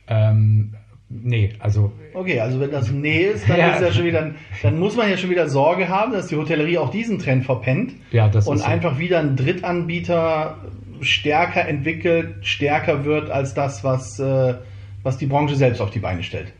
Ähm, 0.08 0.76
nee, 1.24 1.52
also 1.60 1.92
Okay, 2.14 2.40
also 2.40 2.60
wenn 2.60 2.72
das 2.72 2.92
Nee 2.92 3.26
ist, 3.34 3.50
dann, 3.50 3.58
Ja. 3.58 3.72
ist 3.76 3.82
ja 3.82 3.92
schon 3.92 4.06
wieder, 4.06 4.32
dann 4.64 4.80
muss 4.80 4.96
man 4.96 5.10
ja 5.10 5.18
schon 5.18 5.30
wieder 5.30 5.48
Sorge 5.50 5.88
haben, 5.90 6.12
dass 6.12 6.28
die 6.28 6.36
Hotellerie 6.36 6.78
auch 6.78 6.92
diesen 6.92 7.20
Trend 7.20 7.46
verpennt 7.46 7.94
Ja, 8.12 8.28
das 8.30 8.48
und 8.48 8.56
ist 8.58 8.64
so. 8.64 8.68
einfach 8.68 9.00
wieder 9.00 9.20
ein 9.20 9.36
Drittanbieter 9.36 10.58
stärker 11.02 11.68
entwickelt, 11.68 12.36
stärker 12.42 13.06
wird 13.06 13.30
als 13.32 13.54
das, 13.54 13.84
was, 13.84 14.20
äh, 14.20 14.56
was 15.04 15.18
die 15.18 15.26
Branche 15.26 15.56
selbst 15.56 15.82
auf 15.82 15.90
die 15.90 16.00
Beine 16.00 16.22
stellt. 16.24 16.54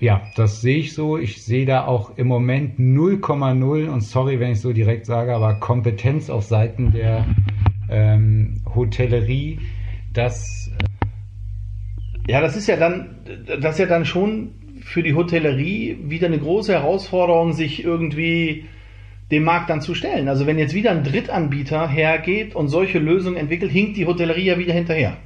Ja, 0.00 0.22
das 0.36 0.60
sehe 0.60 0.76
ich 0.78 0.94
so. 0.94 1.18
Ich 1.18 1.42
sehe 1.42 1.66
da 1.66 1.84
auch 1.84 2.16
im 2.16 2.28
Moment 2.28 2.78
0,0 2.78 3.88
und 3.88 4.00
sorry, 4.02 4.38
wenn 4.38 4.52
ich 4.52 4.60
so 4.60 4.72
direkt 4.72 5.06
sage, 5.06 5.34
aber 5.34 5.54
Kompetenz 5.54 6.30
auf 6.30 6.44
Seiten 6.44 6.92
der 6.92 7.24
ähm, 7.90 8.60
Hotellerie, 8.74 9.58
das 10.12 10.70
Ja, 12.28 12.42
das 12.42 12.56
ist 12.56 12.66
ja 12.66 12.76
dann, 12.76 13.16
das 13.46 13.76
ist 13.76 13.78
ja 13.78 13.86
dann 13.86 14.04
schon 14.04 14.52
für 14.82 15.02
die 15.02 15.14
Hotellerie 15.14 15.96
wieder 16.04 16.26
eine 16.26 16.38
große 16.38 16.74
Herausforderung, 16.74 17.54
sich 17.54 17.82
irgendwie 17.82 18.66
dem 19.30 19.44
Markt 19.44 19.70
dann 19.70 19.80
zu 19.80 19.94
stellen. 19.94 20.28
Also 20.28 20.46
wenn 20.46 20.58
jetzt 20.58 20.74
wieder 20.74 20.90
ein 20.90 21.04
Drittanbieter 21.04 21.88
hergeht 21.88 22.54
und 22.54 22.68
solche 22.68 22.98
Lösungen 22.98 23.38
entwickelt, 23.38 23.72
hinkt 23.72 23.96
die 23.96 24.04
Hotellerie 24.04 24.44
ja 24.44 24.58
wieder 24.58 24.74
hinterher. 24.74 25.16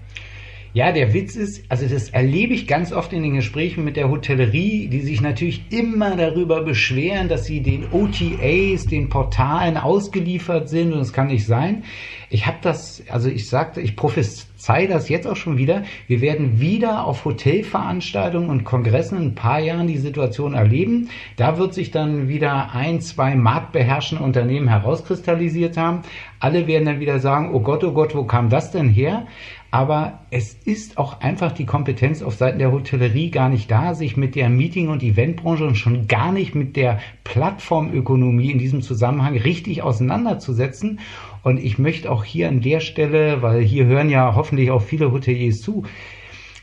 Ja, 0.75 0.91
der 0.91 1.13
Witz 1.13 1.37
ist, 1.37 1.71
also 1.71 1.87
das 1.87 2.09
erlebe 2.09 2.55
ich 2.55 2.67
ganz 2.67 2.95
oft 2.95 3.13
in 3.13 3.23
den 3.23 3.35
Gesprächen 3.35 3.85
mit 3.85 3.99
der 3.99 4.09
Hotellerie, 4.09 4.89
die 4.89 5.01
sich 5.01 5.21
natürlich 5.21 5.65
immer 5.69 6.17
darüber 6.17 6.63
beschweren, 6.63 7.29
dass 7.29 7.45
sie 7.45 7.61
den 7.61 7.93
OTAs, 7.93 8.87
den 8.87 9.11
Portalen 9.11 9.77
ausgeliefert 9.77 10.71
sind 10.71 10.95
und 10.95 11.01
es 11.01 11.13
kann 11.13 11.27
nicht 11.27 11.45
sein. 11.45 11.85
Ich 12.31 12.47
habe 12.47 12.57
das, 12.63 13.03
also 13.11 13.29
ich 13.29 13.51
sagte, 13.51 13.83
ich 13.83 13.97
prophezei 13.97 14.87
das 14.87 15.11
jetzt 15.11 15.27
auch 15.27 15.37
schon 15.37 15.59
wieder. 15.59 15.83
Wir 16.07 16.23
werden 16.23 16.59
wieder 16.59 17.05
auf 17.05 17.27
Hotelveranstaltungen 17.27 18.49
und 18.49 18.65
Kongressen 18.65 19.19
in 19.19 19.25
ein 19.25 19.35
paar 19.35 19.61
Jahren 19.61 19.89
die 19.89 19.99
Situation 19.99 20.55
erleben. 20.55 21.11
Da 21.37 21.59
wird 21.59 21.75
sich 21.75 21.91
dann 21.91 22.29
wieder 22.29 22.73
ein, 22.73 23.03
zwei 23.03 23.35
marktbeherrschende 23.35 24.25
Unternehmen 24.25 24.69
herauskristallisiert 24.69 25.77
haben. 25.77 26.01
Alle 26.41 26.67
werden 26.67 26.87
dann 26.87 27.01
wieder 27.01 27.19
sagen, 27.19 27.51
oh 27.53 27.61
Gott, 27.61 27.85
oh 27.85 27.93
Gott, 27.93 28.15
wo 28.15 28.25
kam 28.25 28.49
das 28.49 28.71
denn 28.71 28.89
her? 28.89 29.27
Aber 29.73 30.21
es 30.29 30.53
ist 30.53 30.99
auch 30.99 31.21
einfach 31.23 31.51
die 31.51 31.65
Kompetenz 31.65 32.23
auf 32.23 32.35
Seiten 32.35 32.59
der 32.59 32.73
Hotellerie 32.73 33.31
gar 33.31 33.49
nicht 33.49 33.71
da, 33.71 33.95
sich 33.95 34.19
mit 34.19 34.35
der 34.35 34.51
Meeting- 34.51 34.91
und 34.91 35.03
Eventbranche 35.03 35.65
und 35.65 35.77
schon 35.77 36.07
gar 36.07 36.31
nicht 36.31 36.55
mit 36.55 36.77
der 36.77 37.01
Plattformökonomie 37.25 38.51
in 38.51 38.59
diesem 38.59 38.83
Zusammenhang 38.83 39.35
richtig 39.35 39.83
auseinanderzusetzen. 39.83 41.01
Und 41.43 41.59
ich 41.59 41.79
möchte 41.79 42.13
auch 42.13 42.23
hier 42.23 42.51
an 42.51 42.61
der 42.61 42.81
Stelle, 42.81 43.41
weil 43.41 43.63
hier 43.63 43.87
hören 43.87 44.11
ja 44.11 44.35
hoffentlich 44.37 44.71
auch 44.71 44.83
viele 44.83 45.11
Hoteliers 45.11 45.63
zu, 45.63 45.85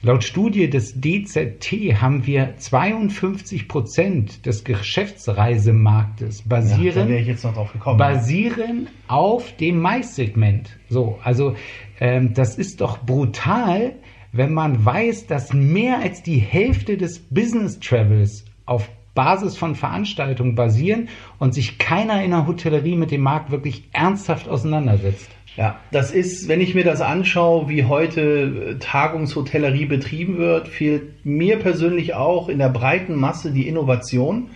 Laut 0.01 0.23
Studie 0.23 0.69
des 0.69 0.93
DZT 1.01 2.01
haben 2.01 2.25
wir 2.25 2.55
52 2.57 3.67
Prozent 3.67 4.45
des 4.45 4.63
Geschäftsreisemarktes 4.63 6.43
basieren, 6.43 7.09
ja, 7.09 7.91
basieren 7.97 8.87
auf 9.09 9.57
dem 9.57 9.81
Mais-Segment. 9.81 10.79
So, 10.87 11.19
also 11.21 11.55
ähm, 11.99 12.33
das 12.33 12.57
ist 12.57 12.79
doch 12.79 12.99
brutal, 12.99 13.97
wenn 14.31 14.53
man 14.53 14.85
weiß, 14.85 15.27
dass 15.27 15.51
mehr 15.51 15.99
als 15.99 16.23
die 16.23 16.39
Hälfte 16.39 16.95
des 16.95 17.19
Business 17.19 17.77
Travels 17.81 18.45
auf 18.65 18.89
Basis 19.15 19.57
von 19.57 19.75
Veranstaltungen 19.75 20.55
basieren 20.55 21.09
und 21.39 21.53
sich 21.53 21.77
keiner 21.77 22.23
in 22.23 22.31
der 22.31 22.47
Hotellerie 22.47 22.95
mit 22.95 23.11
dem 23.11 23.19
Markt 23.19 23.51
wirklich 23.51 23.89
ernsthaft 23.91 24.47
auseinandersetzt. 24.47 25.29
Ja, 25.59 25.75
das 25.91 26.11
ist, 26.11 26.47
wenn 26.47 26.61
ich 26.61 26.73
mir 26.73 26.85
das 26.85 27.01
anschaue, 27.01 27.67
wie 27.67 27.83
heute 27.83 28.21
äh, 28.21 28.75
Tagungshotellerie 28.79 29.87
betrieben 29.87 30.37
wird, 30.37 30.69
fehlt 30.69 31.25
mir 31.25 31.59
persönlich 31.59 32.13
auch 32.13 32.47
in 32.47 32.59
der 32.59 32.69
breiten 32.69 33.13
Masse 33.15 33.51
die 33.51 33.67
Innovation. 33.67 34.51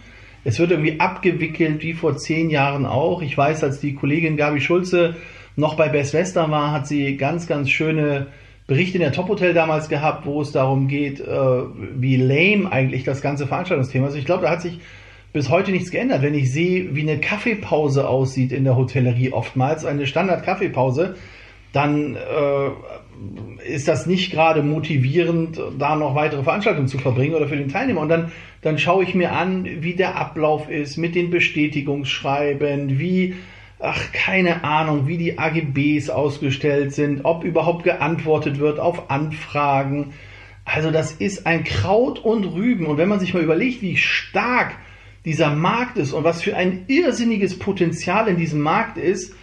Es 0.45 0.59
wird 0.59 0.71
irgendwie 0.71 1.01
abgewickelt 1.01 1.83
wie 1.83 1.91
vor 1.91 2.15
zehn 2.15 2.49
Jahren 2.49 2.85
auch. 2.85 3.21
Ich 3.21 3.37
weiß, 3.37 3.65
als 3.65 3.81
die 3.81 3.95
Kollegin 3.95 4.37
Gabi 4.37 4.61
Schulze 4.61 5.17
noch 5.57 5.75
bei 5.75 5.89
Best 5.89 6.13
Western 6.13 6.51
war, 6.51 6.71
hat 6.71 6.87
sie 6.87 7.17
ganz, 7.17 7.47
ganz 7.47 7.69
schöne 7.69 8.27
Berichte 8.65 8.97
in 8.97 9.01
der 9.03 9.11
Top 9.11 9.27
Hotel 9.27 9.53
damals 9.53 9.89
gehabt, 9.89 10.25
wo 10.25 10.39
es 10.39 10.53
darum 10.53 10.87
geht, 10.87 11.19
äh, 11.19 11.25
wie 11.95 12.15
lame 12.15 12.71
eigentlich 12.71 13.03
das 13.03 13.21
ganze 13.21 13.45
Veranstaltungsthema 13.45 14.07
ist. 14.07 14.15
Ich 14.15 14.23
glaube, 14.23 14.43
da 14.43 14.51
hat 14.51 14.61
sich 14.61 14.79
bis 15.33 15.49
heute 15.49 15.71
nichts 15.71 15.91
geändert. 15.91 16.21
Wenn 16.21 16.35
ich 16.35 16.51
sehe, 16.51 16.95
wie 16.95 17.01
eine 17.01 17.19
Kaffeepause 17.19 18.07
aussieht 18.07 18.51
in 18.51 18.63
der 18.63 18.77
Hotellerie, 18.77 19.33
oftmals 19.33 19.83
eine 19.83 20.05
Standard-Kaffeepause, 20.05 21.15
dann 21.73 22.15
äh, 22.15 23.67
ist 23.67 23.87
das 23.87 24.05
nicht 24.05 24.31
gerade 24.31 24.61
motivierend, 24.61 25.59
da 25.79 25.95
noch 25.95 26.13
weitere 26.13 26.43
Veranstaltungen 26.43 26.87
zu 26.87 26.99
verbringen 26.99 27.33
oder 27.33 27.47
für 27.47 27.57
den 27.57 27.69
Teilnehmer. 27.69 28.01
Und 28.01 28.09
dann, 28.09 28.31
dann 28.61 28.77
schaue 28.77 29.03
ich 29.03 29.15
mir 29.15 29.31
an, 29.31 29.67
wie 29.81 29.95
der 29.95 30.15
Ablauf 30.15 30.69
ist 30.69 30.97
mit 30.97 31.15
den 31.15 31.31
Bestätigungsschreiben, 31.31 32.99
wie, 32.99 33.33
ach, 33.79 34.11
keine 34.11 34.63
Ahnung, 34.63 35.07
wie 35.07 35.17
die 35.17 35.39
AGBs 35.39 36.11
ausgestellt 36.11 36.93
sind, 36.93 37.21
ob 37.25 37.43
überhaupt 37.43 37.83
geantwortet 37.83 38.59
wird 38.59 38.79
auf 38.79 39.09
Anfragen. 39.09 40.13
Also 40.65 40.91
das 40.91 41.11
ist 41.13 41.47
ein 41.47 41.63
Kraut 41.63 42.23
und 42.23 42.45
Rüben. 42.45 42.85
Und 42.85 42.97
wenn 42.97 43.09
man 43.09 43.19
sich 43.19 43.33
mal 43.33 43.41
überlegt, 43.41 43.81
wie 43.81 43.97
stark 43.97 44.75
dieser 45.25 45.55
Markt 45.55 45.97
ist 45.97 46.13
und 46.13 46.23
was 46.23 46.41
für 46.41 46.55
ein 46.55 46.85
irrsinniges 46.87 47.57
Potenzial 47.57 48.27
in 48.27 48.37
diesem 48.37 48.59
Markt 48.59 48.97
ist, 48.97 49.33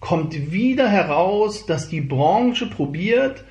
kommt 0.00 0.52
wieder 0.52 0.88
heraus, 0.88 1.66
dass 1.66 1.88
die 1.88 2.00
Branche 2.00 2.66
probiert, 2.66 3.44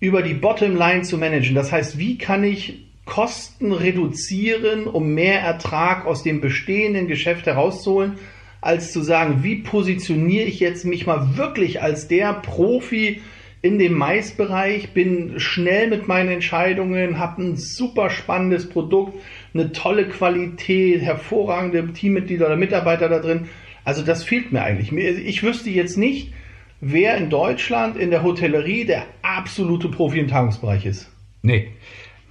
über 0.00 0.22
die 0.22 0.34
Bottomline 0.34 1.02
zu 1.02 1.16
managen. 1.16 1.54
Das 1.54 1.70
heißt, 1.70 1.98
wie 1.98 2.18
kann 2.18 2.42
ich 2.42 2.86
Kosten 3.04 3.72
reduzieren, 3.72 4.86
um 4.86 5.14
mehr 5.14 5.40
Ertrag 5.40 6.06
aus 6.06 6.22
dem 6.22 6.40
bestehenden 6.40 7.08
Geschäft 7.08 7.46
herauszuholen, 7.46 8.14
als 8.60 8.92
zu 8.92 9.02
sagen, 9.02 9.42
wie 9.42 9.56
positioniere 9.56 10.46
ich 10.46 10.60
jetzt 10.60 10.84
mich 10.84 11.06
mal 11.06 11.36
wirklich 11.36 11.82
als 11.82 12.08
der 12.08 12.32
Profi 12.32 13.20
in 13.62 13.78
dem 13.78 13.94
Maisbereich, 13.94 14.90
bin 14.90 15.38
schnell 15.38 15.88
mit 15.88 16.08
meinen 16.08 16.28
Entscheidungen, 16.28 17.18
habe 17.20 17.42
ein 17.42 17.56
super 17.56 18.10
spannendes 18.10 18.68
Produkt, 18.68 19.14
eine 19.54 19.70
tolle 19.70 20.08
Qualität, 20.08 21.00
hervorragende 21.00 21.92
Teammitglieder 21.92 22.46
oder 22.46 22.56
Mitarbeiter 22.56 23.08
da 23.08 23.20
drin. 23.20 23.48
Also 23.84 24.02
das 24.02 24.24
fehlt 24.24 24.52
mir 24.52 24.62
eigentlich. 24.62 24.92
Ich 24.92 25.44
wüsste 25.44 25.70
jetzt 25.70 25.96
nicht, 25.96 26.32
wer 26.80 27.16
in 27.16 27.30
Deutschland 27.30 27.96
in 27.96 28.10
der 28.10 28.24
Hotellerie 28.24 28.84
der 28.84 29.06
absolute 29.22 29.88
Profi 29.88 30.18
im 30.18 30.28
Tagungsbereich 30.28 30.84
ist. 30.84 31.10
Nee. 31.42 31.68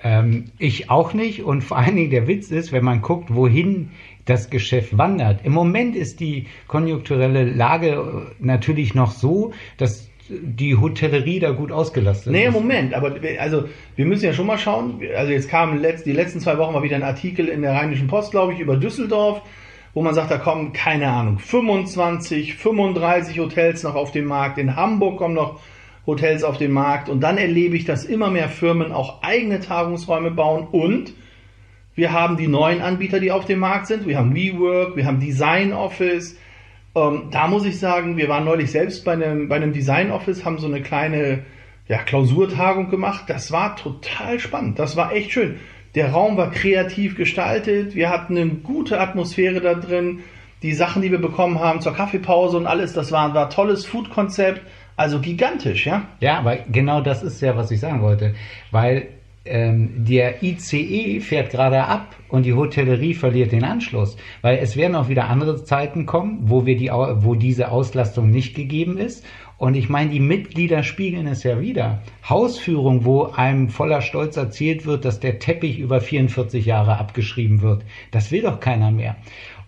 Ähm, 0.03 0.45
ich 0.57 0.89
auch 0.89 1.13
nicht. 1.13 1.43
Und 1.43 1.63
vor 1.63 1.77
allen 1.77 1.95
Dingen 1.95 2.11
der 2.11 2.27
Witz 2.27 2.51
ist, 2.51 2.71
wenn 2.73 2.83
man 2.83 3.01
guckt, 3.01 3.33
wohin 3.33 3.91
das 4.25 4.49
Geschäft 4.49 4.97
wandert. 4.97 5.45
Im 5.45 5.53
Moment 5.53 5.95
ist 5.95 6.19
die 6.19 6.47
konjunkturelle 6.67 7.45
Lage 7.45 8.27
natürlich 8.39 8.93
noch 8.93 9.11
so, 9.11 9.53
dass 9.77 10.10
die 10.31 10.77
Hotellerie 10.77 11.39
da 11.39 11.51
gut 11.51 11.71
ausgelastet 11.71 12.31
nee, 12.31 12.45
ist. 12.45 12.53
Nee, 12.53 12.59
Moment, 12.59 12.93
aber 12.93 13.15
also 13.39 13.65
wir 13.95 14.05
müssen 14.05 14.25
ja 14.25 14.33
schon 14.33 14.47
mal 14.47 14.57
schauen. 14.57 15.01
Also 15.15 15.31
jetzt 15.31 15.49
kam 15.49 15.79
letzt, 15.79 16.05
die 16.05 16.13
letzten 16.13 16.39
zwei 16.39 16.57
Wochen 16.57 16.73
mal 16.73 16.83
wieder 16.83 16.95
ein 16.95 17.03
Artikel 17.03 17.47
in 17.47 17.61
der 17.61 17.73
Rheinischen 17.73 18.07
Post, 18.07 18.31
glaube 18.31 18.53
ich, 18.53 18.59
über 18.59 18.77
Düsseldorf, 18.77 19.41
wo 19.93 20.01
man 20.01 20.13
sagt, 20.13 20.31
da 20.31 20.37
kommen, 20.37 20.73
keine 20.73 21.09
Ahnung, 21.09 21.39
25, 21.39 22.55
35 22.55 23.39
Hotels 23.39 23.83
noch 23.83 23.95
auf 23.95 24.11
den 24.11 24.25
Markt. 24.25 24.57
In 24.57 24.75
Hamburg 24.75 25.17
kommen 25.17 25.35
noch 25.35 25.59
Hotels 26.07 26.43
auf 26.43 26.57
den 26.57 26.71
Markt. 26.71 27.09
Und 27.09 27.21
dann 27.21 27.37
erlebe 27.37 27.75
ich, 27.75 27.85
dass 27.85 28.05
immer 28.05 28.29
mehr 28.29 28.49
Firmen 28.49 28.91
auch 28.91 29.21
eigene 29.21 29.59
Tagungsräume 29.59 30.31
bauen 30.31 30.67
und 30.71 31.13
wir 31.93 32.13
haben 32.13 32.37
die 32.37 32.47
neuen 32.47 32.81
Anbieter, 32.81 33.19
die 33.19 33.31
auf 33.31 33.45
dem 33.45 33.59
Markt 33.59 33.87
sind. 33.87 34.07
Wir 34.07 34.17
haben 34.17 34.33
WeWork, 34.33 34.95
wir 34.95 35.05
haben 35.05 35.19
Design 35.19 35.73
Office, 35.73 36.37
ähm, 36.95 37.29
da 37.31 37.47
muss 37.47 37.65
ich 37.65 37.79
sagen, 37.79 38.17
wir 38.17 38.27
waren 38.27 38.45
neulich 38.45 38.71
selbst 38.71 39.05
bei 39.05 39.13
einem, 39.13 39.47
bei 39.47 39.55
einem 39.55 39.73
Design 39.73 40.11
Office, 40.11 40.43
haben 40.43 40.57
so 40.57 40.67
eine 40.67 40.81
kleine 40.81 41.39
ja, 41.87 41.99
Klausurtagung 41.99 42.89
gemacht. 42.89 43.25
Das 43.27 43.51
war 43.51 43.75
total 43.75 44.39
spannend. 44.39 44.79
Das 44.79 44.95
war 44.95 45.13
echt 45.13 45.31
schön. 45.31 45.57
Der 45.95 46.11
Raum 46.11 46.37
war 46.37 46.51
kreativ 46.51 47.15
gestaltet. 47.15 47.95
Wir 47.95 48.09
hatten 48.09 48.37
eine 48.37 48.49
gute 48.49 48.99
Atmosphäre 48.99 49.59
da 49.61 49.73
drin. 49.73 50.19
Die 50.61 50.73
Sachen, 50.73 51.01
die 51.01 51.11
wir 51.11 51.19
bekommen 51.19 51.59
haben 51.59 51.81
zur 51.81 51.93
Kaffeepause 51.93 52.55
und 52.55 52.67
alles, 52.67 52.93
das 52.93 53.11
war, 53.11 53.33
war 53.33 53.49
tolles 53.49 53.85
Food-Konzept. 53.85 54.61
Also 54.95 55.19
gigantisch, 55.19 55.87
ja? 55.87 56.03
Ja, 56.19 56.37
aber 56.37 56.57
genau 56.71 57.01
das 57.01 57.23
ist 57.23 57.41
ja, 57.41 57.57
was 57.57 57.71
ich 57.71 57.79
sagen 57.79 58.01
wollte. 58.01 58.35
Weil 58.69 59.07
ähm, 59.45 60.05
der 60.05 60.43
ICE 60.43 61.19
fährt 61.19 61.51
gerade 61.51 61.83
ab 61.83 62.15
und 62.29 62.45
die 62.45 62.53
Hotellerie 62.53 63.13
verliert 63.13 63.51
den 63.51 63.63
Anschluss, 63.63 64.17
weil 64.41 64.59
es 64.59 64.77
werden 64.77 64.95
auch 64.95 65.09
wieder 65.09 65.29
andere 65.29 65.63
Zeiten 65.63 66.05
kommen, 66.05 66.39
wo 66.43 66.65
wir 66.65 66.77
die, 66.77 66.89
wo 66.89 67.35
diese 67.35 67.71
Auslastung 67.71 68.29
nicht 68.29 68.55
gegeben 68.55 68.97
ist. 68.97 69.25
Und 69.57 69.75
ich 69.75 69.89
meine, 69.89 70.09
die 70.09 70.19
Mitglieder 70.19 70.81
spiegeln 70.81 71.27
es 71.27 71.43
ja 71.43 71.61
wieder. 71.61 72.01
Hausführung, 72.27 73.05
wo 73.05 73.25
einem 73.25 73.69
voller 73.69 74.01
Stolz 74.01 74.35
erzählt 74.35 74.87
wird, 74.87 75.05
dass 75.05 75.19
der 75.19 75.37
Teppich 75.37 75.77
über 75.77 76.01
44 76.01 76.65
Jahre 76.65 76.97
abgeschrieben 76.97 77.61
wird. 77.61 77.83
Das 78.09 78.31
will 78.31 78.41
doch 78.41 78.59
keiner 78.59 78.89
mehr. 78.89 79.17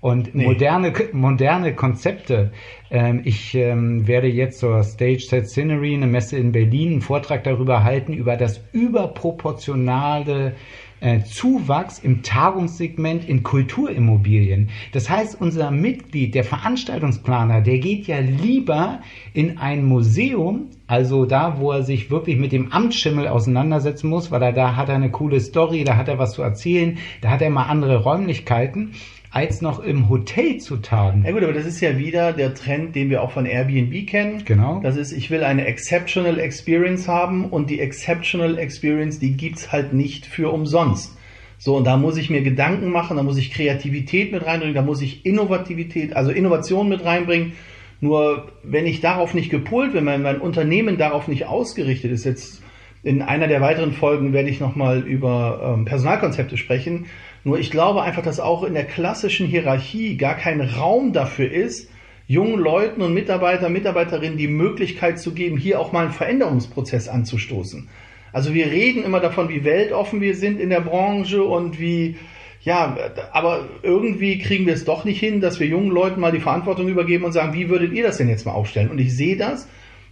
Und 0.04 0.36
nee. 0.36 0.44
moderne, 0.44 0.92
moderne 1.14 1.74
Konzepte. 1.76 2.52
Ähm, 2.92 3.22
ich 3.24 3.56
ähm, 3.56 4.06
werde 4.06 4.28
jetzt 4.28 4.60
zur 4.60 4.84
Stage 4.84 5.22
Set 5.22 5.48
Scenery, 5.48 5.94
eine 5.94 6.08
Messe 6.08 6.36
in 6.36 6.52
Berlin, 6.52 6.92
einen 6.92 7.02
Vortrag 7.02 7.46
darüber 7.46 7.86
halten, 7.86 8.12
über 8.12 8.36
das 8.36 8.60
überproportionale 8.74 10.56
äh, 11.00 11.22
Zuwachs 11.22 12.00
im 12.00 12.22
Tagungssegment 12.22 13.30
in 13.30 13.44
Kulturimmobilien. 13.44 14.72
Das 14.92 15.10
heißt, 15.10 15.40
unser 15.40 15.72
Mitglied, 15.72 16.36
der 16.36 16.44
Veranstaltungsplaner, 16.44 17.62
der 17.62 17.78
geht 17.78 18.06
ja 18.06 18.20
lieber 18.20 19.00
in 19.34 19.58
ein 19.58 19.86
Museum, 19.86 20.68
also 20.86 21.26
da, 21.26 21.62
wo 21.62 21.72
er 21.72 21.84
sich 21.84 22.12
wirklich 22.12 22.36
mit 22.36 22.52
dem 22.52 22.74
Amtsschimmel 22.74 23.30
auseinandersetzen 23.30 24.10
muss, 24.10 24.32
weil 24.32 24.44
er 24.44 24.52
da 24.52 24.76
hat 24.76 24.90
er 24.90 24.96
eine 24.96 25.12
coole 25.12 25.40
Story, 25.40 25.86
da 25.86 25.96
hat 25.96 26.10
er 26.10 26.20
was 26.20 26.34
zu 26.34 26.42
erzählen, 26.42 26.98
da 27.22 27.30
hat 27.30 27.42
er 27.42 27.50
mal 27.50 27.68
andere 27.68 28.04
Räumlichkeiten 28.04 28.92
als 29.34 29.62
noch 29.62 29.80
im 29.80 30.10
Hotel 30.10 30.60
zu 30.60 30.78
tagen. 30.78 31.24
Ja 31.26 31.32
gut, 31.32 31.42
aber 31.42 31.54
das 31.54 31.66
ist 31.66 31.82
ja 31.82 31.98
wieder 31.98 32.34
der 32.34 32.54
Trend, 32.54 32.96
den 32.96 33.10
wir 33.10 33.24
auch 33.24 33.32
von 33.32 33.48
Airbnb 33.48 34.08
kennen. 34.08 34.44
Genau. 34.46 34.80
Das 34.84 34.96
ist, 34.96 35.12
ich 35.12 35.32
will 35.32 35.44
eine 35.44 35.66
Exceptional 35.66 36.38
Experience 36.40 37.08
haben 37.08 37.46
und 37.46 37.72
die 37.72 37.80
Exceptional 37.80 38.60
Experience, 38.60 39.18
die 39.18 39.36
gibt's 39.36 39.72
halt 39.72 39.92
nicht 39.92 40.28
für 40.28 40.52
umsonst. 40.54 41.18
So, 41.58 41.78
und 41.78 41.86
da 41.86 41.98
muss 41.98 42.18
ich 42.18 42.30
mir 42.30 42.44
Gedanken 42.44 42.92
machen, 42.92 43.18
da 43.18 43.24
muss 43.24 43.38
ich 43.38 43.52
Kreativität 43.52 44.32
mit 44.32 44.46
reinbringen, 44.46 44.76
da 44.76 44.84
muss 44.84 45.02
ich 45.02 45.26
Innovativität, 45.26 46.16
also 46.16 46.30
Innovation 46.30 46.88
mit 46.88 47.04
reinbringen. 47.04 47.54
Nur 48.02 48.52
wenn 48.64 48.86
ich 48.86 49.02
darauf 49.02 49.34
nicht 49.34 49.50
gepolt 49.50 49.94
bin, 49.94 50.06
wenn 50.06 50.22
mein 50.22 50.42
Unternehmen 50.42 51.00
darauf 51.00 51.28
nicht 51.28 51.48
ausgerichtet 51.48 52.12
ist, 52.12 52.26
jetzt 52.26 52.63
in 53.04 53.22
einer 53.22 53.48
der 53.48 53.60
weiteren 53.60 53.92
Folgen 53.92 54.32
werde 54.32 54.50
ich 54.50 54.62
nochmal 54.62 55.02
über 55.02 55.76
ähm, 55.76 55.86
Personalkonzepte 55.86 56.58
sprechen, 56.58 57.08
nur 57.44 57.60
ich 57.60 57.70
glaube 57.70 58.02
einfach, 58.02 58.24
dass 58.24 58.40
auch 58.40 58.64
in 58.64 58.74
der 58.74 58.86
klassischen 58.86 59.46
Hierarchie 59.46 60.16
gar 60.16 60.36
kein 60.36 60.62
Raum 60.62 61.12
dafür 61.12 61.52
ist, 61.52 61.90
jungen 62.28 62.58
Leuten 62.58 63.02
und 63.02 63.14
Mitarbeiter, 63.14 63.68
Mitarbeiterinnen 63.68 64.38
die 64.38 64.48
Möglichkeit 64.48 65.20
zu 65.20 65.34
geben, 65.34 65.58
hier 65.58 65.82
auch 65.82 65.92
mal 65.92 66.06
einen 66.06 66.14
Veränderungsprozess 66.14 67.10
anzustoßen. 67.10 67.90
Also 68.32 68.54
wir 68.54 68.68
reden 68.68 69.04
immer 69.04 69.20
davon, 69.20 69.50
wie 69.50 69.66
weltoffen 69.66 70.22
wir 70.22 70.36
sind 70.36 70.60
in 70.60 70.70
der 70.70 70.80
Branche 70.80 71.44
und 71.44 71.82
wie, 71.82 72.16
ja, 72.62 72.98
aber 73.34 73.68
irgendwie 73.84 74.40
kriegen 74.40 74.66
wir 74.66 74.74
es 74.74 74.86
doch 74.86 75.04
nicht 75.04 75.20
hin, 75.20 75.42
dass 75.42 75.60
wir 75.60 75.68
jungen 75.68 75.92
Leuten 75.92 76.22
mal 76.22 76.32
die 76.32 76.40
Verantwortung 76.40 76.88
übergeben 76.88 77.26
und 77.26 77.34
sagen, 77.34 77.54
wie 77.54 77.68
würdet 77.68 77.92
ihr 77.92 78.04
das 78.04 78.18
denn 78.18 78.30
jetzt 78.30 78.46
mal 78.46 78.54
aufstellen? 78.54 78.90
Und 78.90 79.00
ich 79.00 79.16
sehe 79.16 79.36
das, 79.36 79.68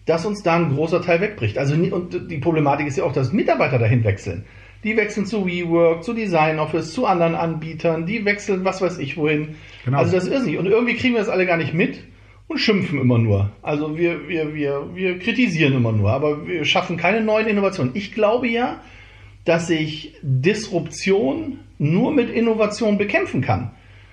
dass 0.05 0.25
uns 0.25 0.43
da 0.43 0.55
ein 0.55 0.73
großer 0.73 1.01
Teil 1.01 1.21
wegbricht. 1.21 1.57
Also 1.57 1.75
und 1.75 2.31
die 2.31 2.37
Problematik 2.37 2.87
ist 2.87 2.97
ja 2.97 3.03
auch, 3.03 3.13
dass 3.13 3.31
Mitarbeiter 3.31 3.79
dahin 3.79 4.03
wechseln. 4.03 4.45
Die 4.83 4.97
wechseln 4.97 5.27
zu 5.27 5.45
WeWork, 5.45 6.03
zu 6.03 6.13
Design 6.13 6.57
Office, 6.57 6.93
zu 6.93 7.05
anderen 7.05 7.35
Anbietern, 7.35 8.07
die 8.07 8.25
wechseln 8.25 8.65
was 8.65 8.81
weiß 8.81 8.97
ich 8.97 9.15
wohin. 9.15 9.55
Genau. 9.85 9.99
Also 9.99 10.13
das 10.13 10.27
ist 10.27 10.45
nicht. 10.45 10.57
Und 10.57 10.65
irgendwie 10.65 10.95
kriegen 10.95 11.13
wir 11.13 11.19
das 11.19 11.29
alle 11.29 11.45
gar 11.45 11.57
nicht 11.57 11.73
mit 11.73 12.03
und 12.47 12.57
schimpfen 12.57 12.99
immer 12.99 13.19
nur. 13.19 13.51
Also 13.61 13.97
wir, 13.97 14.27
wir, 14.27 14.55
wir, 14.55 14.89
wir 14.95 15.19
kritisieren 15.19 15.73
immer 15.73 15.91
nur, 15.91 16.11
aber 16.11 16.47
wir 16.47 16.65
schaffen 16.65 16.97
keine 16.97 17.21
neuen 17.21 17.47
Innovationen. 17.47 17.91
Ich 17.95 18.13
glaube 18.13 18.47
ja, 18.47 18.81
dass 19.45 19.69
ich 19.69 20.15
Disruption 20.21 21.59
nur 21.77 22.11
mit 22.11 22.29
Innovation 22.29 22.97
bekämpfen 22.97 23.41
kann. 23.41 23.71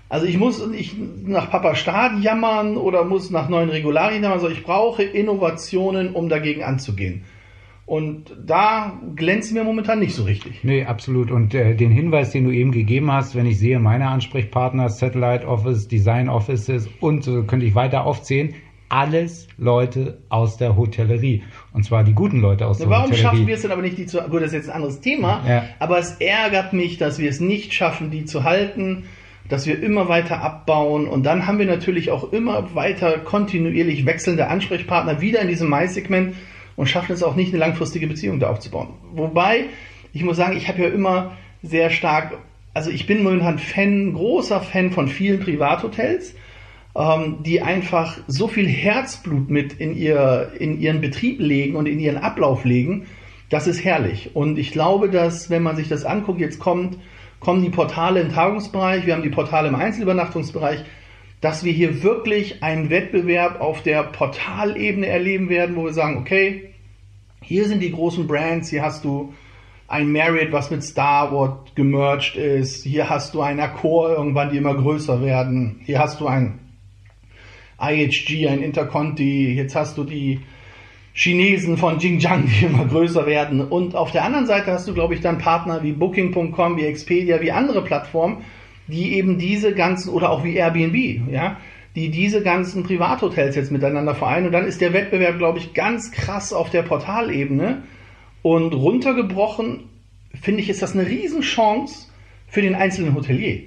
Also 0.08 0.26
ich 0.26 0.38
muss 0.38 0.66
nicht 0.66 0.96
nach 1.26 1.50
Papa 1.50 1.74
Staat 1.74 2.22
jammern 2.22 2.76
oder 2.76 3.04
muss 3.04 3.30
nach 3.30 3.48
neuen 3.48 3.68
Regularien 3.68 4.22
jammern, 4.22 4.40
sondern 4.40 4.58
ich 4.58 4.64
brauche 4.64 5.02
Innovationen, 5.02 6.14
um 6.14 6.28
dagegen 6.28 6.62
anzugehen. 6.62 7.24
Und 7.84 8.36
da 8.44 9.00
glänzen 9.16 9.56
wir 9.56 9.64
momentan 9.64 9.98
nicht 9.98 10.14
so 10.14 10.24
richtig. 10.24 10.62
Nee, 10.62 10.84
absolut. 10.84 11.30
Und 11.30 11.54
äh, 11.54 11.74
den 11.74 11.90
Hinweis, 11.90 12.30
den 12.30 12.44
du 12.44 12.50
eben 12.50 12.70
gegeben 12.70 13.10
hast, 13.10 13.34
wenn 13.34 13.46
ich 13.46 13.58
sehe, 13.58 13.78
meine 13.80 14.08
Ansprechpartner, 14.08 14.90
Satellite 14.90 15.46
Office, 15.46 15.88
Design 15.88 16.28
Offices 16.28 16.86
und 17.00 17.24
so 17.24 17.44
könnte 17.44 17.64
ich 17.64 17.74
weiter 17.74 18.04
aufzählen, 18.04 18.54
alles 18.90 19.48
Leute 19.56 20.18
aus 20.28 20.58
der 20.58 20.76
Hotellerie. 20.76 21.42
Und 21.72 21.84
zwar 21.84 22.04
die 22.04 22.12
guten 22.12 22.40
Leute 22.40 22.66
aus 22.66 22.76
der 22.76 22.90
Warum 22.90 23.04
Hotellerie. 23.04 23.24
Warum 23.24 23.36
schaffen 23.36 23.46
wir 23.46 23.54
es 23.54 23.62
denn 23.62 23.70
aber 23.70 23.82
nicht, 23.82 23.96
die 23.96 24.06
zu, 24.06 24.20
gut, 24.20 24.42
das 24.42 24.48
ist 24.48 24.54
jetzt 24.54 24.68
ein 24.68 24.76
anderes 24.76 25.00
Thema, 25.00 25.42
ja. 25.48 25.64
aber 25.78 25.98
es 25.98 26.12
ärgert 26.20 26.74
mich, 26.74 26.98
dass 26.98 27.18
wir 27.18 27.30
es 27.30 27.40
nicht 27.40 27.72
schaffen, 27.72 28.10
die 28.10 28.26
zu 28.26 28.44
halten 28.44 29.04
dass 29.48 29.66
wir 29.66 29.82
immer 29.82 30.08
weiter 30.08 30.42
abbauen 30.42 31.06
und 31.06 31.24
dann 31.24 31.46
haben 31.46 31.58
wir 31.58 31.66
natürlich 31.66 32.10
auch 32.10 32.32
immer 32.32 32.74
weiter 32.74 33.18
kontinuierlich 33.18 34.04
wechselnde 34.04 34.48
Ansprechpartner 34.48 35.20
wieder 35.20 35.40
in 35.40 35.48
diesem 35.48 35.68
Mais-Segment 35.68 36.34
und 36.76 36.86
schaffen 36.86 37.12
es 37.12 37.22
auch 37.22 37.34
nicht, 37.34 37.50
eine 37.50 37.58
langfristige 37.58 38.06
Beziehung 38.06 38.38
da 38.40 38.50
aufzubauen. 38.50 38.88
Wobei, 39.12 39.64
ich 40.12 40.22
muss 40.22 40.36
sagen, 40.36 40.56
ich 40.56 40.68
habe 40.68 40.82
ja 40.82 40.88
immer 40.88 41.36
sehr 41.62 41.90
stark, 41.90 42.38
also 42.74 42.90
ich 42.90 43.06
bin 43.06 43.22
momentan 43.22 43.58
Fan, 43.58 44.12
großer 44.12 44.60
Fan 44.60 44.92
von 44.92 45.08
vielen 45.08 45.40
Privathotels, 45.40 46.34
ähm, 46.94 47.38
die 47.44 47.62
einfach 47.62 48.18
so 48.26 48.48
viel 48.48 48.68
Herzblut 48.68 49.50
mit 49.50 49.74
in, 49.74 49.96
ihr, 49.96 50.52
in 50.58 50.80
ihren 50.80 51.00
Betrieb 51.00 51.40
legen 51.40 51.74
und 51.74 51.86
in 51.86 51.98
ihren 51.98 52.18
Ablauf 52.18 52.64
legen, 52.64 53.06
das 53.48 53.66
ist 53.66 53.82
herrlich. 53.82 54.30
Und 54.34 54.58
ich 54.58 54.72
glaube, 54.72 55.08
dass, 55.08 55.48
wenn 55.48 55.62
man 55.62 55.76
sich 55.76 55.88
das 55.88 56.04
anguckt, 56.04 56.40
jetzt 56.40 56.58
kommt 56.58 56.98
kommen 57.40 57.62
die 57.62 57.70
Portale 57.70 58.20
im 58.20 58.32
Tagungsbereich, 58.32 59.06
wir 59.06 59.14
haben 59.14 59.22
die 59.22 59.30
Portale 59.30 59.68
im 59.68 59.74
Einzelübernachtungsbereich, 59.74 60.84
dass 61.40 61.64
wir 61.64 61.72
hier 61.72 62.02
wirklich 62.02 62.62
einen 62.62 62.90
Wettbewerb 62.90 63.60
auf 63.60 63.82
der 63.82 64.02
Portalebene 64.02 65.06
erleben 65.06 65.48
werden, 65.48 65.76
wo 65.76 65.84
wir 65.84 65.92
sagen, 65.92 66.18
okay, 66.18 66.74
hier 67.40 67.66
sind 67.66 67.80
die 67.80 67.92
großen 67.92 68.26
Brands, 68.26 68.70
hier 68.70 68.82
hast 68.82 69.04
du 69.04 69.32
ein 69.86 70.12
Marriott, 70.12 70.52
was 70.52 70.70
mit 70.70 70.84
Starwood 70.84 71.74
gemerged 71.74 72.36
ist, 72.36 72.84
hier 72.84 73.08
hast 73.08 73.34
du 73.34 73.40
ein 73.40 73.60
Accor 73.60 74.10
irgendwann, 74.10 74.50
die 74.50 74.58
immer 74.58 74.74
größer 74.74 75.22
werden, 75.22 75.80
hier 75.84 75.98
hast 75.98 76.20
du 76.20 76.26
ein 76.26 76.58
IHG, 77.80 78.48
ein 78.48 78.62
Interconti, 78.62 79.54
jetzt 79.54 79.76
hast 79.76 79.96
du 79.96 80.04
die 80.04 80.40
Chinesen 81.14 81.76
von 81.76 81.98
Xinjiang, 81.98 82.46
die 82.46 82.66
immer 82.66 82.84
größer 82.84 83.26
werden. 83.26 83.60
Und 83.60 83.94
auf 83.94 84.12
der 84.12 84.24
anderen 84.24 84.46
Seite 84.46 84.72
hast 84.72 84.86
du, 84.86 84.94
glaube 84.94 85.14
ich, 85.14 85.20
dann 85.20 85.38
Partner 85.38 85.82
wie 85.82 85.92
Booking.com, 85.92 86.76
wie 86.76 86.84
Expedia, 86.84 87.40
wie 87.40 87.52
andere 87.52 87.82
Plattformen, 87.82 88.44
die 88.86 89.14
eben 89.14 89.38
diese 89.38 89.74
ganzen, 89.74 90.10
oder 90.10 90.30
auch 90.30 90.44
wie 90.44 90.54
Airbnb, 90.54 91.30
ja, 91.30 91.56
die 91.96 92.10
diese 92.10 92.42
ganzen 92.42 92.84
Privathotels 92.84 93.56
jetzt 93.56 93.72
miteinander 93.72 94.14
vereinen. 94.14 94.46
Und 94.46 94.52
dann 94.52 94.66
ist 94.66 94.80
der 94.80 94.92
Wettbewerb, 94.92 95.38
glaube 95.38 95.58
ich, 95.58 95.74
ganz 95.74 96.12
krass 96.12 96.52
auf 96.52 96.70
der 96.70 96.82
Portalebene. 96.82 97.82
Und 98.42 98.72
runtergebrochen, 98.72 99.88
finde 100.40 100.60
ich, 100.60 100.68
ist 100.68 100.82
das 100.82 100.94
eine 100.94 101.06
Riesenchance 101.06 102.08
für 102.46 102.62
den 102.62 102.74
einzelnen 102.74 103.14
Hotelier. 103.14 103.62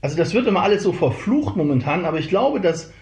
Also 0.00 0.16
das 0.16 0.32
wird 0.32 0.46
immer 0.46 0.62
alles 0.62 0.82
so 0.82 0.92
verflucht 0.92 1.56
momentan, 1.56 2.04
aber 2.04 2.18
ich 2.18 2.28
glaube, 2.28 2.60
dass 2.60 2.92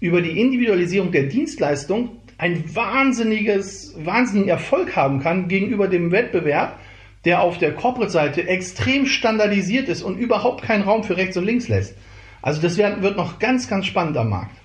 über 0.00 0.20
die 0.20 0.40
Individualisierung 0.40 1.12
der 1.12 1.24
Dienstleistung 1.24 2.10
ein 2.42 2.74
wahnsinniges, 2.74 3.94
wahnsinnigen 4.04 4.48
Erfolg 4.48 4.96
haben 4.96 5.20
kann 5.20 5.46
gegenüber 5.46 5.86
dem 5.86 6.10
Wettbewerb, 6.10 6.76
der 7.24 7.40
auf 7.40 7.58
der 7.58 7.72
Corporate-Seite 7.72 8.48
extrem 8.48 9.06
standardisiert 9.06 9.88
ist 9.88 10.02
und 10.02 10.18
überhaupt 10.18 10.62
keinen 10.62 10.82
Raum 10.82 11.04
für 11.04 11.16
rechts 11.16 11.36
und 11.36 11.44
links 11.44 11.68
lässt. 11.68 11.96
Also 12.42 12.60
das 12.60 12.76
wird 12.78 13.16
noch 13.16 13.38
ganz, 13.38 13.68
ganz 13.68 13.86
spannend 13.86 14.16
am 14.16 14.30
Markt. 14.30 14.56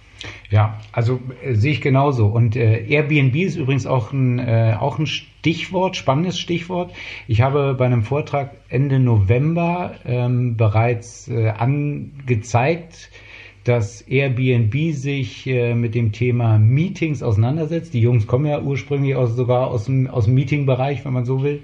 Ja, 0.49 0.79
also 0.91 1.19
äh, 1.43 1.53
sehe 1.53 1.73
ich 1.73 1.81
genauso. 1.81 2.25
Und 2.25 2.55
äh, 2.55 2.83
Airbnb 2.87 3.35
ist 3.35 3.57
übrigens 3.57 3.85
auch 3.85 4.11
ein, 4.11 4.39
äh, 4.39 4.75
auch 4.79 4.97
ein 4.97 5.05
Stichwort, 5.05 5.95
spannendes 5.95 6.39
Stichwort. 6.39 6.91
Ich 7.27 7.41
habe 7.41 7.75
bei 7.75 7.85
einem 7.85 8.01
Vortrag 8.01 8.55
Ende 8.69 8.97
November 8.99 9.93
ähm, 10.03 10.57
bereits 10.57 11.27
äh, 11.27 11.49
angezeigt, 11.49 13.11
dass 13.67 14.01
Airbnb 14.01 14.93
sich 14.93 15.45
äh, 15.47 15.75
mit 15.75 15.93
dem 15.93 16.11
Thema 16.11 16.57
Meetings 16.57 17.21
auseinandersetzt. 17.21 17.93
Die 17.93 17.99
Jungs 17.99 18.25
kommen 18.25 18.45
ja 18.45 18.61
ursprünglich 18.61 19.15
aus, 19.15 19.35
sogar 19.35 19.67
aus 19.67 19.85
dem, 19.85 20.07
aus 20.07 20.25
dem 20.25 20.35
Meeting-Bereich, 20.35 21.03
wenn 21.03 21.13
man 21.13 21.25
so 21.25 21.43
will. 21.43 21.61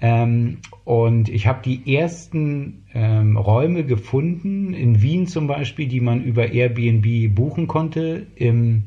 Ähm, 0.00 0.58
und 0.84 1.28
ich 1.28 1.46
habe 1.46 1.60
die 1.64 1.94
ersten 1.94 2.84
ähm, 2.94 3.36
Räume 3.36 3.84
gefunden, 3.84 4.74
in 4.74 5.00
Wien 5.02 5.26
zum 5.26 5.46
Beispiel, 5.46 5.86
die 5.86 6.00
man 6.00 6.22
über 6.22 6.52
Airbnb 6.52 7.34
buchen 7.34 7.66
konnte 7.66 8.26
im, 8.34 8.84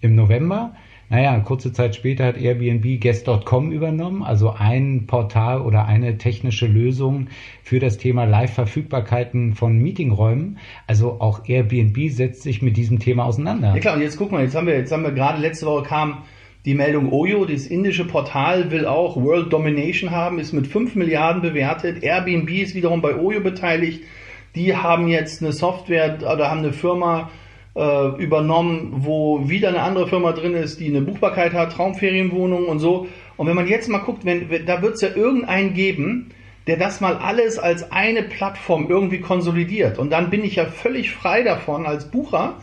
im 0.00 0.14
November. 0.14 0.74
Naja, 1.10 1.38
kurze 1.40 1.72
Zeit 1.72 1.94
später 1.94 2.26
hat 2.26 2.36
Airbnb 2.36 3.00
Guest.com 3.00 3.72
übernommen, 3.72 4.22
also 4.22 4.50
ein 4.50 5.06
Portal 5.06 5.62
oder 5.62 5.86
eine 5.86 6.18
technische 6.18 6.66
Lösung 6.66 7.28
für 7.62 7.78
das 7.78 7.96
Thema 7.96 8.24
Live-Verfügbarkeiten 8.24 9.54
von 9.54 9.78
Meetingräumen. 9.78 10.58
Also 10.86 11.20
auch 11.20 11.48
Airbnb 11.48 12.10
setzt 12.10 12.42
sich 12.42 12.60
mit 12.60 12.76
diesem 12.76 12.98
Thema 12.98 13.24
auseinander. 13.24 13.72
Ja 13.74 13.80
klar, 13.80 13.96
und 13.96 14.02
jetzt 14.02 14.18
guck 14.18 14.32
mal, 14.32 14.42
jetzt 14.42 14.54
haben 14.54 14.66
wir, 14.66 14.76
jetzt 14.76 14.92
haben 14.92 15.02
wir 15.02 15.12
gerade 15.12 15.40
letzte 15.40 15.64
Woche 15.64 15.84
kam 15.84 16.24
die 16.66 16.74
Meldung 16.74 17.10
Oyo, 17.10 17.46
das 17.46 17.66
indische 17.66 18.06
Portal 18.06 18.70
will 18.70 18.84
auch 18.84 19.16
World 19.16 19.50
Domination 19.50 20.10
haben, 20.10 20.38
ist 20.38 20.52
mit 20.52 20.66
5 20.66 20.96
Milliarden 20.96 21.40
bewertet. 21.40 22.02
Airbnb 22.02 22.50
ist 22.50 22.74
wiederum 22.74 23.00
bei 23.00 23.16
Oyo 23.16 23.40
beteiligt. 23.40 24.02
Die 24.54 24.76
haben 24.76 25.08
jetzt 25.08 25.40
eine 25.40 25.52
Software 25.52 26.18
oder 26.30 26.50
haben 26.50 26.58
eine 26.58 26.74
Firma 26.74 27.30
äh, 27.78 28.08
übernommen, 28.22 28.92
wo 28.98 29.48
wieder 29.48 29.68
eine 29.68 29.82
andere 29.82 30.08
Firma 30.08 30.32
drin 30.32 30.54
ist, 30.54 30.80
die 30.80 30.88
eine 30.88 31.00
Buchbarkeit 31.00 31.52
hat, 31.52 31.72
Traumferienwohnungen 31.72 32.66
und 32.66 32.80
so. 32.80 33.06
Und 33.36 33.46
wenn 33.46 33.54
man 33.54 33.68
jetzt 33.68 33.88
mal 33.88 33.98
guckt, 33.98 34.24
wenn, 34.24 34.48
da 34.66 34.82
wird 34.82 34.94
es 34.94 35.00
ja 35.00 35.10
irgendeinen 35.14 35.74
geben, 35.74 36.30
der 36.66 36.76
das 36.76 37.00
mal 37.00 37.16
alles 37.16 37.58
als 37.58 37.92
eine 37.92 38.22
Plattform 38.22 38.88
irgendwie 38.88 39.20
konsolidiert. 39.20 39.98
Und 39.98 40.10
dann 40.10 40.28
bin 40.28 40.44
ich 40.44 40.56
ja 40.56 40.66
völlig 40.66 41.12
frei 41.12 41.42
davon, 41.42 41.86
als 41.86 42.10
Bucher 42.10 42.56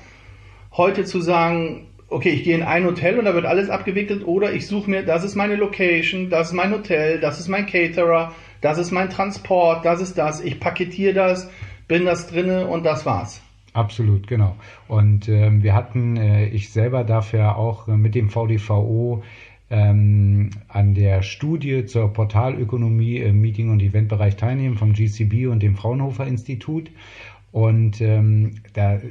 heute 0.76 1.06
zu 1.06 1.22
sagen, 1.22 1.88
okay, 2.10 2.30
ich 2.30 2.44
gehe 2.44 2.56
in 2.56 2.64
ein 2.64 2.86
Hotel 2.86 3.18
und 3.18 3.26
da 3.26 3.34
wird 3.34 3.46
alles 3.46 3.70
abgewickelt 3.70 4.28
oder 4.28 4.54
ich 4.54 4.68
suche 4.68 4.90
mir, 4.90 5.04
das 5.04 5.24
ist 5.24 5.36
meine 5.36 5.56
Location, 5.56 6.30
das 6.30 6.50
ist 6.50 6.54
mein 6.54 6.72
Hotel, 6.72 7.20
das 7.20 7.40
ist 7.40 7.48
mein 7.48 7.66
Caterer, 7.66 8.34
das 8.62 8.78
ist 8.78 8.92
mein 8.92 9.10
Transport, 9.10 9.86
das 9.86 10.02
ist 10.02 10.18
das, 10.18 10.42
ich 10.42 10.60
paketiere 10.60 11.14
das, 11.14 11.50
bin 11.88 12.06
das 12.06 12.28
drinne 12.28 12.68
und 12.68 12.86
das 12.86 13.06
war's. 13.06 13.45
Absolut, 13.76 14.28
genau. 14.28 14.56
Und 14.88 15.28
ähm, 15.28 15.62
wir 15.62 15.74
hatten, 15.74 16.16
äh, 16.16 16.48
ich 16.48 16.70
selber 16.70 17.04
darf 17.04 17.34
ja 17.34 17.54
auch 17.56 17.90
äh, 17.90 17.98
mit 17.98 18.16
dem 18.16 18.30
VDVO 18.30 19.22
ähm, 19.70 20.52
an 20.70 20.94
der 20.94 21.22
Studie 21.24 21.86
zur 21.86 22.14
Portalökonomie 22.14 23.18
im 23.18 23.42
Meeting- 23.42 23.70
und 23.72 23.82
Eventbereich 23.82 24.38
teilnehmen 24.38 24.78
vom 24.78 24.94
GCB 24.94 25.48
und 25.48 25.62
dem 25.62 25.76
Fraunhofer 25.76 26.26
Institut. 26.26 26.90
Und 27.52 28.00
ähm, 28.00 28.56
da, 28.72 29.02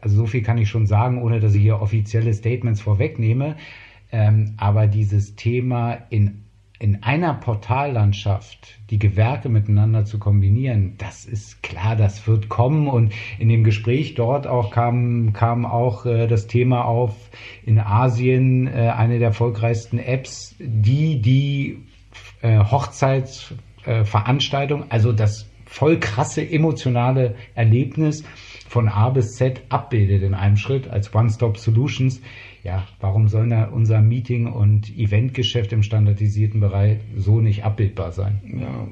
also 0.00 0.16
so 0.16 0.26
viel 0.26 0.42
kann 0.42 0.58
ich 0.58 0.68
schon 0.68 0.86
sagen, 0.86 1.20
ohne 1.20 1.40
dass 1.40 1.56
ich 1.56 1.62
hier 1.62 1.82
offizielle 1.82 2.34
Statements 2.34 2.80
vorwegnehme. 2.80 3.56
Ähm, 4.12 4.54
aber 4.58 4.86
dieses 4.86 5.34
Thema 5.34 5.94
in 6.10 6.43
in 6.84 7.02
einer 7.02 7.32
Portallandschaft 7.32 8.78
die 8.90 8.98
Gewerke 8.98 9.48
miteinander 9.48 10.04
zu 10.04 10.18
kombinieren, 10.18 10.96
das 10.98 11.24
ist 11.24 11.62
klar, 11.62 11.96
das 11.96 12.26
wird 12.26 12.50
kommen. 12.50 12.88
Und 12.88 13.14
in 13.38 13.48
dem 13.48 13.64
Gespräch 13.64 14.16
dort 14.16 14.46
auch 14.46 14.70
kam, 14.70 15.32
kam 15.32 15.64
auch 15.64 16.04
äh, 16.04 16.26
das 16.26 16.46
Thema 16.46 16.84
auf 16.84 17.14
in 17.64 17.80
Asien, 17.80 18.66
äh, 18.66 18.92
eine 18.94 19.18
der 19.18 19.28
erfolgreichsten 19.28 19.98
Apps, 19.98 20.56
die 20.58 21.22
die 21.22 21.78
äh, 22.42 22.58
Hochzeitsveranstaltung, 22.58 24.82
äh, 24.82 24.86
also 24.90 25.12
das 25.12 25.48
voll 25.64 25.98
krasse 25.98 26.46
emotionale 26.46 27.36
Erlebnis 27.54 28.24
von 28.68 28.90
A 28.90 29.08
bis 29.08 29.36
Z 29.36 29.62
abbildet 29.70 30.22
in 30.22 30.34
einem 30.34 30.58
Schritt 30.58 30.88
als 30.88 31.14
One-Stop-Solutions 31.14 32.20
ja, 32.64 32.86
warum 33.00 33.28
soll 33.28 33.48
da 33.50 33.66
unser 33.66 34.00
Meeting- 34.00 34.46
und 34.46 34.90
Eventgeschäft 34.96 35.72
im 35.72 35.82
standardisierten 35.82 36.60
Bereich 36.60 36.98
so 37.14 37.40
nicht 37.40 37.62
abbildbar 37.62 38.10
sein? 38.10 38.40
Ja, 38.58 38.88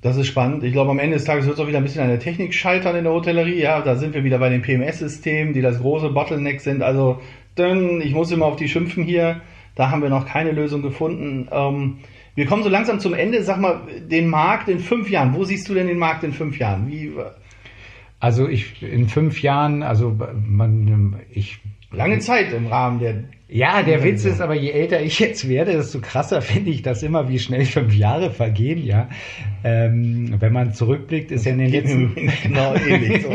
das 0.00 0.16
ist 0.16 0.26
spannend. 0.26 0.64
Ich 0.64 0.72
glaube, 0.72 0.90
am 0.90 0.98
Ende 0.98 1.16
des 1.16 1.24
Tages 1.24 1.46
wird 1.46 1.54
es 1.54 1.60
auch 1.60 1.68
wieder 1.68 1.78
ein 1.78 1.84
bisschen 1.84 2.02
an 2.02 2.08
der 2.08 2.18
Technik 2.18 2.52
scheitern 2.52 2.96
in 2.96 3.04
der 3.04 3.12
Hotellerie. 3.12 3.60
Ja, 3.60 3.80
da 3.80 3.94
sind 3.94 4.14
wir 4.14 4.24
wieder 4.24 4.38
bei 4.38 4.48
den 4.48 4.62
PMS-Systemen, 4.62 5.54
die 5.54 5.60
das 5.60 5.80
große 5.80 6.10
Bottleneck 6.10 6.60
sind. 6.60 6.82
Also, 6.82 7.20
dann, 7.54 8.00
ich 8.00 8.12
muss 8.12 8.32
immer 8.32 8.46
auf 8.46 8.56
die 8.56 8.68
schimpfen 8.68 9.04
hier. 9.04 9.40
Da 9.76 9.90
haben 9.90 10.02
wir 10.02 10.10
noch 10.10 10.26
keine 10.26 10.50
Lösung 10.50 10.82
gefunden. 10.82 11.48
Ähm, 11.52 11.98
wir 12.34 12.46
kommen 12.46 12.64
so 12.64 12.68
langsam 12.68 12.98
zum 12.98 13.14
Ende. 13.14 13.44
Sag 13.44 13.60
mal, 13.60 13.82
den 14.10 14.28
Markt 14.28 14.68
in 14.68 14.80
fünf 14.80 15.08
Jahren. 15.08 15.34
Wo 15.34 15.44
siehst 15.44 15.68
du 15.68 15.74
denn 15.74 15.86
den 15.86 15.98
Markt 15.98 16.24
in 16.24 16.32
fünf 16.32 16.58
Jahren? 16.58 16.90
Wie, 16.90 17.12
also 18.18 18.48
ich 18.48 18.82
in 18.82 19.08
fünf 19.08 19.42
Jahren, 19.42 19.82
also 19.82 20.16
man, 20.46 21.16
ich 21.30 21.60
lange 21.92 22.18
Zeit 22.18 22.52
im 22.52 22.66
Rahmen 22.66 22.98
der 22.98 23.24
ja, 23.54 23.82
der 23.82 24.02
Witz 24.02 24.24
ist 24.24 24.40
aber, 24.40 24.54
je 24.54 24.70
älter 24.70 25.02
ich 25.02 25.18
jetzt 25.18 25.46
werde, 25.46 25.72
desto 25.72 26.00
krasser 26.00 26.40
finde 26.40 26.70
ich 26.70 26.80
das 26.80 27.02
immer, 27.02 27.28
wie 27.28 27.38
schnell 27.38 27.66
fünf 27.66 27.94
Jahre 27.94 28.30
vergehen, 28.30 28.82
ja. 28.82 29.10
Ähm, 29.62 30.36
wenn 30.38 30.54
man 30.54 30.72
zurückblickt, 30.72 31.30
ist 31.30 31.44
ja 31.44 31.52
in 31.52 31.58
den 31.58 31.70
letzten... 31.70 32.14
genau 32.42 32.74
ähnlich. 32.88 33.22
So. 33.22 33.30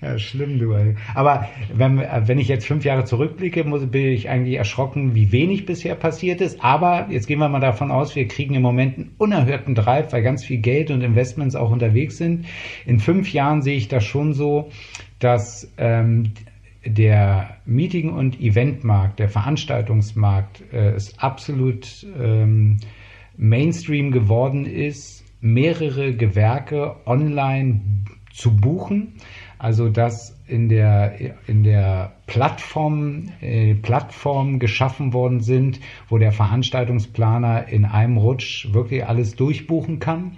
ja, 0.00 0.16
schlimm, 0.16 0.60
du. 0.60 0.74
Ey. 0.74 0.94
Aber 1.12 1.48
wenn, 1.74 1.98
wenn 1.98 2.38
ich 2.38 2.46
jetzt 2.46 2.68
fünf 2.68 2.84
Jahre 2.84 3.02
zurückblicke, 3.02 3.64
muss, 3.64 3.84
bin 3.84 4.06
ich 4.06 4.28
eigentlich 4.28 4.58
erschrocken, 4.58 5.16
wie 5.16 5.32
wenig 5.32 5.66
bisher 5.66 5.96
passiert 5.96 6.40
ist. 6.40 6.62
Aber 6.62 7.08
jetzt 7.10 7.26
gehen 7.26 7.40
wir 7.40 7.48
mal 7.48 7.58
davon 7.58 7.90
aus, 7.90 8.14
wir 8.14 8.28
kriegen 8.28 8.54
im 8.54 8.62
Moment 8.62 8.96
einen 8.96 9.10
unerhörten 9.18 9.74
Drive, 9.74 10.12
weil 10.12 10.22
ganz 10.22 10.44
viel 10.44 10.58
Geld 10.58 10.92
und 10.92 11.02
Investments 11.02 11.56
auch 11.56 11.72
unterwegs 11.72 12.16
sind. 12.16 12.46
In 12.86 13.00
fünf 13.00 13.32
Jahren 13.32 13.62
sehe 13.62 13.76
ich 13.76 13.88
das 13.88 14.04
schon 14.04 14.34
so, 14.34 14.70
dass 15.18 15.72
ähm, 15.78 16.30
der 16.84 17.56
Meeting- 17.64 18.12
und 18.12 18.40
Eventmarkt, 18.40 19.18
der 19.18 19.28
Veranstaltungsmarkt 19.28 20.62
äh, 20.72 20.96
ist 20.96 21.22
absolut 21.22 22.06
ähm, 22.18 22.78
Mainstream 23.36 24.10
geworden 24.10 24.66
ist, 24.66 25.24
mehrere 25.40 26.14
Gewerke 26.14 26.96
online 27.06 27.80
zu 28.32 28.56
buchen. 28.56 29.14
Also 29.58 29.88
dass 29.88 30.38
in 30.46 30.68
der, 30.68 31.18
in 31.48 31.64
der 31.64 32.12
Plattform, 32.26 33.30
äh, 33.40 33.74
Plattform 33.74 34.60
geschaffen 34.60 35.12
worden 35.12 35.40
sind, 35.40 35.80
wo 36.08 36.18
der 36.18 36.32
Veranstaltungsplaner 36.32 37.68
in 37.68 37.84
einem 37.84 38.16
Rutsch 38.18 38.72
wirklich 38.72 39.04
alles 39.04 39.34
durchbuchen 39.34 39.98
kann 39.98 40.36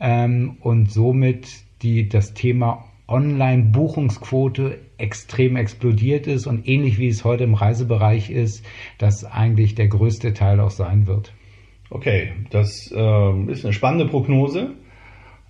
ähm, 0.00 0.56
und 0.60 0.90
somit 0.90 1.48
die, 1.82 2.08
das 2.08 2.34
Thema 2.34 2.84
Online-Buchungsquote 3.08 4.78
extrem 4.98 5.56
explodiert 5.56 6.26
ist 6.26 6.46
und 6.46 6.66
ähnlich 6.68 6.98
wie 6.98 7.08
es 7.08 7.24
heute 7.24 7.44
im 7.44 7.54
Reisebereich 7.54 8.30
ist, 8.30 8.64
das 8.98 9.24
eigentlich 9.24 9.74
der 9.74 9.88
größte 9.88 10.34
Teil 10.34 10.60
auch 10.60 10.70
sein 10.70 11.06
wird. 11.06 11.32
Okay, 11.90 12.32
das 12.50 12.90
äh, 12.92 13.50
ist 13.50 13.64
eine 13.64 13.72
spannende 13.72 14.06
Prognose. 14.06 14.72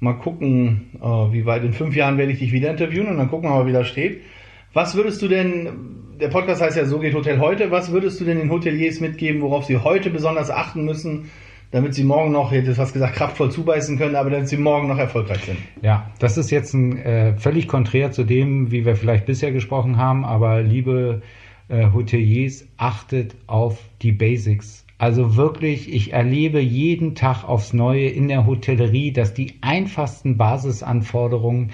Mal 0.00 0.14
gucken, 0.14 0.90
äh, 1.00 1.06
wie 1.06 1.46
weit 1.46 1.64
in 1.64 1.72
fünf 1.72 1.96
Jahren 1.96 2.18
werde 2.18 2.32
ich 2.32 2.40
dich 2.40 2.52
wieder 2.52 2.70
interviewen 2.70 3.08
und 3.08 3.16
dann 3.16 3.30
gucken 3.30 3.48
wir 3.48 3.54
mal, 3.54 3.66
wie 3.66 3.72
das 3.72 3.88
steht. 3.88 4.20
Was 4.74 4.94
würdest 4.94 5.22
du 5.22 5.28
denn, 5.28 5.70
der 6.20 6.28
Podcast 6.28 6.60
heißt 6.60 6.76
ja 6.76 6.84
So 6.84 6.98
geht 6.98 7.14
Hotel 7.14 7.40
heute, 7.40 7.70
was 7.70 7.92
würdest 7.92 8.20
du 8.20 8.26
denn 8.26 8.36
den 8.36 8.50
Hoteliers 8.50 9.00
mitgeben, 9.00 9.40
worauf 9.40 9.64
sie 9.64 9.78
heute 9.78 10.10
besonders 10.10 10.50
achten 10.50 10.84
müssen, 10.84 11.30
damit 11.70 11.94
sie 11.94 12.04
morgen 12.04 12.32
noch, 12.32 12.52
hätte 12.52 12.70
ich 12.70 12.76
fast 12.76 12.92
gesagt, 12.92 13.16
kraftvoll 13.16 13.50
zubeißen 13.50 13.98
können, 13.98 14.16
aber 14.16 14.30
damit 14.30 14.48
sie 14.48 14.56
morgen 14.56 14.88
noch 14.88 14.98
erfolgreich 14.98 15.44
sind. 15.44 15.58
Ja, 15.82 16.10
das 16.18 16.38
ist 16.38 16.50
jetzt 16.50 16.74
ein, 16.74 16.98
äh, 16.98 17.36
völlig 17.36 17.68
konträr 17.68 18.12
zu 18.12 18.24
dem, 18.24 18.70
wie 18.70 18.84
wir 18.84 18.96
vielleicht 18.96 19.26
bisher 19.26 19.52
gesprochen 19.52 19.96
haben, 19.96 20.24
aber 20.24 20.62
liebe 20.62 21.22
äh, 21.68 21.92
Hoteliers, 21.92 22.66
achtet 22.76 23.34
auf 23.46 23.78
die 24.02 24.12
Basics. 24.12 24.84
Also 24.98 25.36
wirklich, 25.36 25.92
ich 25.92 26.12
erlebe 26.12 26.60
jeden 26.60 27.14
Tag 27.14 27.44
aufs 27.44 27.74
Neue 27.74 28.08
in 28.08 28.28
der 28.28 28.46
Hotellerie, 28.46 29.12
dass 29.12 29.34
die 29.34 29.54
einfachsten 29.60 30.38
Basisanforderungen 30.38 31.72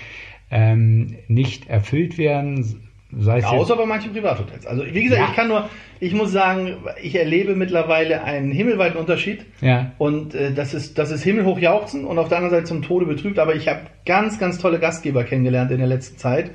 ähm, 0.50 1.16
nicht 1.28 1.68
erfüllt 1.68 2.18
werden. 2.18 2.80
Sei 3.18 3.38
es 3.38 3.44
Außer 3.44 3.76
bei 3.76 3.84
manchen 3.84 4.12
Privathotels. 4.12 4.66
Also 4.66 4.84
wie 4.86 5.02
gesagt, 5.04 5.20
ja. 5.20 5.28
ich 5.28 5.36
kann 5.36 5.48
nur, 5.48 5.68
ich 6.00 6.14
muss 6.14 6.32
sagen, 6.32 6.78
ich 7.02 7.14
erlebe 7.14 7.54
mittlerweile 7.54 8.24
einen 8.24 8.50
himmelweiten 8.50 8.98
Unterschied. 8.98 9.44
Ja. 9.60 9.92
Und 9.98 10.34
äh, 10.34 10.52
das 10.52 10.72
ist, 10.72 10.98
das 10.98 11.10
ist 11.10 11.22
himmelhoch 11.22 11.58
jauchzen 11.58 12.04
und 12.04 12.18
auf 12.18 12.28
der 12.28 12.38
anderen 12.38 12.54
Seite 12.54 12.64
zum 12.64 12.82
Tode 12.82 13.04
betrübt. 13.04 13.38
Aber 13.38 13.54
ich 13.54 13.68
habe 13.68 13.80
ganz, 14.06 14.38
ganz 14.38 14.58
tolle 14.58 14.78
Gastgeber 14.78 15.24
kennengelernt 15.24 15.70
in 15.70 15.78
der 15.78 15.86
letzten 15.86 16.16
Zeit. 16.16 16.52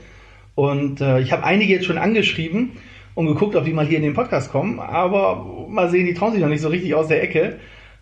Und 0.56 1.02
äh, 1.02 1.20
ich 1.20 1.32
habe 1.32 1.44
einige 1.44 1.72
jetzt 1.72 1.86
schon 1.86 2.00
angeschrieben 2.00 2.72
und 3.14 3.28
geguckt, 3.28 3.56
ob 3.56 3.66
die 3.66 3.74
mal 3.74 3.86
hier 3.86 3.98
in 3.98 4.04
den 4.04 4.16
Podcast 4.16 4.52
kommen. 4.52 4.80
Aber 4.80 5.68
mal 5.70 5.90
sehen, 5.90 6.08
die 6.08 6.16
trauen 6.16 6.32
sich 6.32 6.42
noch 6.42 6.50
nicht 6.50 6.62
so 6.62 6.70
richtig 6.70 6.96
aus 6.96 7.08
der 7.08 7.22
Ecke. 7.22 7.58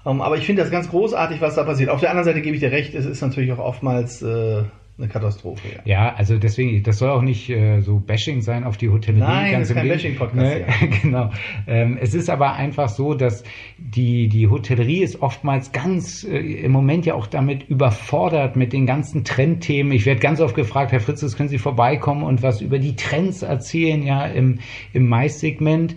Um, 0.05 0.17
ähm, 0.17 0.21
aber 0.21 0.37
ich 0.37 0.45
finde 0.45 0.61
das 0.61 0.71
ganz 0.71 0.89
großartig, 0.89 1.41
was 1.41 1.55
da 1.55 1.63
passiert. 1.63 1.89
Auf 1.89 1.99
der 1.99 2.11
anderen 2.11 2.25
Seite 2.25 2.41
gebe 2.41 2.55
ich 2.55 2.61
dir 2.61 2.71
recht, 2.71 2.93
es 2.93 3.05
ist 3.05 3.21
natürlich 3.21 3.51
auch 3.51 3.59
oftmals 3.59 4.21
äh, 4.21 4.63
eine 4.97 5.09
Katastrophe. 5.09 5.67
Ja. 5.75 5.81
ja, 5.85 6.15
also 6.15 6.37
deswegen, 6.37 6.81
das 6.83 6.99
soll 6.99 7.09
auch 7.09 7.21
nicht 7.21 7.49
äh, 7.49 7.81
so 7.81 7.99
Bashing 7.99 8.41
sein 8.41 8.63
auf 8.63 8.77
die 8.77 8.89
Hotellerie. 8.89 9.23
Nein, 9.23 9.51
ganz 9.51 9.69
ist 9.69 9.75
kein 9.75 9.87
Bashing-Podcast. 9.87 10.35
Ne? 10.41 10.65
Genau. 11.01 11.31
Ähm, 11.67 11.97
es 12.01 12.13
ist 12.13 12.29
aber 12.29 12.53
einfach 12.53 12.87
so, 12.87 13.13
dass 13.13 13.43
die, 13.77 14.29
die 14.29 14.47
Hotellerie 14.47 15.03
ist 15.03 15.21
oftmals 15.21 15.73
ganz 15.73 16.23
äh, 16.23 16.37
im 16.37 16.71
Moment 16.71 17.05
ja 17.05 17.13
auch 17.15 17.27
damit 17.27 17.67
überfordert 17.67 18.55
mit 18.55 18.71
den 18.71 18.85
ganzen 18.85 19.25
Trendthemen. 19.25 19.91
Ich 19.91 20.05
werde 20.05 20.21
ganz 20.21 20.39
oft 20.39 20.55
gefragt, 20.55 20.93
Herr 20.93 21.01
Fritzes, 21.01 21.35
können 21.35 21.49
Sie 21.49 21.57
vorbeikommen 21.57 22.23
und 22.23 22.41
was 22.41 22.61
über 22.61 22.79
die 22.79 22.95
Trends 22.95 23.41
erzählen, 23.41 24.01
ja, 24.01 24.25
im, 24.25 24.59
im 24.93 25.09
Mais-Segment. 25.09 25.95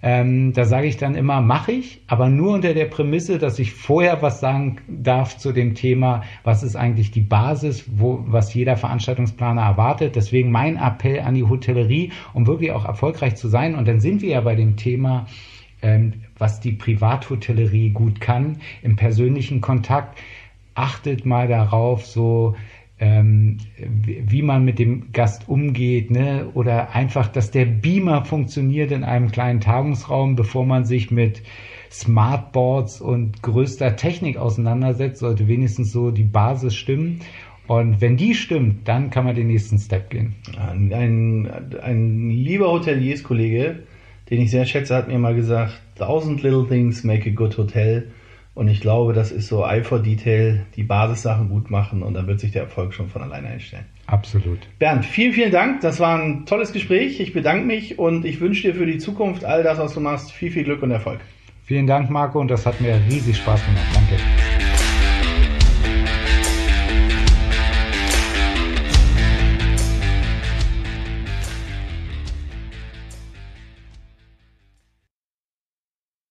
Ähm, 0.00 0.52
da 0.52 0.64
sage 0.64 0.86
ich 0.86 0.96
dann 0.96 1.16
immer, 1.16 1.40
mache 1.40 1.72
ich, 1.72 2.02
aber 2.06 2.28
nur 2.28 2.54
unter 2.54 2.72
der 2.72 2.84
Prämisse, 2.84 3.38
dass 3.38 3.58
ich 3.58 3.72
vorher 3.72 4.22
was 4.22 4.38
sagen 4.38 4.78
darf 4.86 5.36
zu 5.38 5.50
dem 5.50 5.74
Thema, 5.74 6.22
was 6.44 6.62
ist 6.62 6.76
eigentlich 6.76 7.10
die 7.10 7.20
Basis, 7.20 7.84
wo, 7.96 8.22
was 8.38 8.54
jeder 8.54 8.76
Veranstaltungsplaner 8.76 9.62
erwartet. 9.62 10.14
Deswegen 10.14 10.52
mein 10.52 10.76
Appell 10.76 11.18
an 11.20 11.34
die 11.34 11.42
Hotellerie, 11.42 12.12
um 12.34 12.46
wirklich 12.46 12.70
auch 12.70 12.84
erfolgreich 12.84 13.34
zu 13.34 13.48
sein. 13.48 13.74
Und 13.74 13.88
dann 13.88 13.98
sind 13.98 14.22
wir 14.22 14.28
ja 14.30 14.40
bei 14.40 14.54
dem 14.54 14.76
Thema, 14.76 15.26
ähm, 15.82 16.12
was 16.38 16.60
die 16.60 16.70
Privathotellerie 16.70 17.90
gut 17.90 18.20
kann, 18.20 18.58
im 18.80 18.94
persönlichen 18.94 19.60
Kontakt. 19.60 20.16
Achtet 20.76 21.26
mal 21.26 21.48
darauf, 21.48 22.06
so 22.06 22.54
ähm, 23.00 23.58
wie 23.76 24.42
man 24.42 24.64
mit 24.64 24.78
dem 24.78 25.10
Gast 25.12 25.48
umgeht, 25.48 26.12
ne? 26.12 26.48
oder 26.54 26.94
einfach, 26.94 27.26
dass 27.26 27.50
der 27.50 27.64
Beamer 27.64 28.24
funktioniert 28.24 28.92
in 28.92 29.02
einem 29.02 29.32
kleinen 29.32 29.60
Tagungsraum, 29.60 30.36
bevor 30.36 30.64
man 30.64 30.84
sich 30.84 31.10
mit 31.10 31.42
Smartboards 31.90 33.00
und 33.00 33.42
größter 33.42 33.96
Technik 33.96 34.36
auseinandersetzt, 34.36 35.20
sollte 35.20 35.48
wenigstens 35.48 35.90
so 35.92 36.10
die 36.10 36.24
Basis 36.24 36.74
stimmen. 36.74 37.20
Und 37.68 38.00
wenn 38.00 38.16
die 38.16 38.34
stimmt, 38.34 38.88
dann 38.88 39.10
kann 39.10 39.26
man 39.26 39.34
den 39.34 39.46
nächsten 39.46 39.78
Step 39.78 40.08
gehen. 40.08 40.34
Ein, 40.58 40.92
ein, 40.92 41.76
ein 41.82 42.30
lieber 42.30 42.72
Hotelierskollege, 42.72 43.80
den 44.30 44.40
ich 44.40 44.50
sehr 44.50 44.64
schätze, 44.64 44.96
hat 44.96 45.06
mir 45.06 45.18
mal 45.18 45.34
gesagt, 45.34 45.80
thousand 45.96 46.42
little 46.42 46.66
things 46.66 47.04
make 47.04 47.28
a 47.28 47.32
good 47.32 47.56
hotel. 47.58 48.10
Und 48.54 48.68
ich 48.68 48.80
glaube, 48.80 49.12
das 49.12 49.30
ist 49.30 49.48
so 49.48 49.64
Eye 49.64 49.84
for 49.84 50.00
Detail, 50.00 50.66
die 50.76 50.82
Basissachen 50.82 51.50
gut 51.50 51.70
machen 51.70 52.02
und 52.02 52.14
dann 52.14 52.26
wird 52.26 52.40
sich 52.40 52.52
der 52.52 52.62
Erfolg 52.62 52.94
schon 52.94 53.08
von 53.08 53.22
alleine 53.22 53.48
einstellen. 53.48 53.84
Absolut. 54.06 54.58
Bernd, 54.78 55.04
vielen, 55.04 55.34
vielen 55.34 55.52
Dank. 55.52 55.82
Das 55.82 56.00
war 56.00 56.18
ein 56.18 56.46
tolles 56.46 56.72
Gespräch. 56.72 57.20
Ich 57.20 57.34
bedanke 57.34 57.66
mich 57.66 57.98
und 57.98 58.24
ich 58.24 58.40
wünsche 58.40 58.62
dir 58.62 58.74
für 58.74 58.86
die 58.86 58.98
Zukunft 58.98 59.44
all 59.44 59.62
das, 59.62 59.78
was 59.78 59.92
du 59.92 60.00
machst, 60.00 60.32
viel, 60.32 60.50
viel 60.50 60.64
Glück 60.64 60.82
und 60.82 60.90
Erfolg. 60.90 61.20
Vielen 61.64 61.86
Dank, 61.86 62.08
Marco, 62.08 62.40
und 62.40 62.50
das 62.50 62.64
hat 62.64 62.80
mir 62.80 62.98
riesig 63.10 63.36
Spaß 63.36 63.62
gemacht. 63.64 63.84
Danke. 63.94 64.67